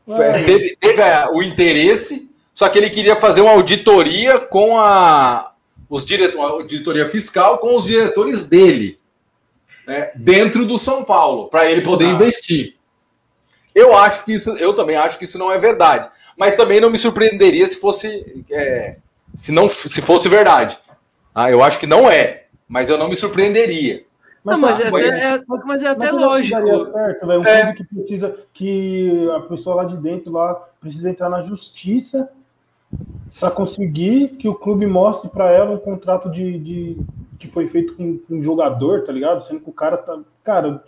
[0.07, 5.53] Um, teve, teve a, o interesse, só que ele queria fazer uma auditoria com a,
[5.87, 8.97] os diretor, a auditoria fiscal com os diretores dele,
[9.87, 12.09] né, dentro do São Paulo, para ele poder ah.
[12.09, 12.75] investir.
[13.75, 16.89] Eu acho que isso, eu também acho que isso não é verdade, mas também não
[16.89, 18.97] me surpreenderia se fosse, é,
[19.35, 20.77] se não, se fosse verdade.
[21.33, 24.05] Ah, eu acho que não é, mas eu não me surpreenderia.
[24.43, 26.91] Mas, não, mas, é, mas, até, é, mas é até mas lógico.
[26.91, 27.61] Certo, Um é.
[27.61, 32.29] clube que precisa que a pessoa lá de dentro lá precisa entrar na justiça
[33.39, 36.97] para conseguir que o clube mostre para ela um contrato de, de
[37.39, 39.45] que foi feito com, com um jogador, tá ligado?
[39.45, 40.83] Sendo que o cara tá, cara,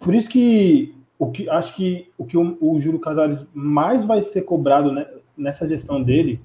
[0.00, 4.22] por isso que o que acho que o que o, o Júlio Casares mais vai
[4.22, 5.06] ser cobrado né,
[5.36, 6.40] nessa gestão dele,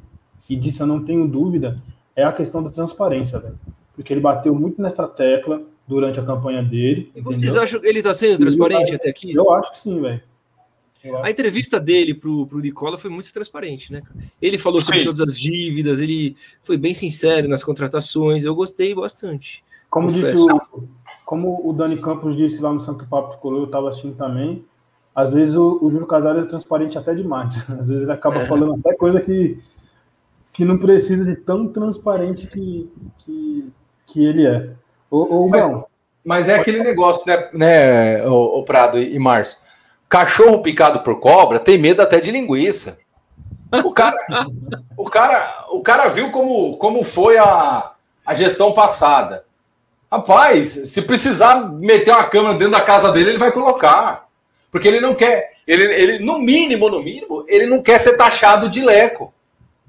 [0.50, 1.82] e disso eu não tenho dúvida,
[2.16, 3.60] é a questão da transparência, velho.
[3.96, 7.12] Porque ele bateu muito nessa tecla durante a campanha dele.
[7.16, 7.62] E vocês entendeu?
[7.62, 9.34] acham que ele está sendo transparente eu, até aqui?
[9.34, 10.22] Eu acho que sim, velho.
[11.22, 14.02] A entrevista dele pro, pro Nicola foi muito transparente, né?
[14.42, 15.06] Ele falou sobre Sim.
[15.06, 19.62] todas as dívidas, ele foi bem sincero nas contratações, eu gostei bastante.
[19.94, 20.60] Como disse o,
[21.24, 24.66] como o Dani Campos disse lá no Santo Papo Tricolor, eu estava assistindo também.
[25.14, 27.54] Às vezes o, o Júlio Casares é transparente até demais.
[27.70, 28.48] Às vezes ele acaba é.
[28.48, 29.62] falando até coisa que,
[30.52, 33.72] que não precisa de tão transparente que, que,
[34.08, 34.72] que ele é.
[35.12, 35.86] Ou, ou mas, não.
[36.26, 39.60] Mas é aquele negócio, né, né o, o Prado e Márcio?
[40.10, 42.98] Cachorro picado por cobra tem medo até de linguiça.
[43.86, 44.18] O cara,
[44.98, 47.92] o cara, o cara viu como, como foi a,
[48.26, 49.46] a gestão passada.
[50.14, 54.28] Rapaz, se precisar meter uma câmera dentro da casa dele, ele vai colocar.
[54.70, 58.70] Porque ele não quer, ele, ele no mínimo, no mínimo, ele não quer ser taxado
[58.70, 59.34] de leco.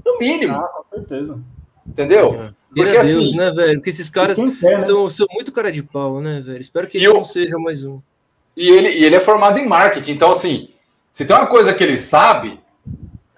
[0.03, 0.57] No mínimo.
[0.57, 1.39] Ah, com certeza.
[1.87, 2.43] Entendeu?
[2.43, 2.55] É.
[2.75, 3.75] Porque Deus, assim, né, velho?
[3.75, 4.79] Porque esses caras quer, né?
[4.79, 6.61] são, são muito cara de pau, né, velho?
[6.61, 8.01] Espero que ele eu, não seja mais um.
[8.57, 10.71] E ele, e ele é formado em marketing, então assim,
[11.13, 12.59] se tem uma coisa que ele sabe,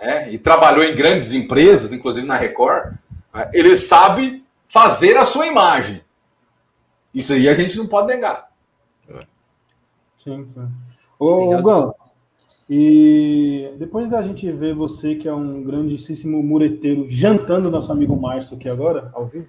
[0.00, 2.92] né, e trabalhou em grandes empresas, inclusive na Record,
[3.34, 6.05] né, ele sabe fazer a sua imagem.
[7.16, 8.50] Isso aí a gente não pode negar.
[10.22, 10.68] Sim, sim.
[11.18, 11.94] Ô, Gão,
[12.68, 18.54] e depois da gente ver você, que é um grandíssimo mureteiro, jantando nosso amigo Márcio
[18.54, 19.46] aqui agora, ao vivo,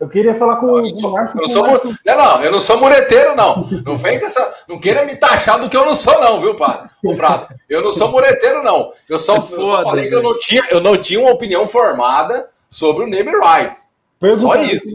[0.00, 1.38] eu queria falar com o sou, Márcio.
[1.38, 1.98] Eu não, Márcio...
[2.06, 3.68] não, não, eu não sou mureteiro, não.
[3.84, 4.54] Não vem com essa.
[4.66, 6.88] Não queira me taxar do que eu não sou, não, viu, padre?
[7.04, 7.48] O Prado.
[7.68, 8.92] Eu não sou mureteiro, não.
[9.06, 12.48] Eu só, eu só falei que eu não, tinha, eu não tinha uma opinião formada
[12.70, 13.32] sobre o name
[14.34, 14.90] Só isso.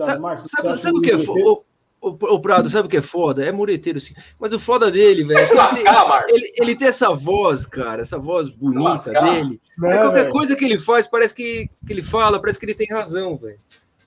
[0.00, 1.64] Sabe, sabe, sabe o que é o,
[2.04, 3.44] o, o, Prado, sabe o que é foda?
[3.44, 4.14] É mureteiro, sim.
[4.38, 5.40] Mas o foda dele, velho.
[5.40, 9.60] É lascar, ele, ele, ele, tem essa voz, cara, essa voz bonita dele.
[9.78, 10.32] Não, é, qualquer véio.
[10.32, 13.58] coisa que ele faz, parece que, que ele fala, parece que ele tem razão, velho.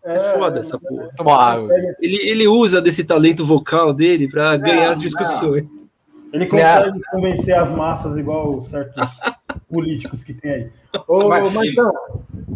[0.04, 1.60] É, é foda essa porra.
[1.72, 5.64] É, ele, ele usa desse talento vocal dele para ganhar as discussões.
[5.64, 5.88] Não.
[6.34, 9.04] Ele consegue convencer as massas igual certos
[9.70, 10.72] políticos que tem aí.
[11.08, 11.94] Ô, mas não,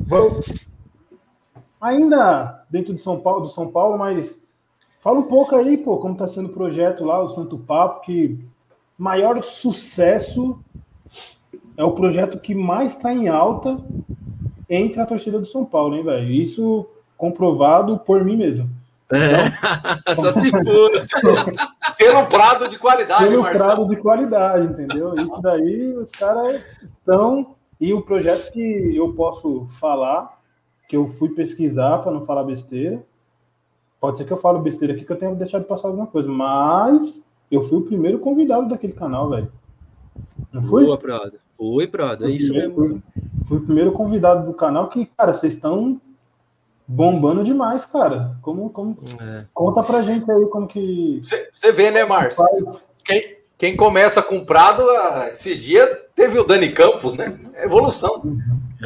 [0.08, 0.46] vamos,
[1.82, 4.40] Ainda dentro do São Paulo, do São Paulo, mas
[5.02, 8.40] fala um pouco aí, pô, como está sendo o projeto lá, o Santo Papo, que
[8.98, 10.60] maior sucesso
[11.76, 13.80] é o projeto que mais está em alta
[14.70, 16.32] entre a torcida do São Paulo, hein, velho?
[16.32, 16.86] Isso
[17.18, 18.70] comprovado por mim mesmo.
[19.12, 20.62] É, só se for.
[21.94, 25.16] Selo prado de qualidade, Selo prado de qualidade, entendeu?
[25.16, 27.56] Isso daí os caras estão.
[27.80, 30.41] E o projeto que eu posso falar
[30.92, 33.02] que eu fui pesquisar para não falar besteira.
[33.98, 36.28] pode ser que eu falo besteira aqui que eu tenha deixado de passar alguma coisa,
[36.28, 39.50] mas eu fui o primeiro convidado daquele canal, velho.
[40.52, 40.84] Não fui?
[40.84, 41.40] Boa, Prado.
[41.54, 42.76] Foi, Prado, é isso mesmo.
[42.76, 43.02] Fui,
[43.46, 46.02] fui, o primeiro convidado do canal que, cara, vocês estão
[46.86, 48.36] bombando demais, cara.
[48.42, 48.98] Como, como...
[49.18, 49.46] É.
[49.54, 51.22] Conta pra gente aí como que.
[51.54, 52.44] Você vê, né, Márcio?
[53.02, 57.40] Quem, quem começa com Prado, ah, esses dias teve o Dani Campos, né?
[57.54, 58.22] É evolução.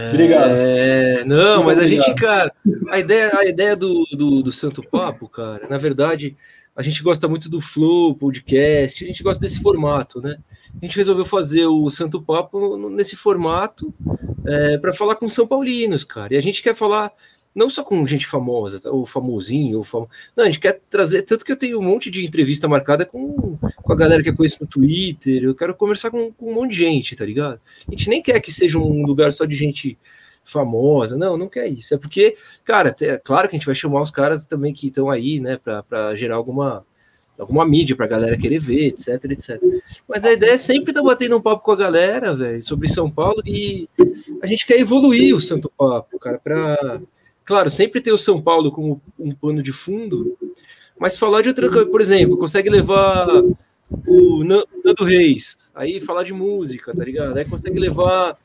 [0.10, 0.52] Obrigado.
[0.52, 2.54] É, não, mas a gente, cara,
[2.90, 6.36] a ideia, a ideia do, do, do, Santo Papo, cara, na verdade,
[6.76, 10.38] a gente gosta muito do Flow, podcast, a gente gosta desse formato, né?
[10.82, 13.94] A gente resolveu fazer o Santo Papo nesse formato
[14.46, 16.34] é, para falar com São Paulinos, cara.
[16.34, 17.14] E a gente quer falar
[17.56, 20.06] não só com gente famosa, ou famosinho, ou fam...
[20.36, 23.58] não, a gente quer trazer, tanto que eu tenho um monte de entrevista marcada com,
[23.58, 26.72] com a galera que eu conheço no Twitter, eu quero conversar com, com um monte
[26.72, 27.62] de gente, tá ligado?
[27.88, 29.98] A gente nem quer que seja um lugar só de gente
[30.44, 34.02] famosa, não, não quer isso, é porque, cara, é claro que a gente vai chamar
[34.02, 36.86] os caras também que estão aí, né, para gerar alguma
[37.38, 39.62] alguma mídia para a galera querer ver, etc, etc.
[40.08, 42.88] Mas a ideia é sempre estar tá batendo um papo com a galera, velho, sobre
[42.88, 43.90] São Paulo e
[44.42, 47.02] a gente quer evoluir o Santo Papo, cara, para
[47.46, 50.36] Claro, sempre tem o São Paulo como um pano de fundo,
[51.00, 53.28] mas falar de outra coisa, por exemplo, consegue levar
[54.08, 57.38] o Nando Reis, aí falar de música, tá ligado?
[57.38, 58.36] Aí consegue levar,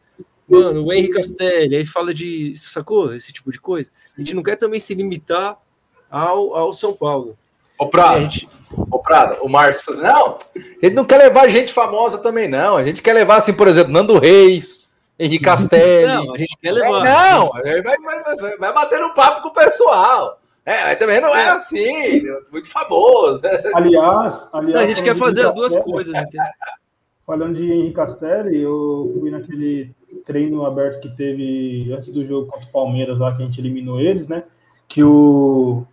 [0.47, 3.15] mano, o Henrique Castelli, aí fala de, sacou?
[3.15, 3.91] Esse tipo de coisa.
[4.17, 5.59] A gente não quer também se limitar
[6.11, 7.39] ao, ao São Paulo.
[7.79, 8.47] Ô Prado, gente...
[8.91, 10.39] ô Prado, o Márcio falou assim, não,
[10.83, 13.91] ele não quer levar gente famosa também não, a gente quer levar, assim, por exemplo,
[13.91, 14.80] Nando Reis,
[15.21, 16.07] Henrique Castelli.
[16.07, 17.05] Não, a gente quer levar.
[17.05, 20.41] Não, vai, vai, vai, vai bater um papo com o pessoal.
[20.65, 21.51] É, mas também não é, é.
[21.51, 23.41] assim, muito famoso.
[23.75, 26.43] Aliás, aliás a gente quer fazer as duas coisas, entendeu?
[27.27, 29.95] Falando de Henrique Castelli, eu fui naquele
[30.25, 34.01] treino aberto que teve antes do jogo contra o Palmeiras lá, que a gente eliminou
[34.01, 34.45] eles, né?
[34.89, 35.85] Que o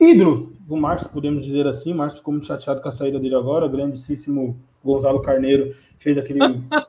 [0.00, 3.34] ídolo do Márcio, podemos dizer assim, o Márcio ficou muito chateado com a saída dele
[3.34, 6.40] agora, o grandíssimo Gonzalo Carneiro fez aquele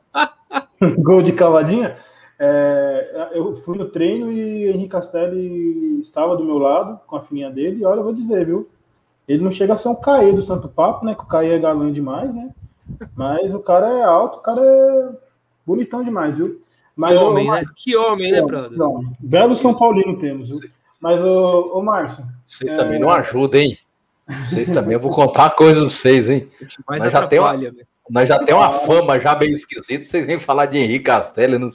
[0.98, 1.96] gol de cavadinha.
[2.38, 7.50] É, eu fui no treino e Henrique Castelli estava do meu lado com a filhinha
[7.50, 7.80] dele.
[7.80, 8.68] E olha, eu vou dizer, viu?
[9.26, 11.14] Ele não chega a ser um Caê do Santo Papo, né?
[11.14, 12.50] Que o Caê é galã demais, né?
[13.16, 15.10] Mas o cara é alto, o cara é
[15.66, 16.62] bonitão demais, viu?
[16.94, 17.64] Mas, que homem, né?
[17.74, 18.78] Que homem, né, brother?
[18.78, 20.70] Não, belo São Paulino temos, viu?
[21.00, 22.24] Mas, ô, ô Márcio.
[22.44, 22.76] Vocês é...
[22.76, 23.78] também não ajudam, hein?
[24.44, 26.48] Vocês também, eu vou contar uma coisa pra vocês, hein?
[26.88, 27.56] Mas já tem uma...
[27.56, 27.70] Né?
[28.10, 31.68] Nós já temos uma fama já bem esquisita, vocês vêm falar de Henrique Castelli, não,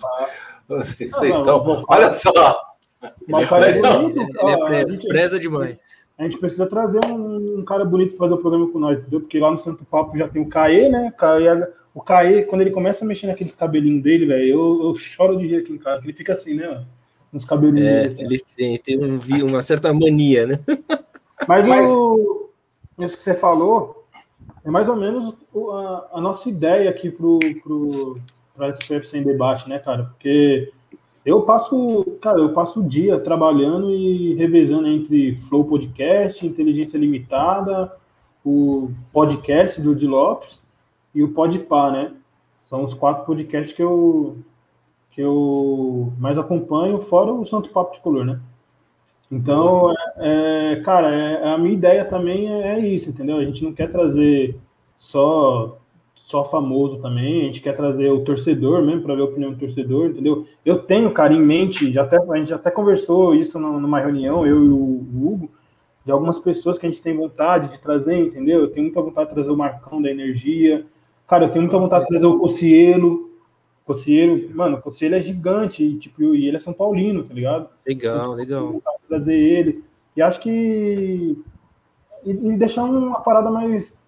[0.67, 1.83] vocês, vocês estão.
[1.87, 2.31] Olha só.
[3.27, 4.19] Mas cara bonito.
[4.19, 5.77] Ele é gente, preza demais.
[6.17, 9.21] A gente precisa trazer um, um, cara bonito para fazer o programa com nós, entendeu?
[9.21, 11.11] Porque lá no Santo Papo já tem o Caê, né?
[11.17, 11.47] Caê,
[11.95, 15.47] o Caê, quando ele começa a mexer naqueles cabelinhos dele, velho, eu, eu, choro de
[15.47, 16.85] rir aqui em casa, ele fica assim, né?
[17.33, 18.07] Nos cabelinhos é, dele.
[18.07, 18.23] Assim.
[18.23, 20.59] Ele tem, tem um, uma certa mania, né?
[21.47, 21.89] Mas, Mas...
[21.89, 22.51] O,
[22.99, 24.00] isso que você falou,
[24.63, 25.33] é mais ou menos
[25.73, 28.19] a, a nossa ideia aqui pro, pro,
[28.55, 30.03] para SPF sem debate, né, cara?
[30.03, 30.71] Porque
[31.25, 37.95] eu passo, cara, eu passo o dia trabalhando e revezando entre Flow Podcast, Inteligência Limitada,
[38.43, 40.59] o podcast do Di Lopes
[41.13, 42.13] e o Podpah, né?
[42.69, 44.37] São os quatro podcasts que eu
[45.11, 48.39] que eu mais acompanho, fora o Santo Papo Tricolor, né?
[49.31, 53.37] Então, é, é, cara, é, a minha ideia também é, é, isso, entendeu?
[53.37, 54.59] A gente não quer trazer
[54.97, 55.77] só
[56.13, 59.59] só famoso também, a gente quer trazer o torcedor mesmo para ver a opinião do
[59.59, 60.45] torcedor, entendeu?
[60.63, 64.63] Eu tenho, cara, em mente, já até, a gente até conversou isso numa reunião, eu
[64.63, 65.51] e o Hugo,
[66.05, 68.61] de algumas pessoas que a gente tem vontade de trazer, entendeu?
[68.61, 70.85] Eu tenho muita vontade de trazer o Marcão da Energia,
[71.27, 73.29] cara, eu tenho muita vontade de trazer o Cocielo,
[73.83, 77.67] Cocieiro, mano, o Cocieiro é gigante e, tipo, e ele é São Paulino, tá ligado?
[77.85, 78.81] Legal, legal.
[79.11, 79.83] Trazer ele.
[80.15, 81.37] E acho que.
[82.25, 83.99] E, e deixar uma parada mais.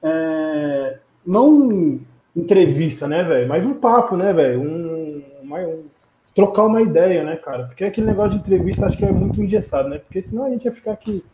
[0.00, 1.98] É, não
[2.34, 3.48] entrevista, né, velho?
[3.48, 4.60] Mas um papo, né, velho?
[4.60, 5.84] Um, um,
[6.32, 7.64] trocar uma ideia, né, cara?
[7.64, 9.98] Porque aquele negócio de entrevista acho que é muito engessado, né?
[9.98, 11.24] Porque senão a gente ia ficar aqui.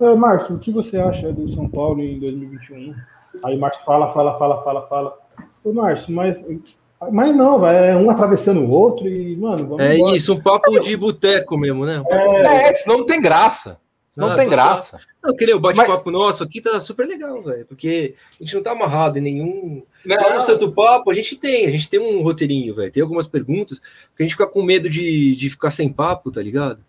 [0.00, 2.94] É, Márcio, o que você acha do São Paulo em 2021?
[3.44, 5.18] Aí Márcio fala, fala, fala, fala, fala.
[5.64, 6.40] Ô, Márcio, mas
[7.12, 10.16] mas não, vai, é um atravessando o outro e, mano, vamos É embora.
[10.16, 12.02] isso, um papo de boteco mesmo, né?
[12.06, 13.80] É, é senão não tem graça.
[14.16, 14.98] Não ah, tem graça.
[14.98, 15.04] Só...
[15.22, 16.12] Não, queria o bate-papo Mas...
[16.12, 19.82] nosso aqui tá super legal, velho, porque a gente não tá amarrado em nenhum.
[20.04, 20.16] Não.
[20.16, 22.90] Lá no Santo Papo, a gente tem, a gente tem um roteirinho, velho.
[22.90, 26.42] Tem algumas perguntas, que a gente fica com medo de, de ficar sem papo, tá
[26.42, 26.80] ligado?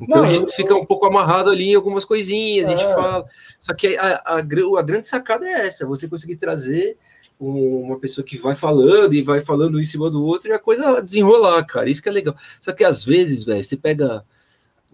[0.00, 0.54] Então não, a gente eu...
[0.54, 2.72] fica um pouco amarrado ali em algumas coisinhas, é.
[2.72, 2.94] a gente é.
[2.94, 3.26] fala.
[3.60, 6.96] Só que a, a, a grande sacada é essa, você conseguir trazer
[7.38, 10.58] uma pessoa que vai falando e vai falando um em cima do outro e a
[10.58, 11.90] coisa desenrolar, cara.
[11.90, 12.36] Isso que é legal.
[12.60, 14.24] Só que às vezes, velho, você pega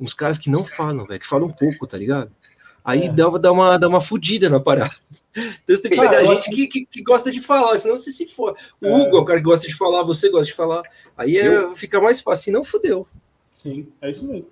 [0.00, 2.30] uns caras que não falam, velho, que falam pouco, tá ligado?
[2.84, 3.10] Aí é.
[3.10, 4.94] dá, dá, uma, dá uma fudida na parada.
[5.36, 8.26] Então você tem que pegar gente que, que, que, gosta de falar, senão você se
[8.26, 8.56] for.
[8.80, 8.90] O é.
[8.90, 10.82] Hugo é o cara que gosta de falar, você gosta de falar.
[11.16, 13.06] Aí é, fica mais fácil, se não fudeu.
[13.56, 14.46] Sim, é isso mesmo.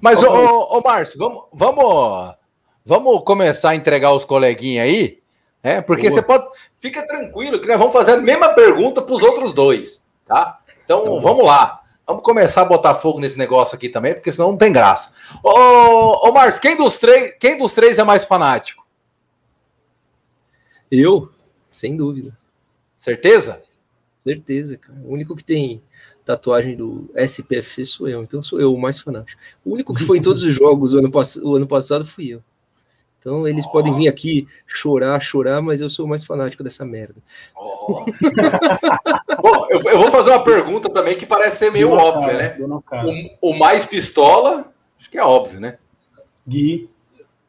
[0.00, 2.34] Mas, ô, ô, ô Márcio, vamos, vamos,
[2.84, 5.22] vamos começar a entregar os coleguinhas aí?
[5.64, 6.12] É, porque Boa.
[6.12, 6.46] você pode.
[6.78, 10.60] Fica tranquilo, que nós vamos fazer a mesma pergunta para os outros dois, tá?
[10.84, 11.80] Então, então vamos lá.
[12.06, 15.14] Vamos começar a botar fogo nesse negócio aqui também, porque senão não tem graça.
[15.42, 18.86] Ô, ô Márcio, quem dos três, quem dos três é mais fanático?
[20.90, 21.32] Eu,
[21.72, 22.36] sem dúvida.
[22.94, 23.62] Certeza?
[24.18, 24.98] Certeza, cara.
[25.02, 25.82] O único que tem
[26.26, 29.40] tatuagem do SPFC sou eu, então sou eu o mais fanático.
[29.64, 31.10] O único que foi em todos os jogos o ano,
[31.42, 32.42] o ano passado fui eu.
[33.24, 33.70] Então eles oh.
[33.70, 37.22] podem vir aqui chorar, chorar, mas eu sou o mais fanático dessa merda.
[37.56, 38.04] Oh.
[39.40, 42.56] Bom, eu, eu, vou fazer uma pergunta também que parece ser meio óbvia, né?
[43.40, 44.70] O, o, mais pistola,
[45.00, 45.78] acho que é óbvio, né?
[46.46, 46.90] Gui.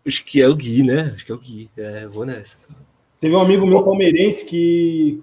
[0.07, 1.11] Acho que é o Gui, né?
[1.13, 1.69] Acho que é o Gui.
[1.77, 2.57] É, vou nessa.
[3.19, 5.21] Teve um amigo meu palmeirense que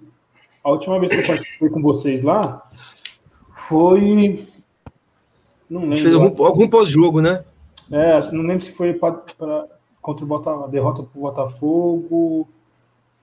[0.62, 2.70] a última vez que eu participei com vocês lá
[3.56, 4.46] foi.
[5.70, 5.96] Não lembro.
[5.96, 7.42] fez algum, algum pós-jogo, né?
[7.90, 9.24] É, não lembro se foi para
[10.02, 12.48] contra o Botafogo, derrota para o Botafogo,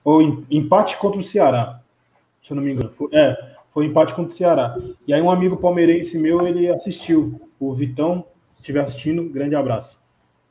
[0.02, 1.80] ou empate contra o Ceará,
[2.42, 2.90] se eu não me engano.
[2.90, 4.76] Foi, é, foi empate contra o Ceará.
[5.06, 8.24] E aí um amigo palmeirense meu, ele assistiu, o Vitão,
[8.54, 10.00] se estiver assistindo, grande abraço.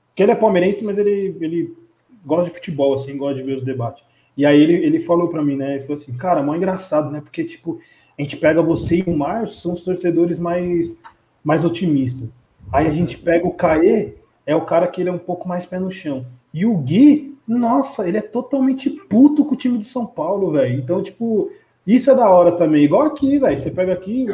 [0.10, 1.76] Porque ele é palmeirense, mas ele, ele
[2.24, 4.04] gosta de futebol, assim, gosta de ver os debates.
[4.38, 7.20] E aí ele, ele falou para mim, né, ele falou assim, cara, mó engraçado, né,
[7.20, 7.80] porque, tipo,
[8.18, 10.98] a gente pega você e o Márcio, são os torcedores mais,
[11.44, 12.30] mais otimistas.
[12.72, 14.14] Aí a gente pega o Caê,
[14.50, 16.26] é o cara que ele é um pouco mais pé no chão.
[16.52, 20.80] E o Gui, nossa, ele é totalmente puto com o time de São Paulo, velho.
[20.80, 21.52] Então, tipo,
[21.86, 22.84] isso é da hora também.
[22.84, 23.60] Igual aqui, velho.
[23.60, 24.26] Você pega aqui.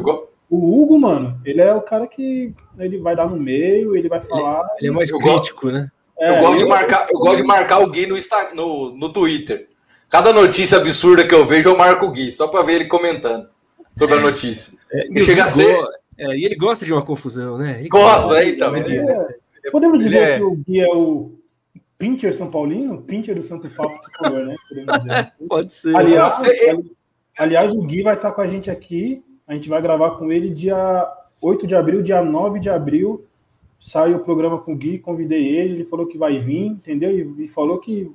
[0.50, 4.22] O Hugo, mano, ele é o cara que ele vai dar no meio, ele vai
[4.22, 4.62] falar.
[4.78, 5.92] Ele, ele é mais crítico, né?
[6.18, 8.16] É, eu, gosto de marcar, eu gosto de marcar o Gui no,
[8.56, 9.68] no, no Twitter.
[10.10, 13.50] Cada notícia absurda que eu vejo, eu marco o Gui, só para ver ele comentando
[13.94, 14.78] sobre a notícia.
[14.94, 15.78] É, e chega a ser.
[16.18, 17.78] É, e ele gosta de uma confusão, né?
[17.80, 18.84] Ele gosta aí também.
[18.84, 19.36] É,
[19.72, 20.38] Podemos dizer é...
[20.38, 21.32] que o Gui é o
[21.98, 23.02] Pincher São Paulino?
[23.02, 24.56] Pincher do Santo Papo tricolor, né?
[25.48, 25.96] Pode ser.
[25.96, 26.42] Aliás,
[27.38, 29.24] aliás, o Gui vai estar com a gente aqui.
[29.48, 31.08] A gente vai gravar com ele dia
[31.42, 33.26] 8 de abril, dia 9 de abril.
[33.80, 37.12] Sai o programa com o Gui, convidei ele, ele falou que vai vir, entendeu?
[37.40, 38.12] E, falou que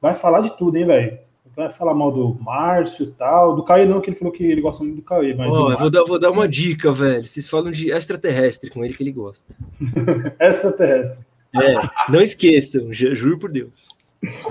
[0.00, 1.18] vai falar de tudo, hein, velho?
[1.56, 3.54] Vai falar mal do Márcio e tal.
[3.54, 5.36] Do Caio não, que ele falou que ele gosta muito do Caio.
[5.36, 7.24] Mas oh, eu vou dar, vou dar uma dica, velho.
[7.24, 9.54] Vocês falam de extraterrestre com ele que ele gosta.
[10.40, 11.24] extraterrestre.
[11.54, 11.74] É,
[12.08, 13.86] não esqueçam, juro por Deus.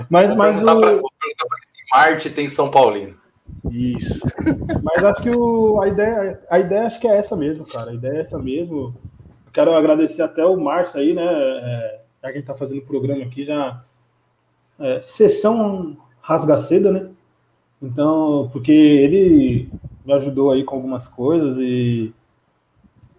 [0.08, 0.64] Mas, mas o...
[0.64, 1.00] pra,
[1.92, 3.16] Marte tem São Paulino.
[3.70, 4.26] Isso.
[4.82, 7.90] Mas acho que o, a, ideia, a ideia acho que é essa mesmo, cara.
[7.90, 8.94] A ideia é essa mesmo.
[9.52, 11.24] Quero agradecer até o Márcio aí, né?
[11.24, 13.82] É, já que a gente tá fazendo o programa aqui, já.
[14.78, 17.10] É, sessão rasga-seda, né?
[17.82, 19.68] Então, porque ele
[20.04, 22.12] me ajudou aí com algumas coisas e.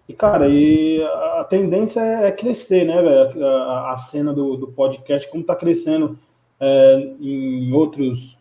[0.08, 3.44] E, cara, e a tendência é crescer, né, velho?
[3.44, 6.16] A, a, cena do, do podcast, como tá crescendo
[6.60, 8.38] é, em outros,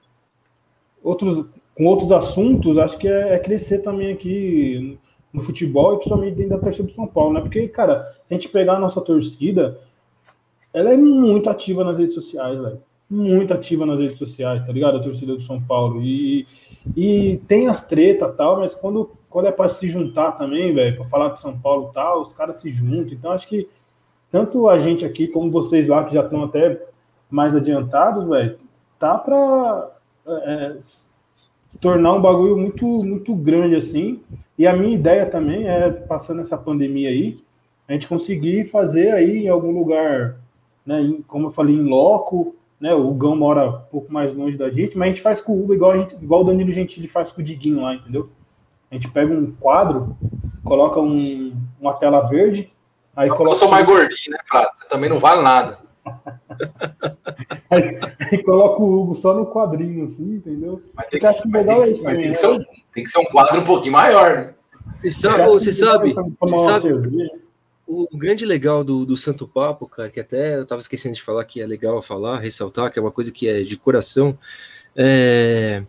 [1.04, 1.46] outros.
[1.76, 5.00] com outros assuntos, acho que é, é, crescer também aqui
[5.34, 7.42] no futebol e principalmente dentro da torcida do São Paulo, né?
[7.42, 9.80] Porque, cara, se a gente pegar a nossa torcida,
[10.72, 12.80] ela é muito ativa nas redes sociais, velho
[13.10, 14.98] muito ativa nas redes sociais, tá ligado?
[14.98, 16.02] A torcida do São Paulo.
[16.02, 16.48] E,
[16.96, 21.06] e tem as tretas tal, mas quando, quando é para se juntar também, velho, para
[21.06, 23.14] falar de São Paulo tal, os caras se juntam.
[23.14, 23.68] Então acho que
[24.32, 26.82] tanto a gente aqui como vocês lá, que já estão até
[27.30, 28.58] mais adiantados, velho,
[29.00, 29.92] tá para
[30.28, 30.76] é,
[31.80, 34.22] tornar um bagulho muito, muito grande assim.
[34.58, 37.36] E a minha ideia também é, passando essa pandemia aí,
[37.88, 40.38] a gente conseguir fazer aí em algum lugar,
[40.86, 42.94] né, em, como eu falei, em loco, né?
[42.94, 45.64] O Gão mora um pouco mais longe da gente, mas a gente faz com o
[45.64, 48.30] Hugo igual, a gente, igual o Danilo Gentili faz com o Diguinho lá, entendeu?
[48.92, 50.16] A gente pega um quadro,
[50.64, 52.70] coloca um, uma tela verde,
[53.16, 53.56] aí eu coloca.
[53.56, 54.78] Eu sou mais gordinho, né, Prato?
[54.78, 55.80] Você também não vale nada.
[57.70, 58.00] aí,
[58.32, 60.82] aí, coloca o Hugo só no quadrinho, assim, entendeu?
[60.94, 63.60] Mas tem que, mas tem, isso, tem, que ser um, tem que ser um quadro
[63.60, 64.54] um pouquinho maior, né?
[65.02, 66.90] Você sabe, você sabe, você sabe,
[67.88, 71.46] o, grande legal do, do Santo Papo, cara, que até eu estava esquecendo de falar
[71.46, 74.38] que é legal falar, ressaltar, que é uma coisa que é de coração,
[74.96, 75.84] é,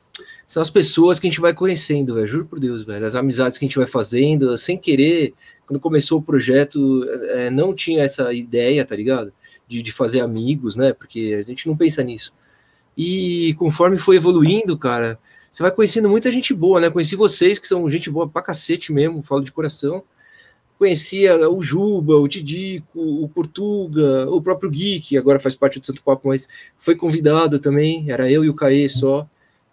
[0.46, 3.58] são as pessoas que a gente vai conhecendo, velho, juro por Deus, velho, as amizades
[3.58, 5.34] que a gente vai fazendo, sem querer,
[5.66, 9.32] quando começou o projeto, é, não tinha essa ideia, tá ligado?
[9.66, 10.92] De, de fazer amigos, né?
[10.92, 12.32] Porque a gente não pensa nisso.
[12.96, 15.18] E conforme foi evoluindo, cara,
[15.50, 16.88] você vai conhecendo muita gente boa, né?
[16.88, 20.04] Conheci vocês, que são gente boa pra cacete mesmo, falo de coração.
[20.78, 25.86] Conhecia o Juba, o Tidico, o Portuga, o próprio Gui, que agora faz parte do
[25.86, 26.48] Santo Papo, mas
[26.78, 29.26] foi convidado também, era eu e o Caê só,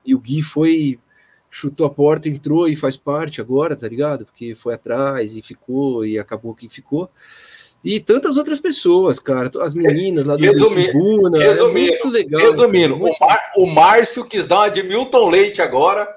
[0.06, 1.00] e o Gui foi,
[1.50, 4.26] chutou a porta, entrou e faz parte agora, tá ligado?
[4.26, 7.10] Porque foi atrás e ficou, e acabou que ficou.
[7.84, 12.42] E tantas outras pessoas, cara, as meninas lá do resumindo, Tribuna, resumindo, é muito legal.
[12.42, 16.08] Resumindo, o, Mar, o Márcio quis dar uma de Milton Leite agora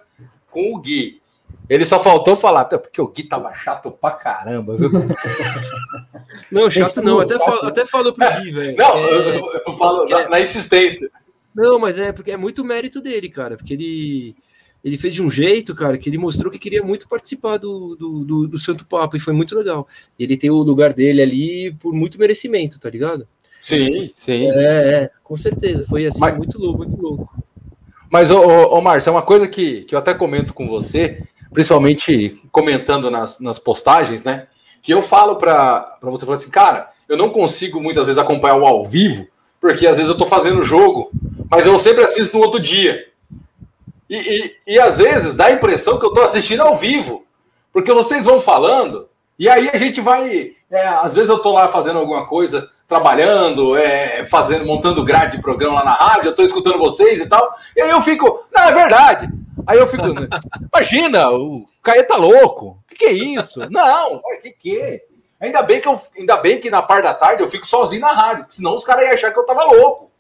[0.49, 1.21] com o Gui.
[1.69, 4.91] Ele só faltou falar, porque o Gui tava chato pra caramba, viu?
[6.51, 8.77] Não, chato não, até, falo, até falo pro Gui, velho.
[8.77, 11.11] Não, é, eu, eu, falo na, na, insistência.
[11.55, 14.37] Não, mas é porque é muito mérito dele, cara, porque ele,
[14.85, 18.25] ele fez de um jeito, cara, que ele mostrou que queria muito participar do, do,
[18.25, 19.89] do, do Santo Papo, e foi muito legal.
[20.19, 23.27] Ele tem o lugar dele ali por muito merecimento, tá ligado?
[23.61, 24.51] Sim, sim.
[24.51, 27.35] É, é com certeza, foi assim, mas, muito louco, muito louco.
[28.11, 31.23] Mas, ô, ô, ô Márcio, é uma coisa que, que eu até comento com você,
[31.53, 34.47] principalmente comentando nas, nas postagens, né?
[34.83, 38.67] Que eu falo para você falar assim, cara, eu não consigo muitas vezes acompanhar o
[38.67, 39.27] ao vivo,
[39.61, 41.11] porque às vezes eu tô fazendo jogo,
[41.51, 43.07] mas eu sempre assisto no outro dia.
[44.09, 47.25] E, e, e às vezes dá a impressão que eu tô assistindo ao vivo,
[47.73, 49.09] porque vocês vão falando,
[49.39, 50.53] e aí a gente vai.
[50.71, 55.43] É, às vezes eu tô lá fazendo alguma coisa, trabalhando, é, fazendo, montando grade de
[55.43, 58.63] programa lá na rádio, eu tô escutando vocês e tal, e aí eu fico, não,
[58.63, 59.29] é verdade.
[59.67, 60.05] Aí eu fico,
[60.73, 62.79] imagina, o Caê tá louco.
[62.85, 63.61] O que, que, é isso?
[63.71, 65.03] Não, o que, que é?
[65.41, 68.13] Ainda bem que, eu, ainda bem que na parte da tarde eu fico sozinho na
[68.13, 70.11] rádio, senão os caras iam achar que eu tava louco.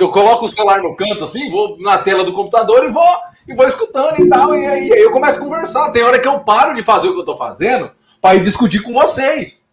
[0.00, 3.16] Eu coloco o celular no canto assim, vou na tela do computador e vou
[3.48, 5.90] e vou escutando e tal, e aí, aí eu começo a conversar.
[5.90, 7.90] Tem hora que eu paro de fazer o que eu tô fazendo
[8.20, 9.64] para ir discutir com vocês.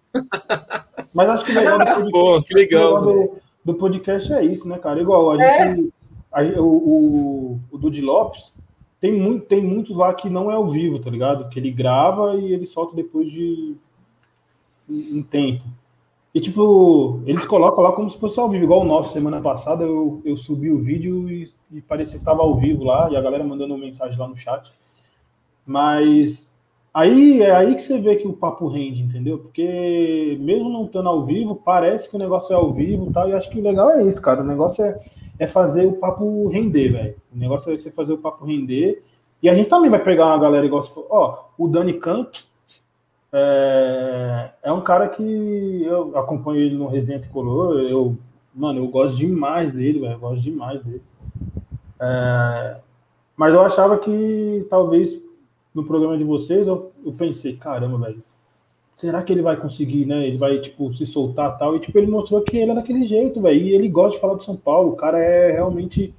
[1.14, 4.78] Mas acho que o legal do podcast, que legal, do, do, podcast é isso, né,
[4.78, 5.02] cara?
[5.02, 5.90] Igual a gente.
[5.90, 6.04] É.
[6.32, 8.53] A, o, o, o Dude Lopes,
[9.04, 11.50] tem, muito, tem muitos lá que não é ao vivo, tá ligado?
[11.50, 13.76] Que ele grava e ele solta depois de
[14.90, 15.62] um tempo.
[16.34, 19.12] E, tipo, eles colocam lá como se fosse ao vivo, igual o nosso.
[19.12, 23.10] Semana passada eu, eu subi o vídeo e, e parecia que tava ao vivo lá,
[23.12, 24.72] e a galera mandando mensagem lá no chat.
[25.66, 26.50] Mas
[26.94, 29.38] aí é aí que você vê que o papo rende, entendeu?
[29.38, 33.28] Porque mesmo não estando ao vivo, parece que o negócio é ao vivo tal.
[33.28, 34.42] E acho que o legal é isso, cara.
[34.42, 34.98] O negócio é
[35.40, 37.16] é fazer o papo render, velho.
[37.34, 39.04] O negócio é você fazer o papo render.
[39.42, 41.00] E a gente também vai pegar uma galera igual você.
[41.10, 42.48] Ó, o Dani Campos
[43.32, 47.80] é, é um cara que eu acompanho ele no Resenha Tricolor.
[47.80, 48.18] Eu,
[48.54, 50.20] mano, eu gosto demais dele, velho.
[50.20, 51.02] Gosto demais dele.
[52.00, 52.78] É,
[53.36, 55.20] mas eu achava que talvez
[55.74, 58.24] no programa de vocês eu, eu pensei, caramba, velho
[58.98, 60.28] será que ele vai conseguir, né?
[60.28, 61.76] Ele vai, tipo, se soltar tal.
[61.76, 63.60] E, tipo, ele mostrou que ele é daquele jeito, velho.
[63.60, 64.92] E ele gosta de falar do São Paulo.
[64.92, 66.14] O cara é realmente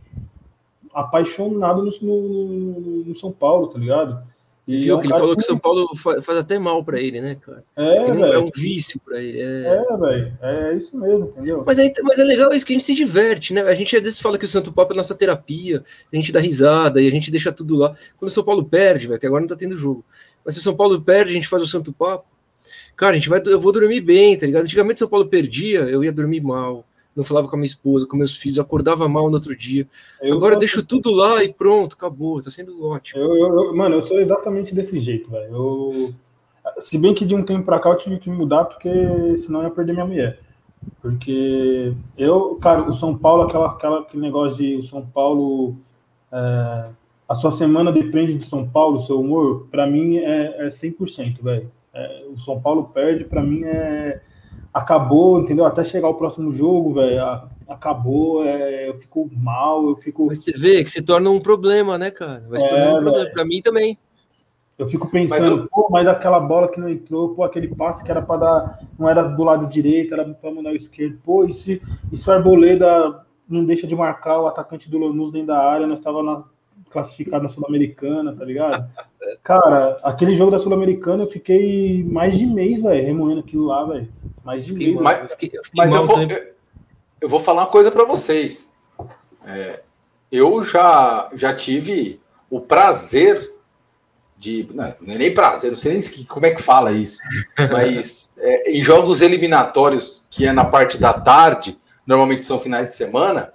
[0.92, 4.22] apaixonado no, no, no São Paulo, tá ligado?
[4.66, 6.82] E Viu é um que ele falou que o São Paulo faz, faz até mal
[6.82, 7.62] para ele, né, cara?
[7.76, 8.24] É, velho.
[8.24, 9.38] É um vício para ele.
[9.38, 10.38] É, é velho.
[10.40, 11.62] É isso mesmo, entendeu?
[11.66, 13.60] Mas, é, mas é legal isso que a gente se diverte, né?
[13.60, 16.40] A gente às vezes fala que o Santo Papo é nossa terapia, a gente dá
[16.40, 17.94] risada e a gente deixa tudo lá.
[18.16, 20.02] Quando o São Paulo perde, velho, que agora não tá tendo jogo.
[20.42, 22.24] Mas se o São Paulo perde, a gente faz o Santo Papo.
[22.97, 24.62] Cara, a gente vai, eu vou dormir bem, tá ligado?
[24.62, 26.85] Antigamente São Paulo perdia, eu ia dormir mal,
[27.15, 29.87] não falava com a minha esposa, com meus filhos, acordava mal no outro dia.
[30.21, 33.21] Eu Agora deixo tudo lá e pronto, acabou, tá sendo ótimo.
[33.21, 35.55] Eu, eu, mano, eu sou exatamente desse jeito, velho.
[35.55, 36.15] Eu...
[36.81, 38.89] Se bem que de um tempo pra cá eu tive que mudar, porque
[39.39, 40.41] senão eu ia perder minha mulher.
[41.01, 45.77] Porque eu, cara, o São Paulo, aquela, aquela, aquele negócio de o São Paulo.
[46.33, 46.87] É,
[47.29, 51.71] a sua semana depende de São Paulo, seu humor, para mim é, é 100%, velho.
[51.95, 54.21] É, o São Paulo perde, para mim é
[54.75, 55.65] acabou, entendeu?
[55.65, 57.23] Até chegar o próximo jogo, velho,
[57.69, 60.27] acabou, é, eu fico mal, eu fico.
[60.27, 62.45] Mas você vê que se torna um problema, né, cara?
[62.49, 63.97] Vai se tornar um é, problema para mim também.
[64.77, 65.69] Eu fico pensando, mas, eu...
[65.69, 69.09] pô, mas aquela bola que não entrou, pô, aquele passe que era para dar, não
[69.09, 71.81] era do lado direito, era para mandar o esquerdo, pô, e se,
[72.11, 75.87] e se o Arboleda não deixa de marcar o atacante do Lanús dentro da área,
[75.87, 76.43] nós estava na
[76.95, 78.89] classificado na Sul-Americana, tá ligado?
[79.43, 84.09] Cara, aquele jogo da Sul-Americana eu fiquei mais de mês, velho, remoendo aquilo lá, velho.
[84.45, 84.95] Mais de mês.
[84.95, 86.55] Mas, eu, fiquei, fiquei mas eu, vou, eu,
[87.21, 88.73] eu, vou falar uma coisa para vocês.
[89.45, 89.83] É,
[90.31, 93.53] eu já, já tive o prazer
[94.39, 94.69] de.
[94.73, 97.19] Não, não é nem prazer, não sei nem como é que fala isso.
[97.73, 101.77] Mas é, em jogos eliminatórios, que é na parte da tarde,
[102.07, 103.53] normalmente são finais de semana,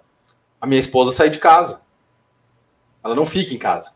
[0.59, 1.81] a minha esposa sai de casa.
[3.03, 3.91] Ela não fica em casa.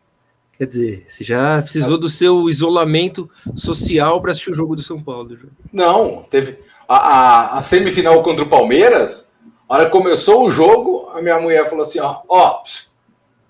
[0.57, 5.01] Quer dizer, você já precisou do seu isolamento social para assistir o jogo do São
[5.01, 5.37] Paulo.
[5.71, 9.27] Não, teve a, a, a, semifinal contra o Palmeiras.
[9.67, 12.61] A hora que começou o jogo, a minha mulher falou assim: ó, ó,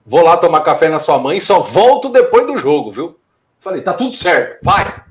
[0.06, 3.20] vou lá tomar café na sua mãe, só volto depois do jogo, viu?
[3.60, 5.04] Falei, tá tudo certo, vai.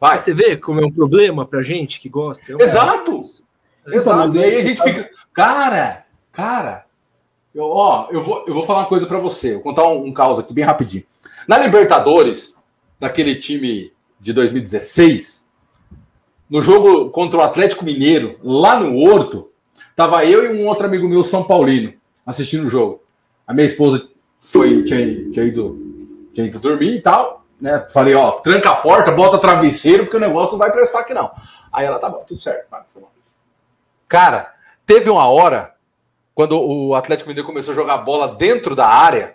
[0.00, 0.18] Vai.
[0.18, 2.52] Você vê como é um problema pra gente que gosta?
[2.52, 3.20] É um Exato!
[3.86, 4.36] Exato.
[4.36, 5.10] E aí a gente fica.
[5.32, 6.84] Cara, cara,
[7.54, 9.54] eu, ó, eu vou, eu vou falar uma coisa para você.
[9.54, 11.04] Vou contar um, um caos aqui bem rapidinho.
[11.46, 12.56] Na Libertadores,
[12.98, 15.46] daquele time de 2016,
[16.48, 19.50] no jogo contra o Atlético Mineiro, lá no Horto,
[19.94, 21.92] tava eu e um outro amigo meu, São Paulino,
[22.24, 23.02] assistindo o jogo.
[23.46, 24.08] A minha esposa
[24.38, 27.86] foi, tinha, tinha, ido, tinha ido dormir e tal, né?
[27.92, 31.30] Falei, ó, tranca a porta, bota travesseiro, porque o negócio não vai prestar aqui, não.
[31.72, 32.66] Aí ela, tá bom, tudo certo.
[34.06, 34.54] Cara,
[34.86, 35.74] teve uma hora,
[36.38, 39.34] quando o Atlético Mineiro começou a jogar bola dentro da área,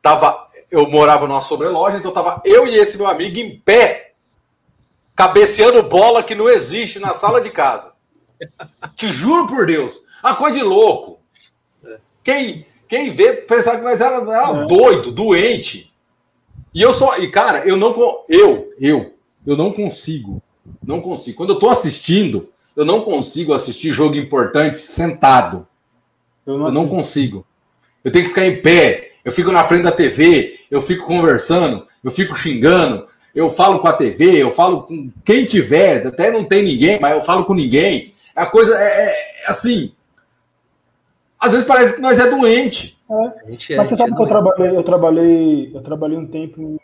[0.00, 4.12] tava, eu morava numa sobreloja, então tava eu e esse meu amigo em pé,
[5.16, 7.94] cabeceando bola que não existe na sala de casa.
[8.94, 11.18] Te juro por Deus, uma coisa de louco.
[12.22, 14.66] Quem, quem vê pensar que nós era, era é.
[14.68, 15.92] doido, doente.
[16.72, 17.92] E eu só, e cara, eu não
[18.28, 19.12] eu, eu,
[19.44, 20.40] eu não consigo,
[20.80, 21.36] não consigo.
[21.36, 25.66] Quando eu tô assistindo, eu não consigo assistir jogo importante sentado.
[26.46, 27.46] Eu não, eu não consigo.
[28.04, 29.12] Eu tenho que ficar em pé.
[29.24, 33.88] Eu fico na frente da TV, eu fico conversando, eu fico xingando, eu falo com
[33.88, 37.54] a TV, eu falo com quem tiver, até não tem ninguém, mas eu falo com
[37.54, 38.12] ninguém.
[38.36, 39.92] A coisa é, é, é assim.
[41.40, 42.98] Às vezes parece que nós é doente.
[43.10, 43.72] É.
[43.72, 46.78] é mas você sabe é que eu trabalhei, eu trabalhei, eu trabalhei um tempo,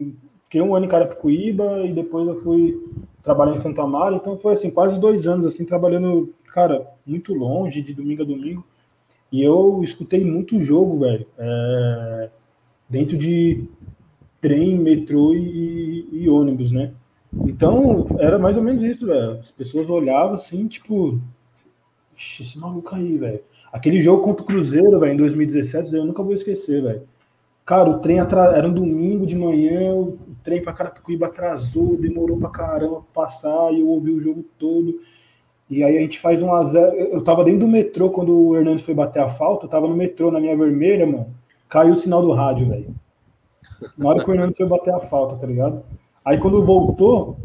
[0.45, 2.83] fiquei um ano em Carapicuíba e depois eu fui
[3.23, 7.83] trabalhar em Santa Amaro, então foi assim, quase dois anos assim, trabalhando, cara, muito longe,
[7.83, 8.65] de domingo a domingo.
[9.33, 12.31] E eu escutei muito jogo, velho, é,
[12.89, 13.65] dentro de
[14.41, 16.93] trem, metrô e, e, ônibus, né?
[17.33, 19.39] Então, era mais ou menos isso, velho.
[19.39, 21.21] As pessoas olhavam assim, tipo,
[22.17, 23.41] esse maluco aí, velho.
[23.73, 27.03] Aquele jogo contra o Cruzeiro, velho, em 2017, eu nunca vou esquecer, velho.
[27.65, 32.49] Cara, o trem era um domingo de manhã, o trem para Carapicuíba atrasou, demorou pra
[32.49, 35.01] caramba pra passar, e eu ouvi o jogo todo.
[35.71, 36.97] E aí a gente faz um a zero.
[36.97, 39.95] Eu tava dentro do metrô quando o Hernandes foi bater a falta, eu tava no
[39.95, 41.29] metrô na minha vermelha, mano.
[41.69, 42.95] Caiu o sinal do rádio, velho.
[43.97, 45.83] Na hora que o Hernandes foi bater a falta, tá ligado?
[46.25, 47.37] Aí quando voltou,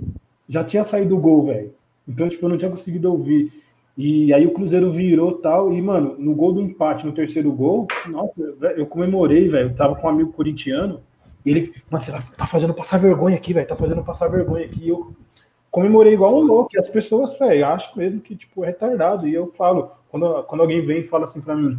[0.50, 1.72] já tinha saído o gol, velho.
[2.08, 3.52] Então, tipo, eu não tinha conseguido ouvir.
[3.98, 5.72] E aí o Cruzeiro virou tal.
[5.72, 8.42] E, mano, no gol do empate, no terceiro gol, nossa,
[8.76, 9.70] eu comemorei, velho.
[9.70, 11.00] Eu tava com um amigo corintiano.
[11.46, 13.68] E ele, mano, você tá fazendo passar vergonha aqui, velho.
[13.68, 14.84] Tá fazendo passar vergonha aqui.
[14.84, 15.14] E eu
[15.76, 16.70] comemorei igual um louco.
[16.74, 19.28] E as pessoas, velho, acham mesmo que, tipo, é retardado.
[19.28, 21.78] E eu falo, quando, quando alguém vem e fala assim pra mim,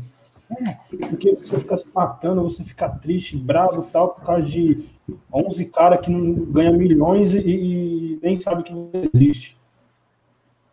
[0.50, 0.76] é,
[1.08, 4.84] porque você fica se matando, você fica triste, bravo e tal, por causa de
[5.32, 9.56] 11 caras que não ganham milhões e, e, nem sabe que não existe.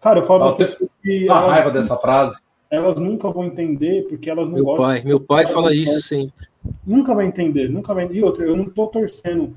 [0.02, 0.58] Cara, eu falo
[1.02, 1.30] que.
[1.30, 2.41] A raiva dessa frase.
[2.70, 4.86] Elas nunca vão entender, porque elas não meu gostam.
[4.86, 6.48] Pai, meu pai fala isso sempre.
[6.86, 8.06] Nunca vai entender, nunca vai.
[8.12, 9.56] E outra, eu não tô torcendo.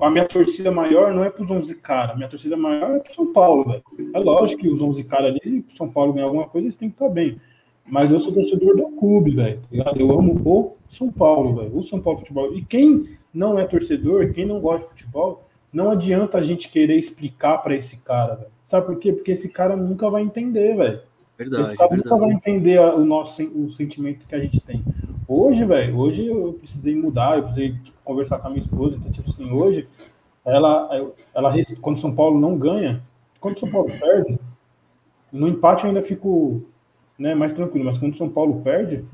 [0.00, 2.98] A minha torcida maior não é para os 11 caras, a minha torcida maior é
[3.00, 3.82] para São Paulo, velho.
[4.14, 6.94] É lógico que os 11 caras ali, São Paulo ganhar alguma coisa, eles têm que
[6.94, 7.40] estar bem.
[7.86, 9.60] Mas eu sou torcedor do clube, velho.
[9.82, 11.76] Tá eu amo o São Paulo, velho.
[11.76, 12.54] O São Paulo Futebol.
[12.54, 16.98] E quem não é torcedor, quem não gosta de futebol, não adianta a gente querer
[16.98, 18.50] explicar para esse cara, velho.
[18.66, 19.12] Sabe por quê?
[19.12, 21.00] Porque esse cara nunca vai entender, velho.
[21.36, 22.10] Verdade, esse cara verdade.
[22.10, 24.82] nunca vai entender o nosso o sentimento que a gente tem.
[25.26, 27.74] Hoje, velho, hoje eu precisei mudar, eu precisei
[28.08, 29.86] conversar com a minha esposa, então, tipo assim, hoje,
[30.42, 31.52] ela, ela,
[31.82, 33.02] quando São Paulo não ganha,
[33.38, 34.38] quando São Paulo perde,
[35.30, 36.62] no empate eu ainda fico
[37.18, 37.84] né, mais tranquilo.
[37.84, 39.04] Mas quando São Paulo perde,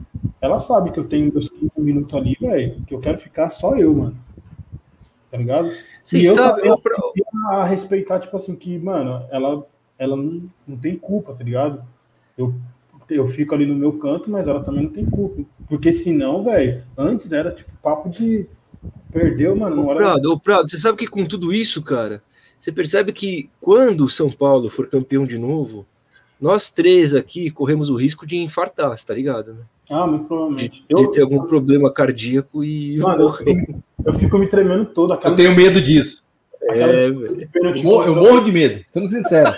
[0.41, 3.77] ela sabe que eu tenho meus 15 minutos ali, velho, que eu quero ficar só
[3.77, 4.16] eu, mano.
[5.29, 5.69] Tá ligado?
[6.05, 6.81] Sim, e eu sabe, eu...
[7.51, 9.66] a respeitar, tipo assim, que, mano, ela,
[9.99, 11.83] ela não, não tem culpa, tá ligado?
[12.39, 12.55] Eu,
[13.11, 15.43] eu fico ali no meu canto, mas ela também não tem culpa.
[15.69, 18.47] Porque senão, velho, antes era tipo papo de
[19.12, 19.90] perdeu, mano.
[19.90, 22.23] Ô, Prado, ô, Prado, você sabe que com tudo isso, cara,
[22.59, 25.86] você percebe que quando o São Paulo for campeão de novo,
[26.40, 29.55] nós três aqui corremos o risco de infartar, tá ligado?
[29.55, 29.61] Né?
[29.90, 30.81] Ah, muito provavelmente.
[30.81, 33.66] De, eu, de ter algum problema cardíaco e mano, morrer.
[34.05, 35.15] Eu, eu, fico me tremendo todo.
[35.15, 36.24] Eu tenho medo disso.
[36.62, 39.55] É, eu, morro, eu morro de medo, sendo sincero.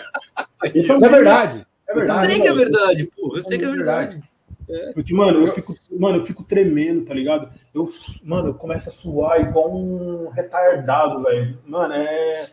[0.65, 1.65] é verdade.
[1.89, 2.25] É verdade.
[2.25, 3.37] Eu sei que é verdade, pô.
[3.37, 4.21] Eu sei que é verdade.
[4.69, 4.93] É.
[4.93, 7.49] Porque, mano, eu fico, mano, eu fico tremendo, tá ligado?
[7.73, 7.89] Eu,
[8.25, 11.59] mano, eu começo a suar igual um retardado, velho.
[11.67, 12.51] Mano, é.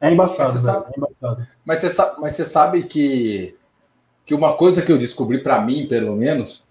[0.00, 1.46] É embaçado, mas você, sabe, é embaçado.
[1.62, 3.54] Mas, você sabe, mas você sabe que,
[4.24, 6.64] que uma coisa que eu descobri para mim, pelo menos,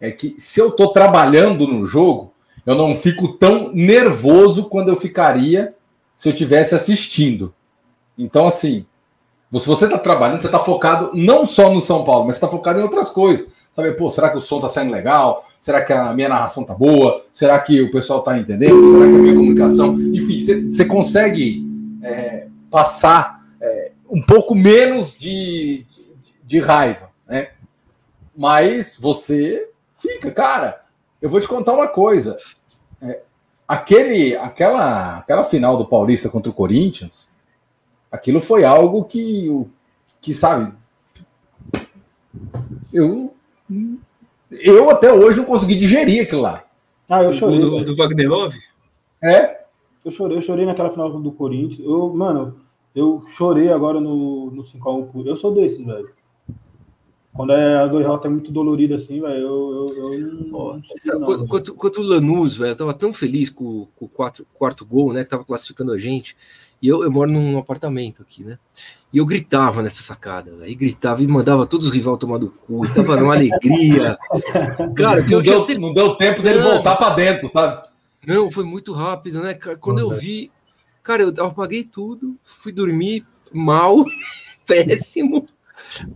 [0.00, 2.32] é que se eu tô trabalhando no jogo,
[2.64, 5.74] eu não fico tão nervoso quando eu ficaria
[6.16, 7.52] se eu tivesse assistindo.
[8.16, 8.86] Então, assim,
[9.58, 12.78] se você está trabalhando, você está focado não só no São Paulo, mas está focado
[12.78, 13.46] em outras coisas.
[13.72, 15.48] Sabe, pô, será que o som está saindo legal?
[15.60, 17.24] Será que a minha narração tá boa?
[17.32, 18.84] Será que o pessoal está entendendo?
[18.90, 19.94] Será que a minha comunicação.
[19.94, 21.64] Enfim, você consegue
[22.02, 27.50] é, passar é, um pouco menos de, de, de raiva, né?
[28.36, 30.82] Mas você fica, cara.
[31.20, 32.38] Eu vou te contar uma coisa.
[33.00, 33.20] É,
[33.68, 37.28] aquele, aquela, aquela final do Paulista contra o Corinthians,
[38.10, 39.48] aquilo foi algo que,
[40.20, 40.72] que sabe,
[42.92, 43.32] eu,
[44.50, 46.64] eu até hoje não consegui digerir aquilo lá.
[47.08, 47.58] Ah, eu chorei.
[47.58, 48.58] Do, do Wagner Love?
[49.22, 49.60] É?
[50.04, 51.80] Eu chorei, eu chorei naquela final do Corinthians.
[51.80, 52.56] Eu, mano,
[52.94, 56.10] eu chorei agora no, no 5x1 Eu sou desses, velho.
[57.32, 60.82] Quando é a derrota é muito dolorida assim, velho, eu, eu, eu não, Ó, não
[60.84, 64.44] sei não, quanto, quanto o Lanús, velho, eu tava tão feliz com, com o quatro,
[64.52, 66.36] quarto gol, né, que tava classificando a gente.
[66.82, 68.58] E eu, eu moro num apartamento aqui, né?
[69.12, 70.70] E eu gritava nessa sacada, velho.
[70.70, 72.84] E gritava e mandava todos os rivais tomar do cu.
[72.86, 74.16] E tava numa alegria.
[74.96, 76.70] Cara, que Não deu, certeza- não deu tempo dele Não.
[76.70, 77.82] voltar para dentro, sabe?
[78.26, 79.54] Não, foi muito rápido, né?
[79.54, 79.76] cara?
[79.76, 80.16] Quando eu Uhum.
[80.18, 80.52] vi.
[81.02, 84.04] Cara, eu apaguei tudo, fui dormir mal,
[84.66, 85.48] péssimo.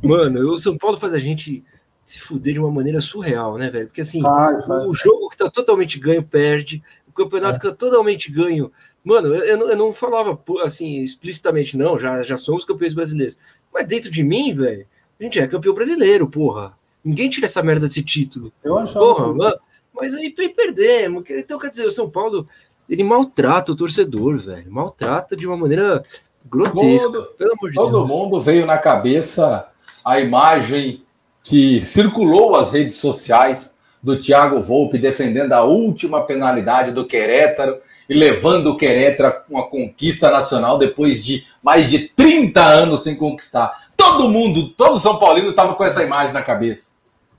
[0.03, 1.65] Mano, o São Paulo faz a gente
[2.05, 3.87] se fuder de uma maneira surreal, né, velho?
[3.87, 4.85] Porque assim, Faz, faz.
[4.85, 8.71] o jogo que tá totalmente ganho perde, o campeonato que tá totalmente ganho.
[9.05, 13.36] Mano, eu, eu não, eu não falava assim explicitamente, não, já, já somos campeões brasileiros.
[13.72, 14.86] Mas dentro de mim, velho,
[15.20, 16.76] a gente é campeão brasileiro, porra.
[17.05, 18.51] Ninguém tira essa merda desse título.
[18.64, 18.98] Eu achava.
[18.98, 19.56] Porra, ma-
[19.94, 21.22] mas aí pe- perdemos.
[21.22, 22.48] que- Então, quer dizer, o São Paulo,
[22.89, 24.72] ele maltrata o torcedor, velho.
[24.72, 26.02] Maltrata de uma maneira
[26.47, 27.12] grotesca.
[27.12, 28.09] Todo- pelo amor de Todo Deus.
[28.09, 29.68] mundo veio na cabeça
[30.02, 31.02] a imagem
[31.43, 33.74] que circulou as redes sociais
[34.05, 39.62] do Thiago Volpe defendendo a última penalidade do Querétaro e levando o Querétaro a uma
[39.66, 43.72] conquista nacional depois de mais de 30 anos sem conquistar.
[43.97, 46.93] Todo mundo, todo São Paulino estava com essa imagem na cabeça.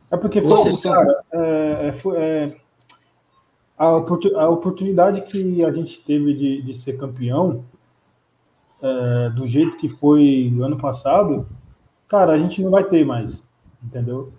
[0.09, 2.55] É porque Todo São- cara, é, é, é,
[3.77, 7.63] a, a oportunidade que a gente teve de, de ser campeão,
[8.81, 11.47] é, do jeito que foi no ano passado,
[12.07, 13.39] cara, a gente não vai ter mais,
[13.83, 14.33] entendeu?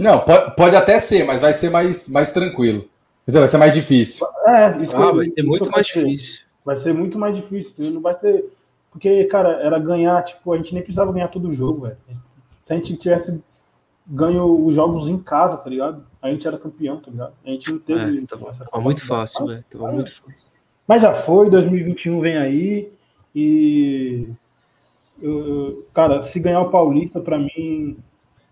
[0.00, 2.80] Não pode, pode até ser, mas vai ser mais, mais tranquilo.
[2.82, 2.88] Quer
[3.26, 4.26] dizer, vai ser mais difícil.
[4.46, 6.40] É, isso Ah, vai ser muito mais difícil.
[6.64, 8.44] Vai ser muito mais difícil, não vai ser.
[8.90, 11.96] Porque, cara, era ganhar, tipo, a gente nem precisava ganhar todo o jogo, velho.
[12.66, 13.40] Se a gente tivesse
[14.06, 16.04] ganho os jogos em casa, tá ligado?
[16.20, 17.32] A gente era campeão, tá ligado?
[17.44, 18.18] A gente não teve.
[18.18, 19.64] É, tava, tava muito fácil, velho.
[19.70, 20.34] Tava muito fácil.
[20.86, 22.92] Mas já foi, 2021 vem aí
[23.34, 24.28] e
[25.20, 27.96] eu- cara, se ganhar o Paulista pra mim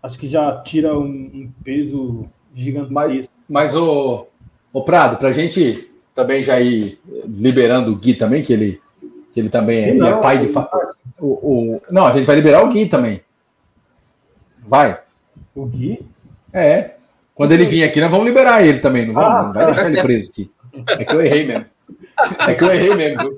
[0.03, 2.25] acho que já tira um, um peso
[2.55, 3.31] gigantesco.
[3.47, 4.27] Mas o,
[4.73, 8.81] o Prado, pra gente também já ir liberando o Gui também, que ele,
[9.31, 10.67] que ele também é, ele é Não, pai de fa...
[11.19, 11.27] o,
[11.75, 13.21] o- Não, a gente vai liberar o Gui também.
[14.67, 14.99] Vai.
[15.55, 16.05] O Gui?
[16.53, 16.95] É.
[17.33, 19.29] Quando ele vir aqui, nós vamos liberar ele também, não vamos?
[19.31, 20.51] Ah, não vai deixar ele preso aqui.
[20.87, 21.65] É que eu errei mesmo.
[22.47, 23.35] É que eu errei mesmo, viu?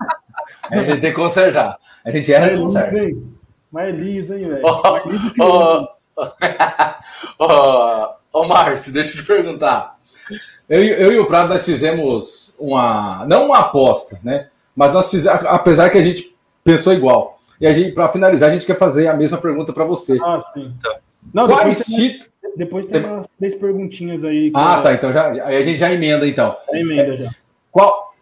[0.70, 1.78] A gente tem que consertar.
[2.04, 3.18] A gente erra e Mas é conserta.
[3.72, 4.62] Mas é liso, hein, velho?
[4.64, 5.00] Ó,
[5.38, 5.88] Mais
[7.40, 9.98] Ô, ô Márcio, deixa eu te perguntar.
[10.70, 13.26] Eu, e- eu e o Prado, nós fizemos uma.
[13.28, 14.48] Não uma aposta, né?
[14.76, 15.44] Mas nós fizemos.
[15.46, 17.40] Apesar que a gente pensou igual.
[17.60, 20.18] E a gente, para finalizar, a gente quer fazer a mesma pergunta para você.
[20.22, 20.74] Ah, sim.
[21.34, 22.34] Não, Quais depois, tem, títulos.
[22.58, 24.52] depois tem umas três perguntinhas aí.
[24.54, 24.94] Ah, é- tá.
[24.94, 26.56] Então já, aí a gente já emenda, então.
[26.72, 27.30] é emenda já.
[27.72, 28.14] Qual,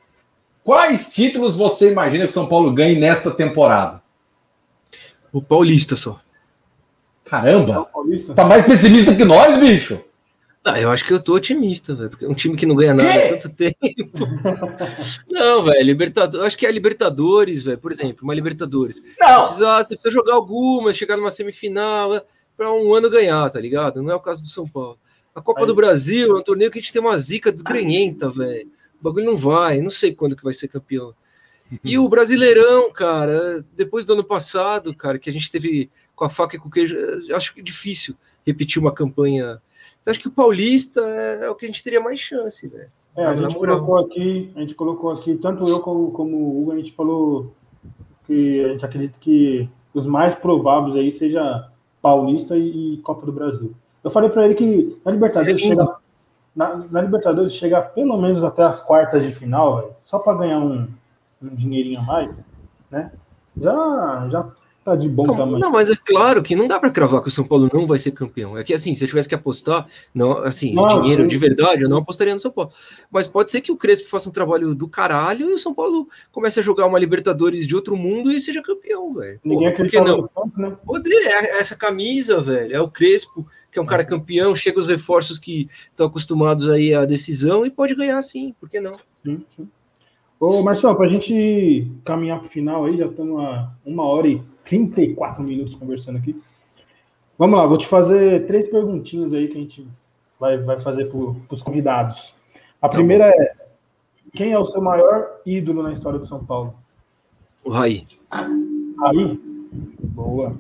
[0.64, 4.02] quais títulos você imagina que o São Paulo ganhe nesta temporada?
[5.34, 6.20] O Paulista só.
[7.32, 7.88] Caramba!
[8.10, 10.04] Você tá mais pessimista que nós, bicho?
[10.66, 12.94] Ah, eu acho que eu tô otimista, velho, porque é um time que não ganha
[12.94, 13.78] nada há tanto tempo.
[15.32, 16.46] não, velho, Libertadores.
[16.46, 19.02] Acho que é Libertadores, velho, por exemplo, uma Libertadores.
[19.18, 19.44] Não!
[19.44, 22.24] Precisa, você precisa jogar alguma, chegar numa semifinal, é,
[22.58, 24.04] pra um ano ganhar, tá ligado?
[24.04, 25.00] Não é o caso do São Paulo.
[25.34, 28.30] A Copa Aí- do Brasil é um torneio que a gente tem uma zica desgrenhenta,
[28.30, 28.70] velho.
[29.00, 31.14] O bagulho não vai, não sei quando que vai ser campeão.
[31.82, 35.90] E o Brasileirão, cara, depois do ano passado, cara, que a gente teve
[36.22, 38.16] com a faca e com o queijo, eu acho que é difícil
[38.46, 39.60] repetir uma campanha.
[40.06, 42.92] Eu acho que o Paulista é, é o que a gente teria mais chance, velho.
[43.16, 46.74] É, a gente colocou aqui, a gente colocou aqui, tanto eu como, como o Hugo,
[46.74, 47.56] a gente falou
[48.28, 51.68] que a gente acredita que os mais prováveis aí seja
[52.04, 53.74] Paulista e, e Copa do Brasil.
[54.04, 55.96] Eu falei para ele que na Libertadores É chega,
[56.56, 60.60] na, na Libertadores chegar pelo menos até as quartas de final, velho, só para ganhar
[60.60, 60.88] um,
[61.42, 62.46] um dinheirinho a mais,
[62.92, 63.12] né?
[63.58, 64.52] Já, já
[64.84, 65.60] tá de bom Não, tamanho.
[65.60, 68.00] não, mas é claro que não dá para cravar que o São Paulo não vai
[68.00, 68.58] ser campeão.
[68.58, 71.98] É que assim, se eu tivesse que apostar, não, assim, dinheiro de verdade, eu não
[71.98, 72.72] apostaria no São Paulo.
[73.10, 76.08] Mas pode ser que o Crespo faça um trabalho do caralho e o São Paulo
[76.32, 79.40] comece a jogar uma Libertadores de outro mundo e seja campeão, velho.
[79.44, 80.22] Ninguém Porra, Por que acreditava não?
[80.24, 80.78] no Santos, né?
[80.86, 82.76] Poder, é essa camisa, velho.
[82.76, 86.94] É o Crespo, que é um cara campeão, chega os reforços que estão acostumados aí
[86.94, 88.96] à decisão e pode ganhar sim, por que não?
[89.24, 89.68] Sim, sim.
[90.42, 94.28] Ô, Marcelo, para a gente caminhar para o final aí, já estamos a uma hora
[94.28, 96.36] e 34 minutos conversando aqui.
[97.38, 99.88] Vamos lá, vou te fazer três perguntinhas aí que a gente
[100.40, 101.20] vai, vai fazer para
[101.54, 102.34] os convidados.
[102.82, 103.54] A tá primeira é:
[104.34, 106.74] quem é o seu maior ídolo na história do São Paulo?
[107.64, 108.08] O Raí.
[108.32, 109.40] Raí?
[110.02, 110.56] Boa.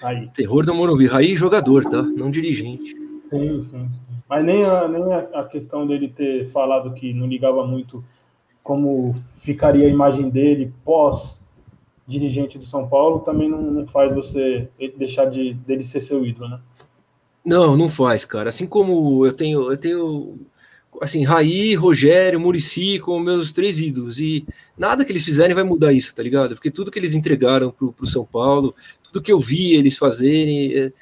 [0.00, 0.28] Raí.
[0.28, 1.08] Terror do Morumbi.
[1.08, 2.02] Raí jogador, tá?
[2.02, 2.94] Não dirigente.
[3.30, 3.90] Sim, sim.
[4.30, 8.04] Mas nem, a, nem a questão dele ter falado que não ligava muito
[8.64, 11.46] como ficaria a imagem dele pós
[12.06, 16.48] dirigente do São Paulo, também não, não faz você deixar de dele ser seu ídolo,
[16.48, 16.60] né?
[17.44, 18.48] Não, não faz, cara.
[18.48, 20.38] Assim como eu tenho, eu tenho
[21.00, 24.18] assim, Raí, Rogério, Murici como meus três ídolos.
[24.18, 24.46] E
[24.76, 26.54] nada que eles fizerem vai mudar isso, tá ligado?
[26.54, 30.74] Porque tudo que eles entregaram pro, pro São Paulo, tudo que eu vi eles fazerem,
[30.74, 30.92] é,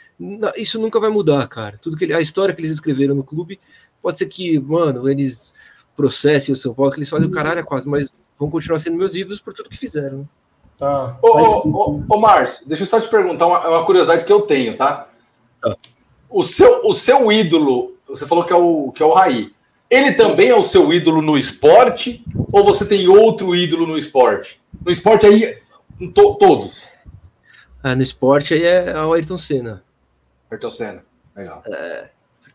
[0.57, 1.79] isso nunca vai mudar, cara.
[1.81, 3.61] Tudo que a história que eles escreveram no clube,
[4.01, 5.55] pode ser que, mano, eles
[5.97, 8.97] processem o São Paulo, que eles fazem o caralho é quase, mas vão continuar sendo
[8.97, 10.29] meus ídolos por tudo que fizeram.
[10.79, 11.17] Tá.
[11.23, 14.43] Ô, ô, ô, ô Márcio, deixa eu só te perguntar uma, uma curiosidade que eu
[14.43, 15.07] tenho, tá?
[15.61, 15.77] tá?
[16.29, 19.53] O, seu, o seu ídolo, você falou que é o, que é o Raí.
[19.91, 22.25] Ele também é o seu ídolo no esporte?
[22.51, 24.61] Ou você tem outro ídolo no esporte?
[24.85, 25.59] No esporte aí,
[26.15, 26.89] to, todos.
[27.83, 29.85] Ah, no esporte aí é o Ayrton Senna.
[30.51, 31.05] Ayrton Senna,
[31.37, 31.63] legal.
[31.67, 32.09] É,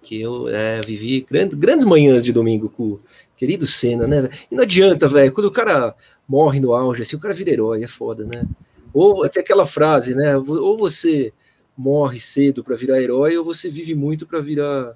[0.07, 2.97] porque eu é, vivi grande, grandes manhãs de domingo com
[3.35, 4.29] Querido Senna, né?
[4.49, 5.93] E não adianta, velho, quando o cara
[6.25, 8.47] morre no auge, assim, o cara vira herói, é foda, né?
[8.93, 10.37] Ou até aquela frase, né?
[10.37, 11.33] Ou você
[11.77, 14.95] morre cedo para virar herói, ou você vive muito para virar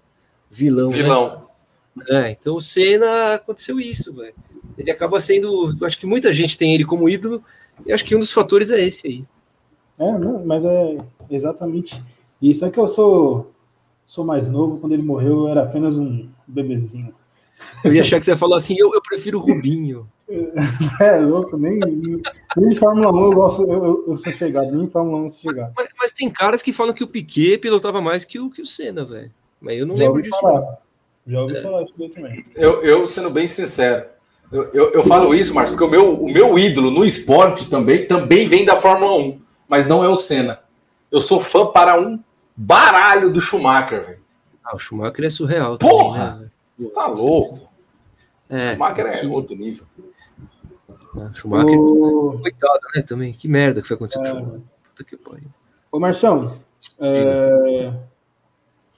[0.50, 0.90] vilão.
[0.90, 0.96] Né?
[0.96, 1.46] Vilão.
[1.94, 2.06] Né?
[2.10, 4.34] É, então o Senna aconteceu isso, velho.
[4.78, 5.76] Ele acaba sendo.
[5.84, 7.44] Acho que muita gente tem ele como ídolo,
[7.86, 9.26] e acho que um dos fatores é esse aí.
[10.00, 10.98] É, não, mas é
[11.30, 12.02] exatamente
[12.42, 12.64] isso.
[12.66, 13.51] É que eu sou,
[14.12, 17.16] sou mais novo, quando ele morreu eu era apenas um bebezinho.
[17.82, 20.08] Eu ia achar que você falar assim, eu, eu prefiro o Rubinho.
[21.02, 21.78] É louco, nem,
[22.56, 25.74] nem Fórmula 1 eu gosto, eu, eu sou chegado, nem Fórmula 1 eu sou chegado.
[25.76, 28.66] Mas, mas, tem caras que falam que o Piquet pilotava mais que o, que o
[28.66, 29.30] Senna, velho.
[29.60, 30.40] Mas eu não Já lembro disso.
[30.40, 30.78] Falar.
[31.28, 31.62] Já ouvi é.
[31.62, 32.46] falar isso também.
[32.56, 34.06] Eu, eu, sendo bem sincero,
[34.54, 38.08] eu, eu, eu falo isso, Márcio, porque o meu, o meu ídolo no esporte também,
[38.08, 40.62] também vem da Fórmula 1, mas não é o Senna.
[41.12, 42.18] Eu sou fã para um
[42.56, 44.22] baralho do Schumacher, velho.
[44.64, 45.78] Ah, o Schumacher é surreal.
[45.78, 46.32] Porra!
[46.32, 46.52] Também, né?
[46.78, 47.70] Você tá louco.
[48.50, 49.86] É, Schumacher é outro nível.
[51.18, 52.40] É, Schumacher, o...
[52.42, 53.02] coitado, né?
[53.02, 53.34] Também.
[53.34, 54.24] Que merda que foi acontecer é...
[54.24, 54.62] com o Schumacher.
[54.84, 55.50] Puta que pariu.
[55.92, 56.58] Ô, Marção,
[57.00, 57.94] é...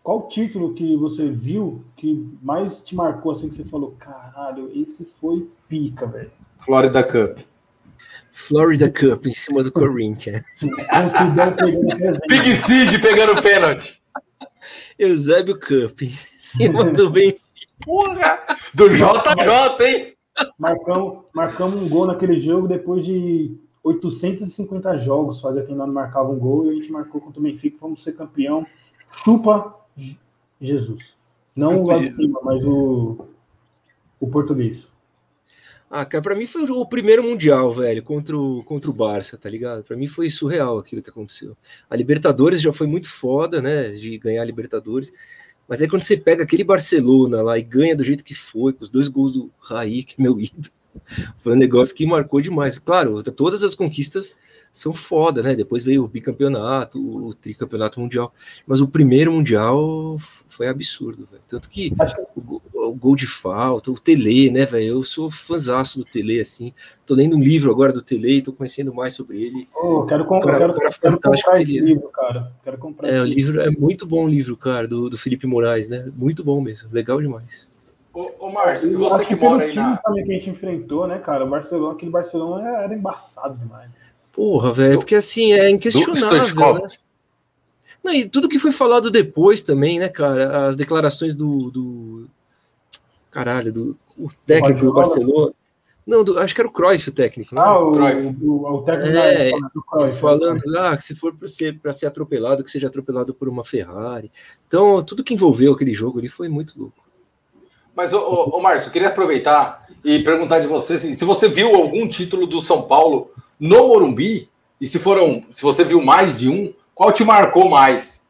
[0.03, 5.05] qual título que você viu que mais te marcou assim que você falou, caralho, esse
[5.05, 6.31] foi pica, velho?
[6.57, 7.39] Florida Cup.
[8.33, 10.43] Florida Cup em cima do Corinthians.
[12.27, 14.01] Big Seed pegando pênalti.
[14.97, 17.43] Eusébio Cup em cima do Benfica.
[17.81, 18.39] Porra!
[18.73, 20.13] Do JJ, hein?
[20.57, 25.39] Marcamos, marcamos um gol naquele jogo depois de 850 jogos.
[25.39, 27.77] Fazia quem não marcava um gol e a gente marcou contra o Benfica.
[27.79, 28.65] Fomos ser campeão.
[29.23, 29.75] Chupa
[30.59, 31.13] Jesus.
[31.55, 33.27] Não o lá de cima, mas o,
[34.19, 34.91] o português.
[35.95, 39.47] Ah, cara, pra mim foi o primeiro Mundial, velho, contra o, contra o Barça, tá
[39.47, 39.83] ligado?
[39.83, 41.55] Pra mim foi surreal aquilo que aconteceu.
[41.87, 45.13] A Libertadores já foi muito foda, né, de ganhar a Libertadores.
[45.67, 48.83] Mas aí quando você pega aquele Barcelona lá e ganha do jeito que foi, com
[48.83, 50.73] os dois gols do Raí, que é meu ídolo,
[51.37, 52.79] foi um negócio que marcou demais.
[52.79, 54.35] Claro, todas as conquistas
[54.71, 55.53] são foda, né?
[55.53, 58.33] Depois veio o bicampeonato, o tricampeonato mundial.
[58.65, 60.17] Mas o primeiro mundial
[60.49, 61.43] foi absurdo, velho.
[61.47, 61.93] Tanto que
[62.35, 64.85] o, o, gol de falta, o Tele, né, velho?
[64.85, 66.73] Eu sou fãzaço do Tele, assim.
[67.05, 69.67] Tô lendo um livro agora do Tele e tô conhecendo mais sobre ele.
[69.75, 72.51] Oh, quero, com, cara, quero, quero, quero comprar esse livro, cara.
[72.63, 75.89] Quero comprar é, o livro é muito bom o livro, cara, do, do Felipe Moraes,
[75.89, 76.11] né?
[76.15, 77.67] Muito bom mesmo, legal demais.
[78.13, 79.97] Ô, ô Márcio, e você que, que mora aí na...
[79.97, 81.45] também que a gente enfrentou, né, cara?
[81.45, 83.89] O Barcelona, aquele Barcelona era embaçado demais.
[84.31, 86.87] Porra, velho, porque assim, é inquestionável, né?
[88.03, 90.67] Não, e tudo que foi falado depois também, né, cara?
[90.67, 91.71] As declarações do.
[91.71, 92.29] do...
[93.33, 95.53] Caralho, do o técnico do Barcelona.
[96.05, 97.55] Não, do, acho que era o Cruyff o técnico.
[97.55, 97.61] Né?
[97.61, 100.19] Ah, o, o, o técnico é, do Cruyff.
[100.19, 104.31] Falando ah, que se for para ser, ser atropelado, que seja atropelado por uma Ferrari.
[104.67, 107.03] Então, tudo que envolveu aquele jogo ali foi muito louco.
[107.95, 111.49] Mas, ô, ô, ô Márcio, eu queria aproveitar e perguntar de você assim, se você
[111.49, 114.49] viu algum título do São Paulo no Morumbi,
[114.79, 118.27] e se foram, se você viu mais de um, qual te marcou mais?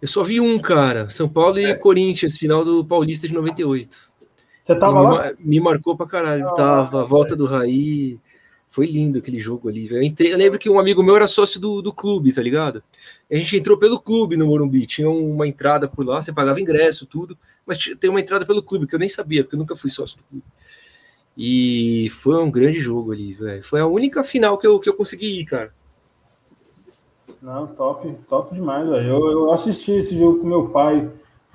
[0.00, 1.08] Eu só vi um, cara.
[1.08, 1.74] São Paulo e é.
[1.74, 4.10] Corinthians, final do Paulista de 98.
[4.66, 5.32] Você tava me, lá?
[5.38, 6.48] Me marcou pra caralho.
[6.48, 7.36] Ah, tava, a volta é.
[7.36, 8.18] do Raí.
[8.68, 10.00] Foi lindo aquele jogo ali, velho.
[10.00, 12.82] Eu, entrei, eu lembro que um amigo meu era sócio do, do clube, tá ligado?
[13.30, 14.84] A gente entrou pelo clube no Morumbi.
[14.84, 17.38] Tinha uma entrada por lá, você pagava ingresso, tudo.
[17.64, 20.18] Mas tem uma entrada pelo clube, que eu nem sabia, porque eu nunca fui sócio
[20.18, 20.44] do clube.
[21.36, 23.62] E foi um grande jogo ali, velho.
[23.62, 25.72] Foi a única final que eu, que eu consegui ir, cara.
[27.40, 29.06] Não, top, top demais, velho.
[29.06, 31.08] Eu, eu assisti esse jogo com meu pai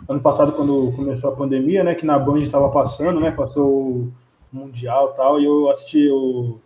[0.08, 1.96] ano passado, quando começou a pandemia, né?
[1.96, 3.32] Que na Band estava passando, né?
[3.32, 4.14] Passou o
[4.52, 6.60] Mundial e tal, e eu assisti o.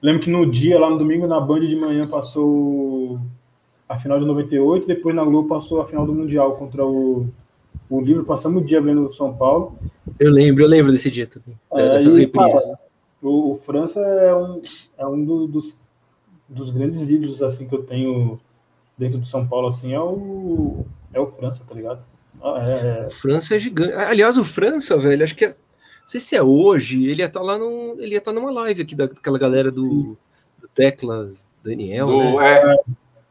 [0.00, 3.18] Lembro que no dia, lá no domingo, na Band de manhã, passou
[3.88, 7.26] a final de 98, depois na Globo passou a final do Mundial contra o,
[7.88, 8.24] o Livro.
[8.24, 9.78] Passamos o dia vendo o São Paulo.
[10.20, 11.58] Eu lembro, eu lembro desse dia também.
[11.72, 12.26] É, dessas e.
[12.26, 12.78] Cara,
[13.22, 14.62] o, o, França é um,
[14.98, 15.76] é um do, dos,
[16.48, 18.38] dos grandes ídolos assim que eu tenho
[18.96, 22.02] dentro do São Paulo, assim, é o, é o França, tá ligado?
[22.42, 23.10] Ah, é, é...
[23.10, 23.92] França é gigante.
[23.92, 25.48] Aliás, o França, velho, acho que é.
[25.48, 27.96] Não sei se é hoje, ele ia estar tá lá num.
[27.98, 30.16] Ele ia tá numa live aqui daquela galera do,
[30.58, 32.06] do Teclas, Daniel.
[32.06, 32.76] Do, né?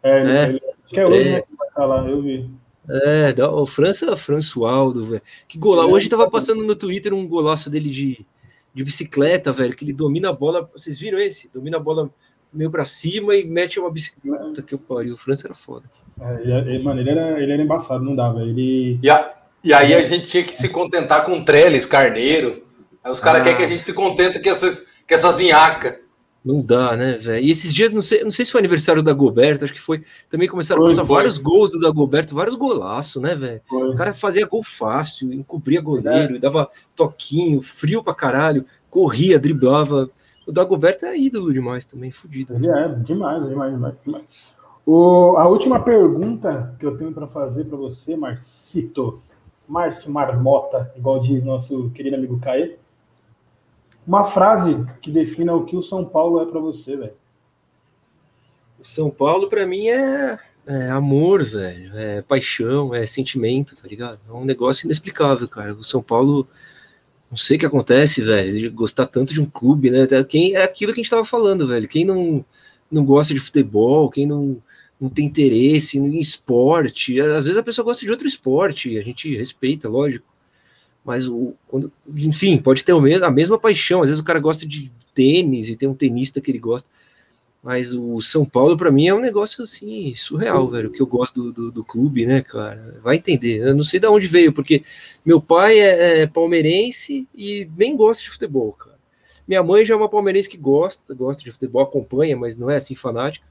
[0.04, 1.42] É, é, é, ele, acho que é hoje, né?
[1.42, 2.50] Que vai estar lá, eu vi.
[2.90, 5.22] É, o França, Françoaldo, velho.
[5.48, 5.90] Que golaço.
[5.90, 8.26] Hoje tava passando no Twitter um golaço dele de,
[8.74, 10.70] de bicicleta, velho, que ele domina a bola.
[10.74, 11.50] Vocês viram esse?
[11.54, 12.10] Domina a bola
[12.54, 15.14] meio pra cima e mete uma bicicleta que eu pariu.
[15.14, 15.86] O França era foda.
[16.20, 18.42] É, ele, mano, ele era, ele era embaçado, não dava.
[18.42, 19.00] Ele...
[19.02, 19.34] E, a,
[19.64, 22.64] e aí a gente tinha que se contentar com Trellis, Carneiro.
[23.04, 23.44] Aí os caras ah.
[23.44, 25.96] querem que a gente se contente com essas, com essas inhacas.
[26.48, 27.46] Não dá, né, velho?
[27.46, 30.04] E esses dias, não sei, não sei se foi aniversário da Goberto, acho que foi.
[30.30, 31.16] Também começaram foi, a passar foi.
[31.18, 33.62] vários gols do Dagoberto, vários golaços, né, velho?
[33.70, 36.40] O cara fazia gol fácil, encobria goleiro, é.
[36.40, 40.10] dava toquinho, frio pra caralho, corria, driblava.
[40.48, 42.56] O Dagoberto é ídolo demais também, fudido.
[42.56, 43.96] Ele é, demais, demais, demais.
[44.04, 44.56] demais.
[44.86, 49.22] O, a última pergunta que eu tenho para fazer para você, Marcito,
[49.68, 52.78] Márcio Marmota, igual diz nosso querido amigo Caê,
[54.08, 57.14] uma frase que defina o que o São Paulo é para você, velho.
[58.80, 61.92] O São Paulo, para mim, é, é, amor, velho.
[61.94, 64.20] É paixão, é sentimento, tá ligado?
[64.30, 65.74] É um negócio inexplicável, cara.
[65.74, 66.48] O São Paulo,
[67.30, 70.08] não sei o que acontece, velho, de gostar tanto de um clube, né?
[70.28, 71.88] Quem, é aquilo que a gente tava falando, velho.
[71.88, 72.46] Quem não,
[72.92, 74.62] não gosta de futebol, quem não,
[75.00, 79.36] não tem interesse em esporte, às vezes a pessoa gosta de outro esporte, a gente
[79.36, 80.26] respeita, lógico
[81.08, 84.02] mas o, quando, enfim, pode ter o mesmo, a mesma paixão.
[84.02, 86.90] Às vezes o cara gosta de tênis e tem um tenista que ele gosta.
[87.68, 90.90] Mas o São Paulo, para mim, é um negócio assim, surreal, velho.
[90.90, 92.98] Que eu gosto do, do, do, clube, né, cara?
[93.04, 93.58] Vai entender.
[93.58, 94.86] Eu não sei de onde veio, porque
[95.26, 98.98] meu pai é, é, palmeirense e nem gosta de futebol, cara.
[99.46, 102.78] Minha mãe já é uma palmeirense que gosta, gosta de futebol, acompanha, mas não é
[102.78, 103.46] assim fanática.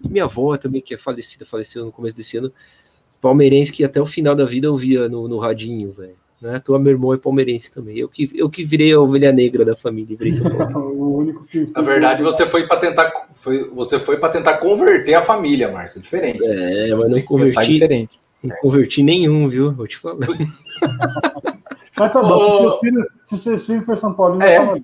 [0.00, 2.52] E minha avó também, que é falecida, faleceu no começo desse ano,
[3.20, 6.14] palmeirense que até o final da vida eu via no, no radinho, velho.
[6.40, 6.60] Né?
[6.60, 7.98] Tua meu irmão é palmeirense também.
[7.98, 10.16] Eu que, eu que virei a ovelha negra da família.
[10.16, 10.46] Virei São
[10.76, 11.70] o único que...
[11.74, 15.98] Na verdade, você foi para tentar, foi, você foi para tentar converter a família, Márcio.
[15.98, 16.46] É diferente.
[16.46, 17.72] É, mas não converti.
[17.72, 18.20] diferente.
[18.42, 19.72] Não converti nenhum, viu?
[19.72, 20.18] Vou te falar.
[21.96, 22.50] mas tá bom.
[22.50, 24.82] Se seus filhos, se seus filhos for São Paulo, é,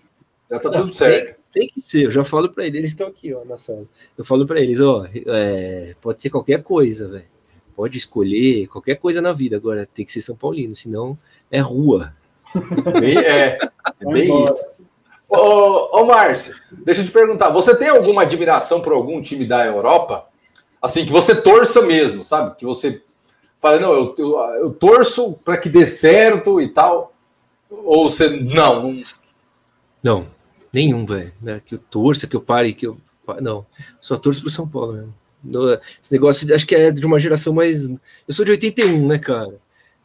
[0.50, 1.36] já tá tudo certo.
[1.52, 2.06] Tem, tem, que ser.
[2.06, 2.78] Eu já falo para eles.
[2.78, 3.84] Eles estão aqui, ó, na sala.
[4.16, 7.30] Eu falo para eles, ó, é, pode ser qualquer coisa, velho.
[7.76, 9.56] Pode escolher qualquer coisa na vida.
[9.56, 11.16] Agora tem que ser São Paulino, senão
[11.52, 12.14] é rua.
[13.00, 13.58] Bem, é,
[14.00, 14.72] é bem isso.
[15.28, 19.64] Ô, ô, Márcio, deixa eu te perguntar, você tem alguma admiração por algum time da
[19.64, 20.26] Europa?
[20.80, 22.56] Assim, que você torça mesmo, sabe?
[22.56, 23.02] Que você
[23.60, 27.14] fala, não, eu, eu, eu torço para que dê certo e tal.
[27.70, 29.02] Ou você, não?
[30.02, 30.26] Não,
[30.72, 31.32] nenhum, velho.
[31.46, 32.98] É que eu torça, que eu pare, que eu.
[33.40, 33.64] Não,
[34.00, 35.14] só torço pro São Paulo mesmo.
[36.02, 37.88] Esse negócio, acho que é de uma geração mais.
[37.88, 39.54] Eu sou de 81, né, cara?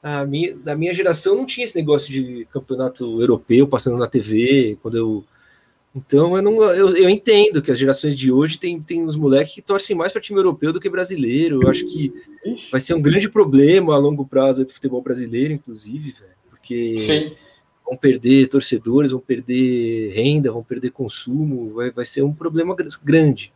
[0.02, 4.78] A minha, da minha geração não tinha esse negócio de campeonato europeu passando na TV,
[4.82, 5.24] quando eu.
[5.96, 9.56] Então eu não eu, eu entendo que as gerações de hoje tem, tem uns moleques
[9.56, 11.64] que torcem mais para time europeu do que brasileiro.
[11.64, 12.14] Eu acho que
[12.72, 16.98] vai ser um grande problema a longo prazo para o futebol brasileiro, inclusive, velho, porque
[17.00, 17.32] Sim.
[17.84, 23.52] vão perder torcedores, vão perder renda, vão perder consumo, vai, vai ser um problema grande.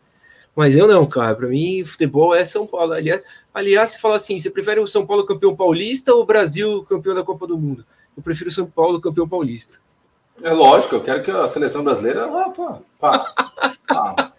[0.56, 1.36] Mas eu não, cara.
[1.36, 2.94] Para mim, futebol é São Paulo.
[2.94, 3.22] Aliás,
[3.54, 7.16] aliás, se fala assim, você prefere o São Paulo campeão paulista ou o Brasil campeão
[7.16, 7.86] da Copa do Mundo?
[8.16, 9.80] Eu prefiro o São Paulo campeão paulista.
[10.44, 13.34] É lógico, eu quero que a seleção brasileira vá para pá,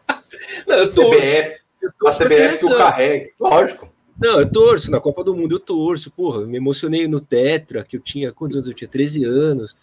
[0.66, 3.92] não, eu CBF, eu a CBF que o carregue, lógico.
[4.20, 7.96] Não, eu torço na Copa do Mundo, eu torço, porra, me emocionei no Tetra, que
[7.96, 8.88] eu tinha, quantos anos eu tinha?
[8.88, 9.76] 13 anos.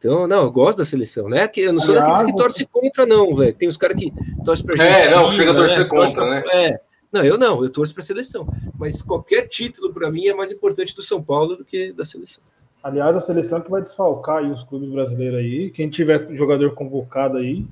[0.00, 1.46] Então, não, eu gosto da seleção, né?
[1.46, 3.52] Que eu não sou daqueles que torce contra, não, velho.
[3.52, 4.10] Tem os caras que
[4.42, 4.86] torcem pra gente.
[4.86, 5.84] É, não, chega a torcer né?
[5.84, 6.30] contra, pra...
[6.30, 6.42] né?
[6.54, 6.80] É.
[7.12, 8.48] Não, eu não, eu torço pra seleção.
[8.78, 12.42] Mas qualquer título, para mim, é mais importante do São Paulo do que da seleção.
[12.82, 17.36] Aliás, a seleção que vai desfalcar aí os clubes brasileiros aí, quem tiver jogador convocado
[17.36, 17.66] aí,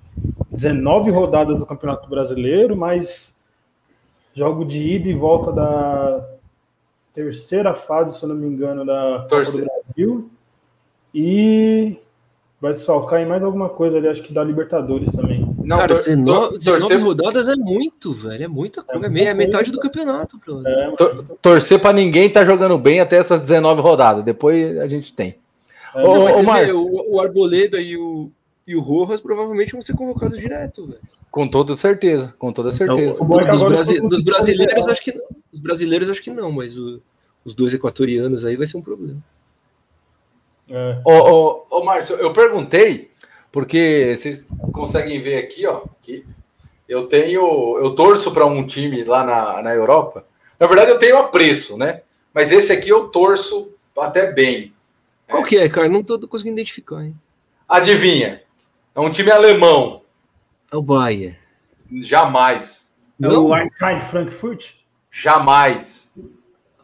[0.51, 3.35] 19 rodadas do Campeonato Brasileiro, mais
[4.35, 6.29] jogo de ida e volta da
[7.15, 9.63] terceira fase, se eu não me engano, da Torce.
[9.63, 10.31] Copa do Brasil.
[11.15, 11.97] E
[12.61, 15.49] vai desfalcar em mais alguma coisa ali, acho que da Libertadores também.
[15.63, 18.45] Não, Cara, 19, 19 rodadas é muito, velho.
[18.45, 19.07] É muita coisa.
[19.07, 23.41] É, é metade do campeonato, é, Tor torcer para ninguém tá jogando bem até essas
[23.41, 24.25] 19 rodadas.
[24.25, 25.37] Depois a gente tem.
[25.95, 26.03] É.
[26.03, 28.31] Ô, Não, ô, Márcio, o, o, Arboleda e o,
[28.67, 31.01] e o Rojas provavelmente vão ser convocados direto, velho.
[31.31, 33.21] Com toda certeza, com toda certeza.
[33.23, 35.25] Então, dos, brasi dos, brasileiros, acho que não.
[35.53, 37.01] Os brasileiros, acho que não, mas o,
[37.45, 39.23] os dois equatorianos aí vai ser um problema.
[40.69, 41.01] É.
[41.05, 43.11] Ô, ô, ô, Márcio, eu perguntei,
[43.51, 45.83] porque vocês conseguem ver aqui, ó.
[46.03, 46.25] Que
[46.89, 47.79] eu tenho.
[47.79, 50.27] Eu torço para um time lá na, na Europa.
[50.59, 52.03] Na verdade, eu tenho apreço, né?
[52.35, 54.73] Mas esse aqui eu torço até bem.
[55.29, 55.47] Qual é.
[55.47, 55.89] que é, cara?
[55.89, 57.15] Não tô conseguindo identificar, hein?
[57.69, 58.43] Adivinha?
[58.95, 60.03] É um time alemão.
[60.71, 61.37] É o Bayern.
[62.03, 62.97] Jamais.
[63.23, 64.75] É o Eintracht Frankfurt?
[65.11, 66.15] Jamais.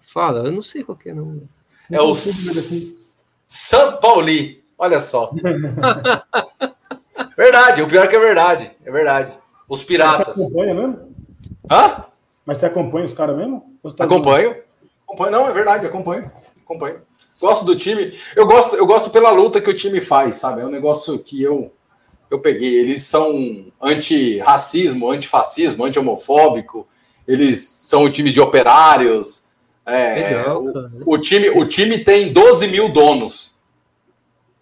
[0.00, 1.42] Fala, eu não sei qual que é, não.
[1.90, 2.14] É o
[3.46, 4.64] São Pauli.
[4.78, 5.30] Olha só.
[7.36, 8.70] verdade, o pior é que é verdade.
[8.84, 9.38] É verdade.
[9.68, 10.36] Os piratas.
[10.36, 11.14] Você acompanha mesmo?
[11.70, 12.04] Hã?
[12.44, 13.64] Mas você acompanha os caras mesmo?
[13.96, 14.56] Tá acompanho.
[15.06, 15.32] acompanho.
[15.32, 16.30] Não, é verdade, acompanho.
[16.62, 17.00] Acompanho.
[17.40, 18.16] Gosto do time.
[18.36, 20.60] Eu gosto, eu gosto pela luta que o time faz, sabe?
[20.62, 21.72] É um negócio que eu
[22.30, 22.76] eu peguei.
[22.76, 26.86] Eles são anti-racismo, antifascismo, anti-homofóbico.
[27.26, 29.43] Eles são o time de operários.
[29.86, 33.60] É, Legal, o, o, time, o time tem 12 mil donos.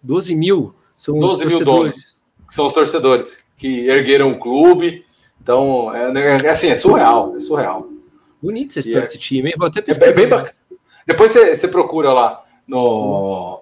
[0.01, 0.75] 12 mil?
[0.97, 2.21] São 12 mil donos.
[2.47, 5.05] Que são os torcedores que ergueram o clube.
[5.41, 7.35] Então, é, é assim, é surreal.
[7.35, 7.87] É surreal.
[8.41, 9.55] Bonito esse, é, time, hein?
[9.57, 10.07] Vou até pesquisar.
[10.07, 10.53] É, é bem bacana.
[11.07, 13.61] Depois você, você procura lá no,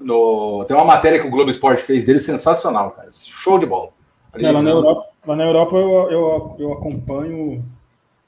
[0.00, 3.08] no, tem uma matéria que o Globo Esporte fez dele sensacional, cara.
[3.10, 3.90] Show de bola.
[4.32, 7.64] Ali, é, lá, na Europa, lá na Europa eu, eu, eu acompanho.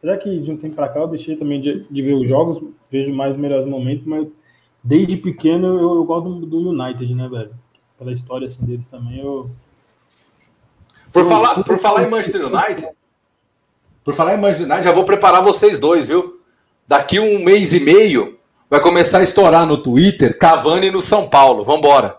[0.05, 2.63] Apesar que de um tempo para cá eu deixei também de, de, ver os jogos,
[2.91, 4.29] vejo mais os melhores momentos, mas
[4.83, 7.55] desde pequeno eu, eu gosto do, do, United, né, velho?
[7.99, 9.21] Pela história assim, deles também.
[9.21, 9.51] Eu...
[11.11, 12.87] Por, falar, por falar em Manchester United,
[14.05, 16.39] por falar em Manchester United, já vou preparar vocês dois, viu?
[16.87, 18.35] Daqui um mês e meio
[18.69, 21.65] Vai começar a estourar no Twitter Cavani no São Paulo.
[21.65, 22.19] Vambora.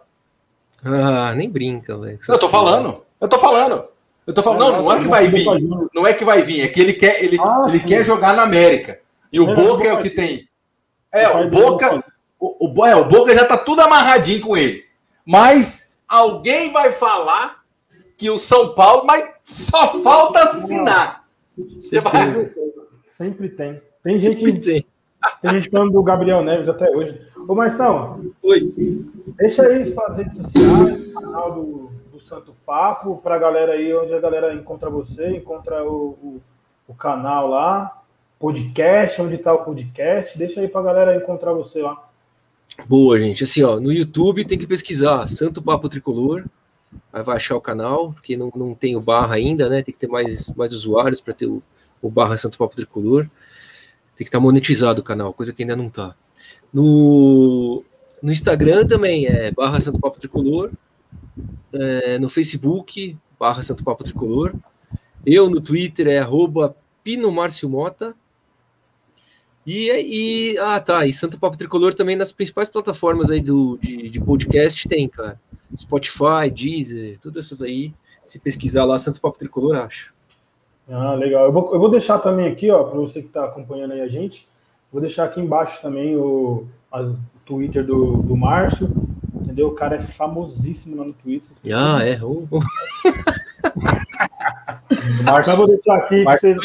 [0.83, 2.17] Ah, nem brinca, velho.
[2.27, 3.01] Eu tô falando.
[3.19, 3.83] Eu tô falando.
[4.25, 5.45] Eu tô falando, não, não é que vai vir.
[5.93, 8.43] Não é que vai vir, é que ele quer, ele, ah, ele quer jogar na
[8.43, 8.99] América.
[9.31, 10.47] E o Boca é o que tem.
[11.11, 12.03] É, o Boca.
[12.39, 14.83] O, o, é, o Boca já tá tudo amarradinho com ele.
[15.25, 17.63] Mas alguém vai falar
[18.17, 21.25] que o São Paulo, mas só falta assinar.
[21.57, 22.51] Você vai...
[23.07, 23.81] Sempre tem.
[24.03, 24.39] Tem gente.
[24.39, 24.85] Sempre tem.
[25.41, 27.19] Tem gente falando do Gabriel Neves até hoje.
[27.47, 28.25] Ô, Marção.
[28.41, 28.73] Oi.
[29.37, 31.94] Deixa aí suas redes sociais, o canal do
[32.25, 36.41] Santo Papo, para a galera aí, onde a galera encontra você, encontra o, o,
[36.87, 38.01] o canal lá,
[38.39, 40.35] podcast, onde está o podcast.
[40.35, 42.09] Deixa aí para a galera encontrar você lá.
[42.87, 43.43] Boa, gente.
[43.43, 46.45] Assim, ó, no YouTube tem que pesquisar Santo Papo Tricolor.
[47.13, 49.83] Aí vai achar o canal, porque não, não tem o barra ainda, né?
[49.83, 51.61] Tem que ter mais, mais usuários para ter o,
[52.01, 53.25] o barra Santo Papo Tricolor.
[54.15, 56.15] Tem que estar tá monetizado o canal, coisa que ainda não está.
[56.73, 57.83] No,
[58.19, 60.71] no Instagram também é barra Santo Papo Tricolor.
[61.79, 64.53] É, no Facebook, barra Santo Papo Tricolor.
[65.25, 68.15] Eu no Twitter é arroba Pino Márcio Mota.
[69.65, 71.05] E, e, ah, tá.
[71.05, 75.39] E Santo Papo Tricolor também nas principais plataformas aí do, de, de podcast tem, cara.
[75.75, 77.93] Spotify, Deezer, todas essas aí.
[78.25, 80.13] Se pesquisar lá, Santo Papo Tricolor, acho.
[80.87, 81.45] Ah, legal.
[81.45, 84.07] Eu vou, eu vou deixar também aqui, ó, para você que está acompanhando aí a
[84.07, 84.47] gente,
[84.91, 88.87] vou deixar aqui embaixo também o, a, o Twitter do, do Márcio,
[89.55, 89.69] entendeu?
[89.69, 91.51] O cara é famosíssimo lá no Twitter.
[91.73, 92.21] Ah, é.
[92.21, 92.47] Uh.
[95.23, 96.57] Márcio, Mas vou deixar aqui para vocês,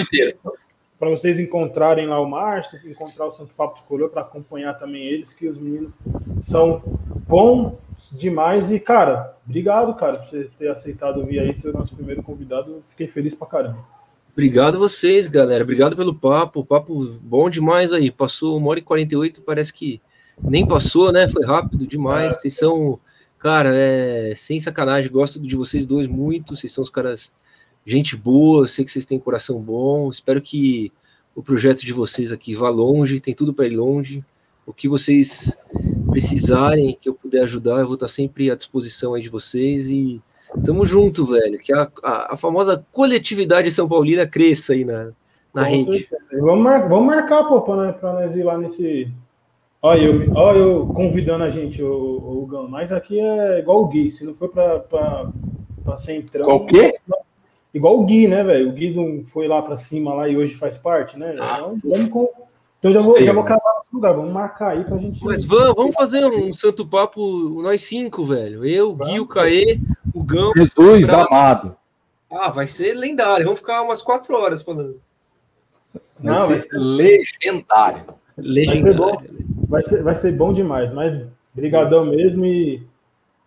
[0.99, 5.33] vocês, encontrarem lá o Márcio, encontrar o Santo Papo de Coroa para acompanhar também eles,
[5.33, 5.93] que os meninos
[6.43, 6.83] são
[7.27, 7.79] bons
[8.13, 8.71] demais.
[8.71, 12.83] E, cara, obrigado, cara, por você ter aceitado vir aí, ser o nosso primeiro convidado.
[12.91, 13.79] Fiquei feliz pra caramba.
[14.33, 15.65] Obrigado vocês, galera.
[15.65, 16.65] Obrigado pelo papo.
[16.65, 18.11] Papo bom demais aí.
[18.11, 20.01] Passou uma hora e 48, parece que
[20.43, 21.29] nem passou, né?
[21.29, 22.35] Foi rápido demais.
[22.35, 22.37] É.
[22.39, 22.99] Vocês são,
[23.39, 25.11] cara, é sem sacanagem.
[25.11, 26.57] Gosto de vocês dois muito.
[26.57, 27.33] Vocês são os caras,
[27.85, 28.67] gente boa.
[28.67, 30.11] sei que vocês têm coração bom.
[30.11, 30.93] Espero que
[31.35, 33.21] o projeto de vocês aqui vá longe.
[33.21, 34.25] Tem tudo para ir longe.
[34.67, 35.57] O que vocês
[36.11, 40.21] precisarem, que eu puder ajudar, eu vou estar sempre à disposição aí de vocês e
[40.65, 41.59] Tamo junto, velho.
[41.59, 45.11] Que a, a, a famosa coletividade São Paulina cresça aí na,
[45.55, 46.09] na rede.
[46.33, 49.09] Vamos, mar, vamos marcar, pô, pra, nós, nós ir lá nesse.
[49.83, 52.69] Olha eu, olha eu convidando a gente, o, o Gão.
[52.69, 54.11] Mas aqui é igual o Gui.
[54.11, 55.31] Se não for pra, pra,
[55.83, 56.45] pra Centrão.
[56.45, 56.95] Qual o quê?
[57.73, 58.69] Igual o Gui, né, velho?
[58.69, 61.35] O Gui não foi lá pra cima lá e hoje faz parte, né?
[61.41, 62.29] Ah, então, vamos,
[62.79, 65.25] Então já vou, já vou cravar no lugar, vamos marcar aí pra gente.
[65.25, 68.67] Mas vamos, vamos fazer um santo papo, nós cinco, velho.
[68.67, 69.15] Eu, vamos.
[69.15, 69.81] Gui, o Caê,
[70.13, 70.53] o Gão.
[70.57, 71.23] Jesus pra...
[71.25, 71.77] amado.
[72.31, 73.45] Ah, vai ser lendário.
[73.45, 75.01] Vamos ficar umas quatro horas falando.
[75.93, 78.03] Vai Não, ser vai ser legendário.
[78.37, 79.41] Legendário.
[79.71, 82.83] Vai ser bom, vai ser, vai ser bom demais, mas brigadão mesmo e,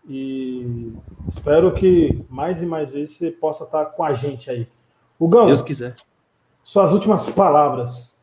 [0.07, 0.93] e
[1.29, 4.67] espero que mais e mais vezes você possa estar com a gente aí.
[5.19, 5.95] O Gão, Deus quiser.
[6.63, 8.17] Suas últimas palavras.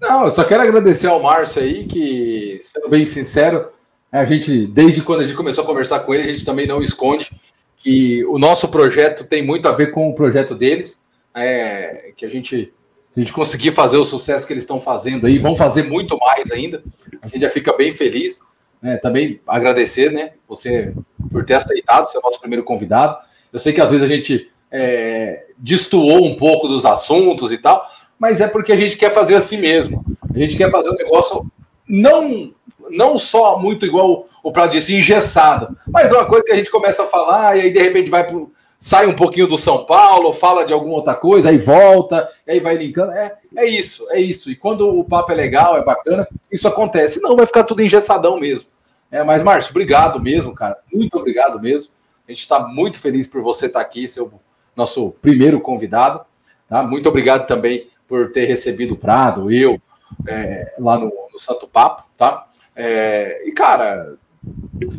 [0.00, 3.68] Não, eu só quero agradecer ao Márcio aí, que, sendo bem sincero,
[4.10, 6.80] a gente, desde quando a gente começou a conversar com ele, a gente também não
[6.80, 7.30] esconde
[7.76, 11.02] que o nosso projeto tem muito a ver com o projeto deles,
[11.34, 12.72] é, que a gente,
[13.10, 16.16] se a gente conseguir fazer o sucesso que eles estão fazendo aí, vão fazer muito
[16.18, 16.82] mais ainda,
[17.22, 18.40] a gente já fica bem feliz.
[18.80, 20.94] Né, também agradecer, né, você
[21.32, 23.16] por ter aceitado ser nosso primeiro convidado.
[23.52, 27.84] Eu sei que às vezes a gente é, destoou um pouco dos assuntos e tal,
[28.18, 30.04] mas é porque a gente quer fazer assim mesmo.
[30.32, 31.50] A gente quer fazer um negócio
[31.88, 32.54] não
[32.90, 36.70] não só muito igual o Prado disse, engessado, mas é uma coisa que a gente
[36.70, 40.32] começa a falar e aí de repente vai pro, sai um pouquinho do São Paulo,
[40.32, 43.12] fala de alguma outra coisa, aí volta, aí vai linkando.
[43.12, 44.50] É, é isso, é isso.
[44.50, 47.20] E quando o papo é legal, é bacana, isso acontece.
[47.20, 48.68] Não, vai ficar tudo engessadão mesmo.
[49.10, 50.78] É, mas, Márcio, obrigado mesmo, cara.
[50.92, 51.92] Muito obrigado mesmo.
[52.26, 54.30] A gente está muito feliz por você estar tá aqui, seu
[54.76, 56.20] nosso primeiro convidado.
[56.68, 56.82] Tá?
[56.82, 59.80] Muito obrigado também por ter recebido o Prado, eu,
[60.26, 62.46] é, lá no, no, Santo Papo, tá?
[62.74, 64.16] É, e, cara,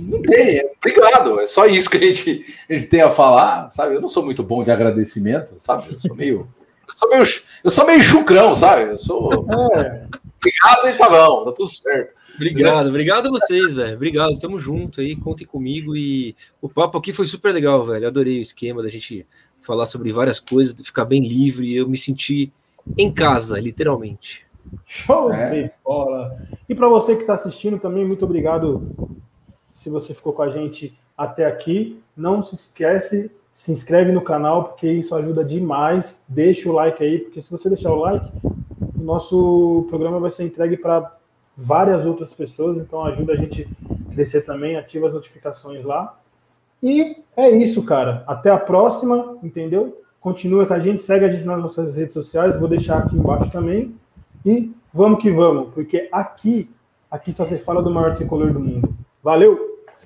[0.07, 3.69] não tem, é, obrigado, é só isso que a gente, a gente tem a falar,
[3.69, 3.95] sabe?
[3.95, 5.93] Eu não sou muito bom de agradecimento, sabe?
[5.93, 6.47] Eu sou meio.
[6.88, 7.23] Eu sou meio,
[7.63, 8.91] eu sou meio chucrão, sabe?
[8.91, 9.45] Eu sou.
[9.76, 10.07] É.
[10.39, 12.13] Obrigado e tá bom, tá tudo certo.
[12.35, 13.95] Obrigado, obrigado a vocês, velho.
[13.95, 15.97] Obrigado, tamo junto aí, contem comigo.
[15.97, 18.07] E o papo aqui foi super legal, velho.
[18.07, 19.27] Adorei o esquema da gente
[19.61, 21.76] falar sobre várias coisas, ficar bem livre.
[21.76, 22.53] Eu me senti
[22.97, 24.45] em casa, literalmente.
[24.85, 25.63] Show é.
[25.63, 26.38] de bola!
[26.67, 28.95] E para você que está assistindo também, muito obrigado
[29.80, 32.01] se você ficou com a gente até aqui.
[32.15, 36.22] Não se esquece, se inscreve no canal, porque isso ajuda demais.
[36.27, 38.30] Deixa o like aí, porque se você deixar o like,
[38.97, 41.15] o nosso programa vai ser entregue para
[41.56, 46.18] várias outras pessoas, então ajuda a gente a crescer também, ativa as notificações lá.
[46.81, 48.23] E é isso, cara.
[48.27, 50.01] Até a próxima, entendeu?
[50.19, 53.49] Continua com a gente, segue a gente nas nossas redes sociais, vou deixar aqui embaixo
[53.51, 53.95] também.
[54.45, 56.69] E vamos que vamos, porque aqui,
[57.10, 58.93] aqui só se fala do maior tricolor do mundo.
[59.22, 59.68] Valeu!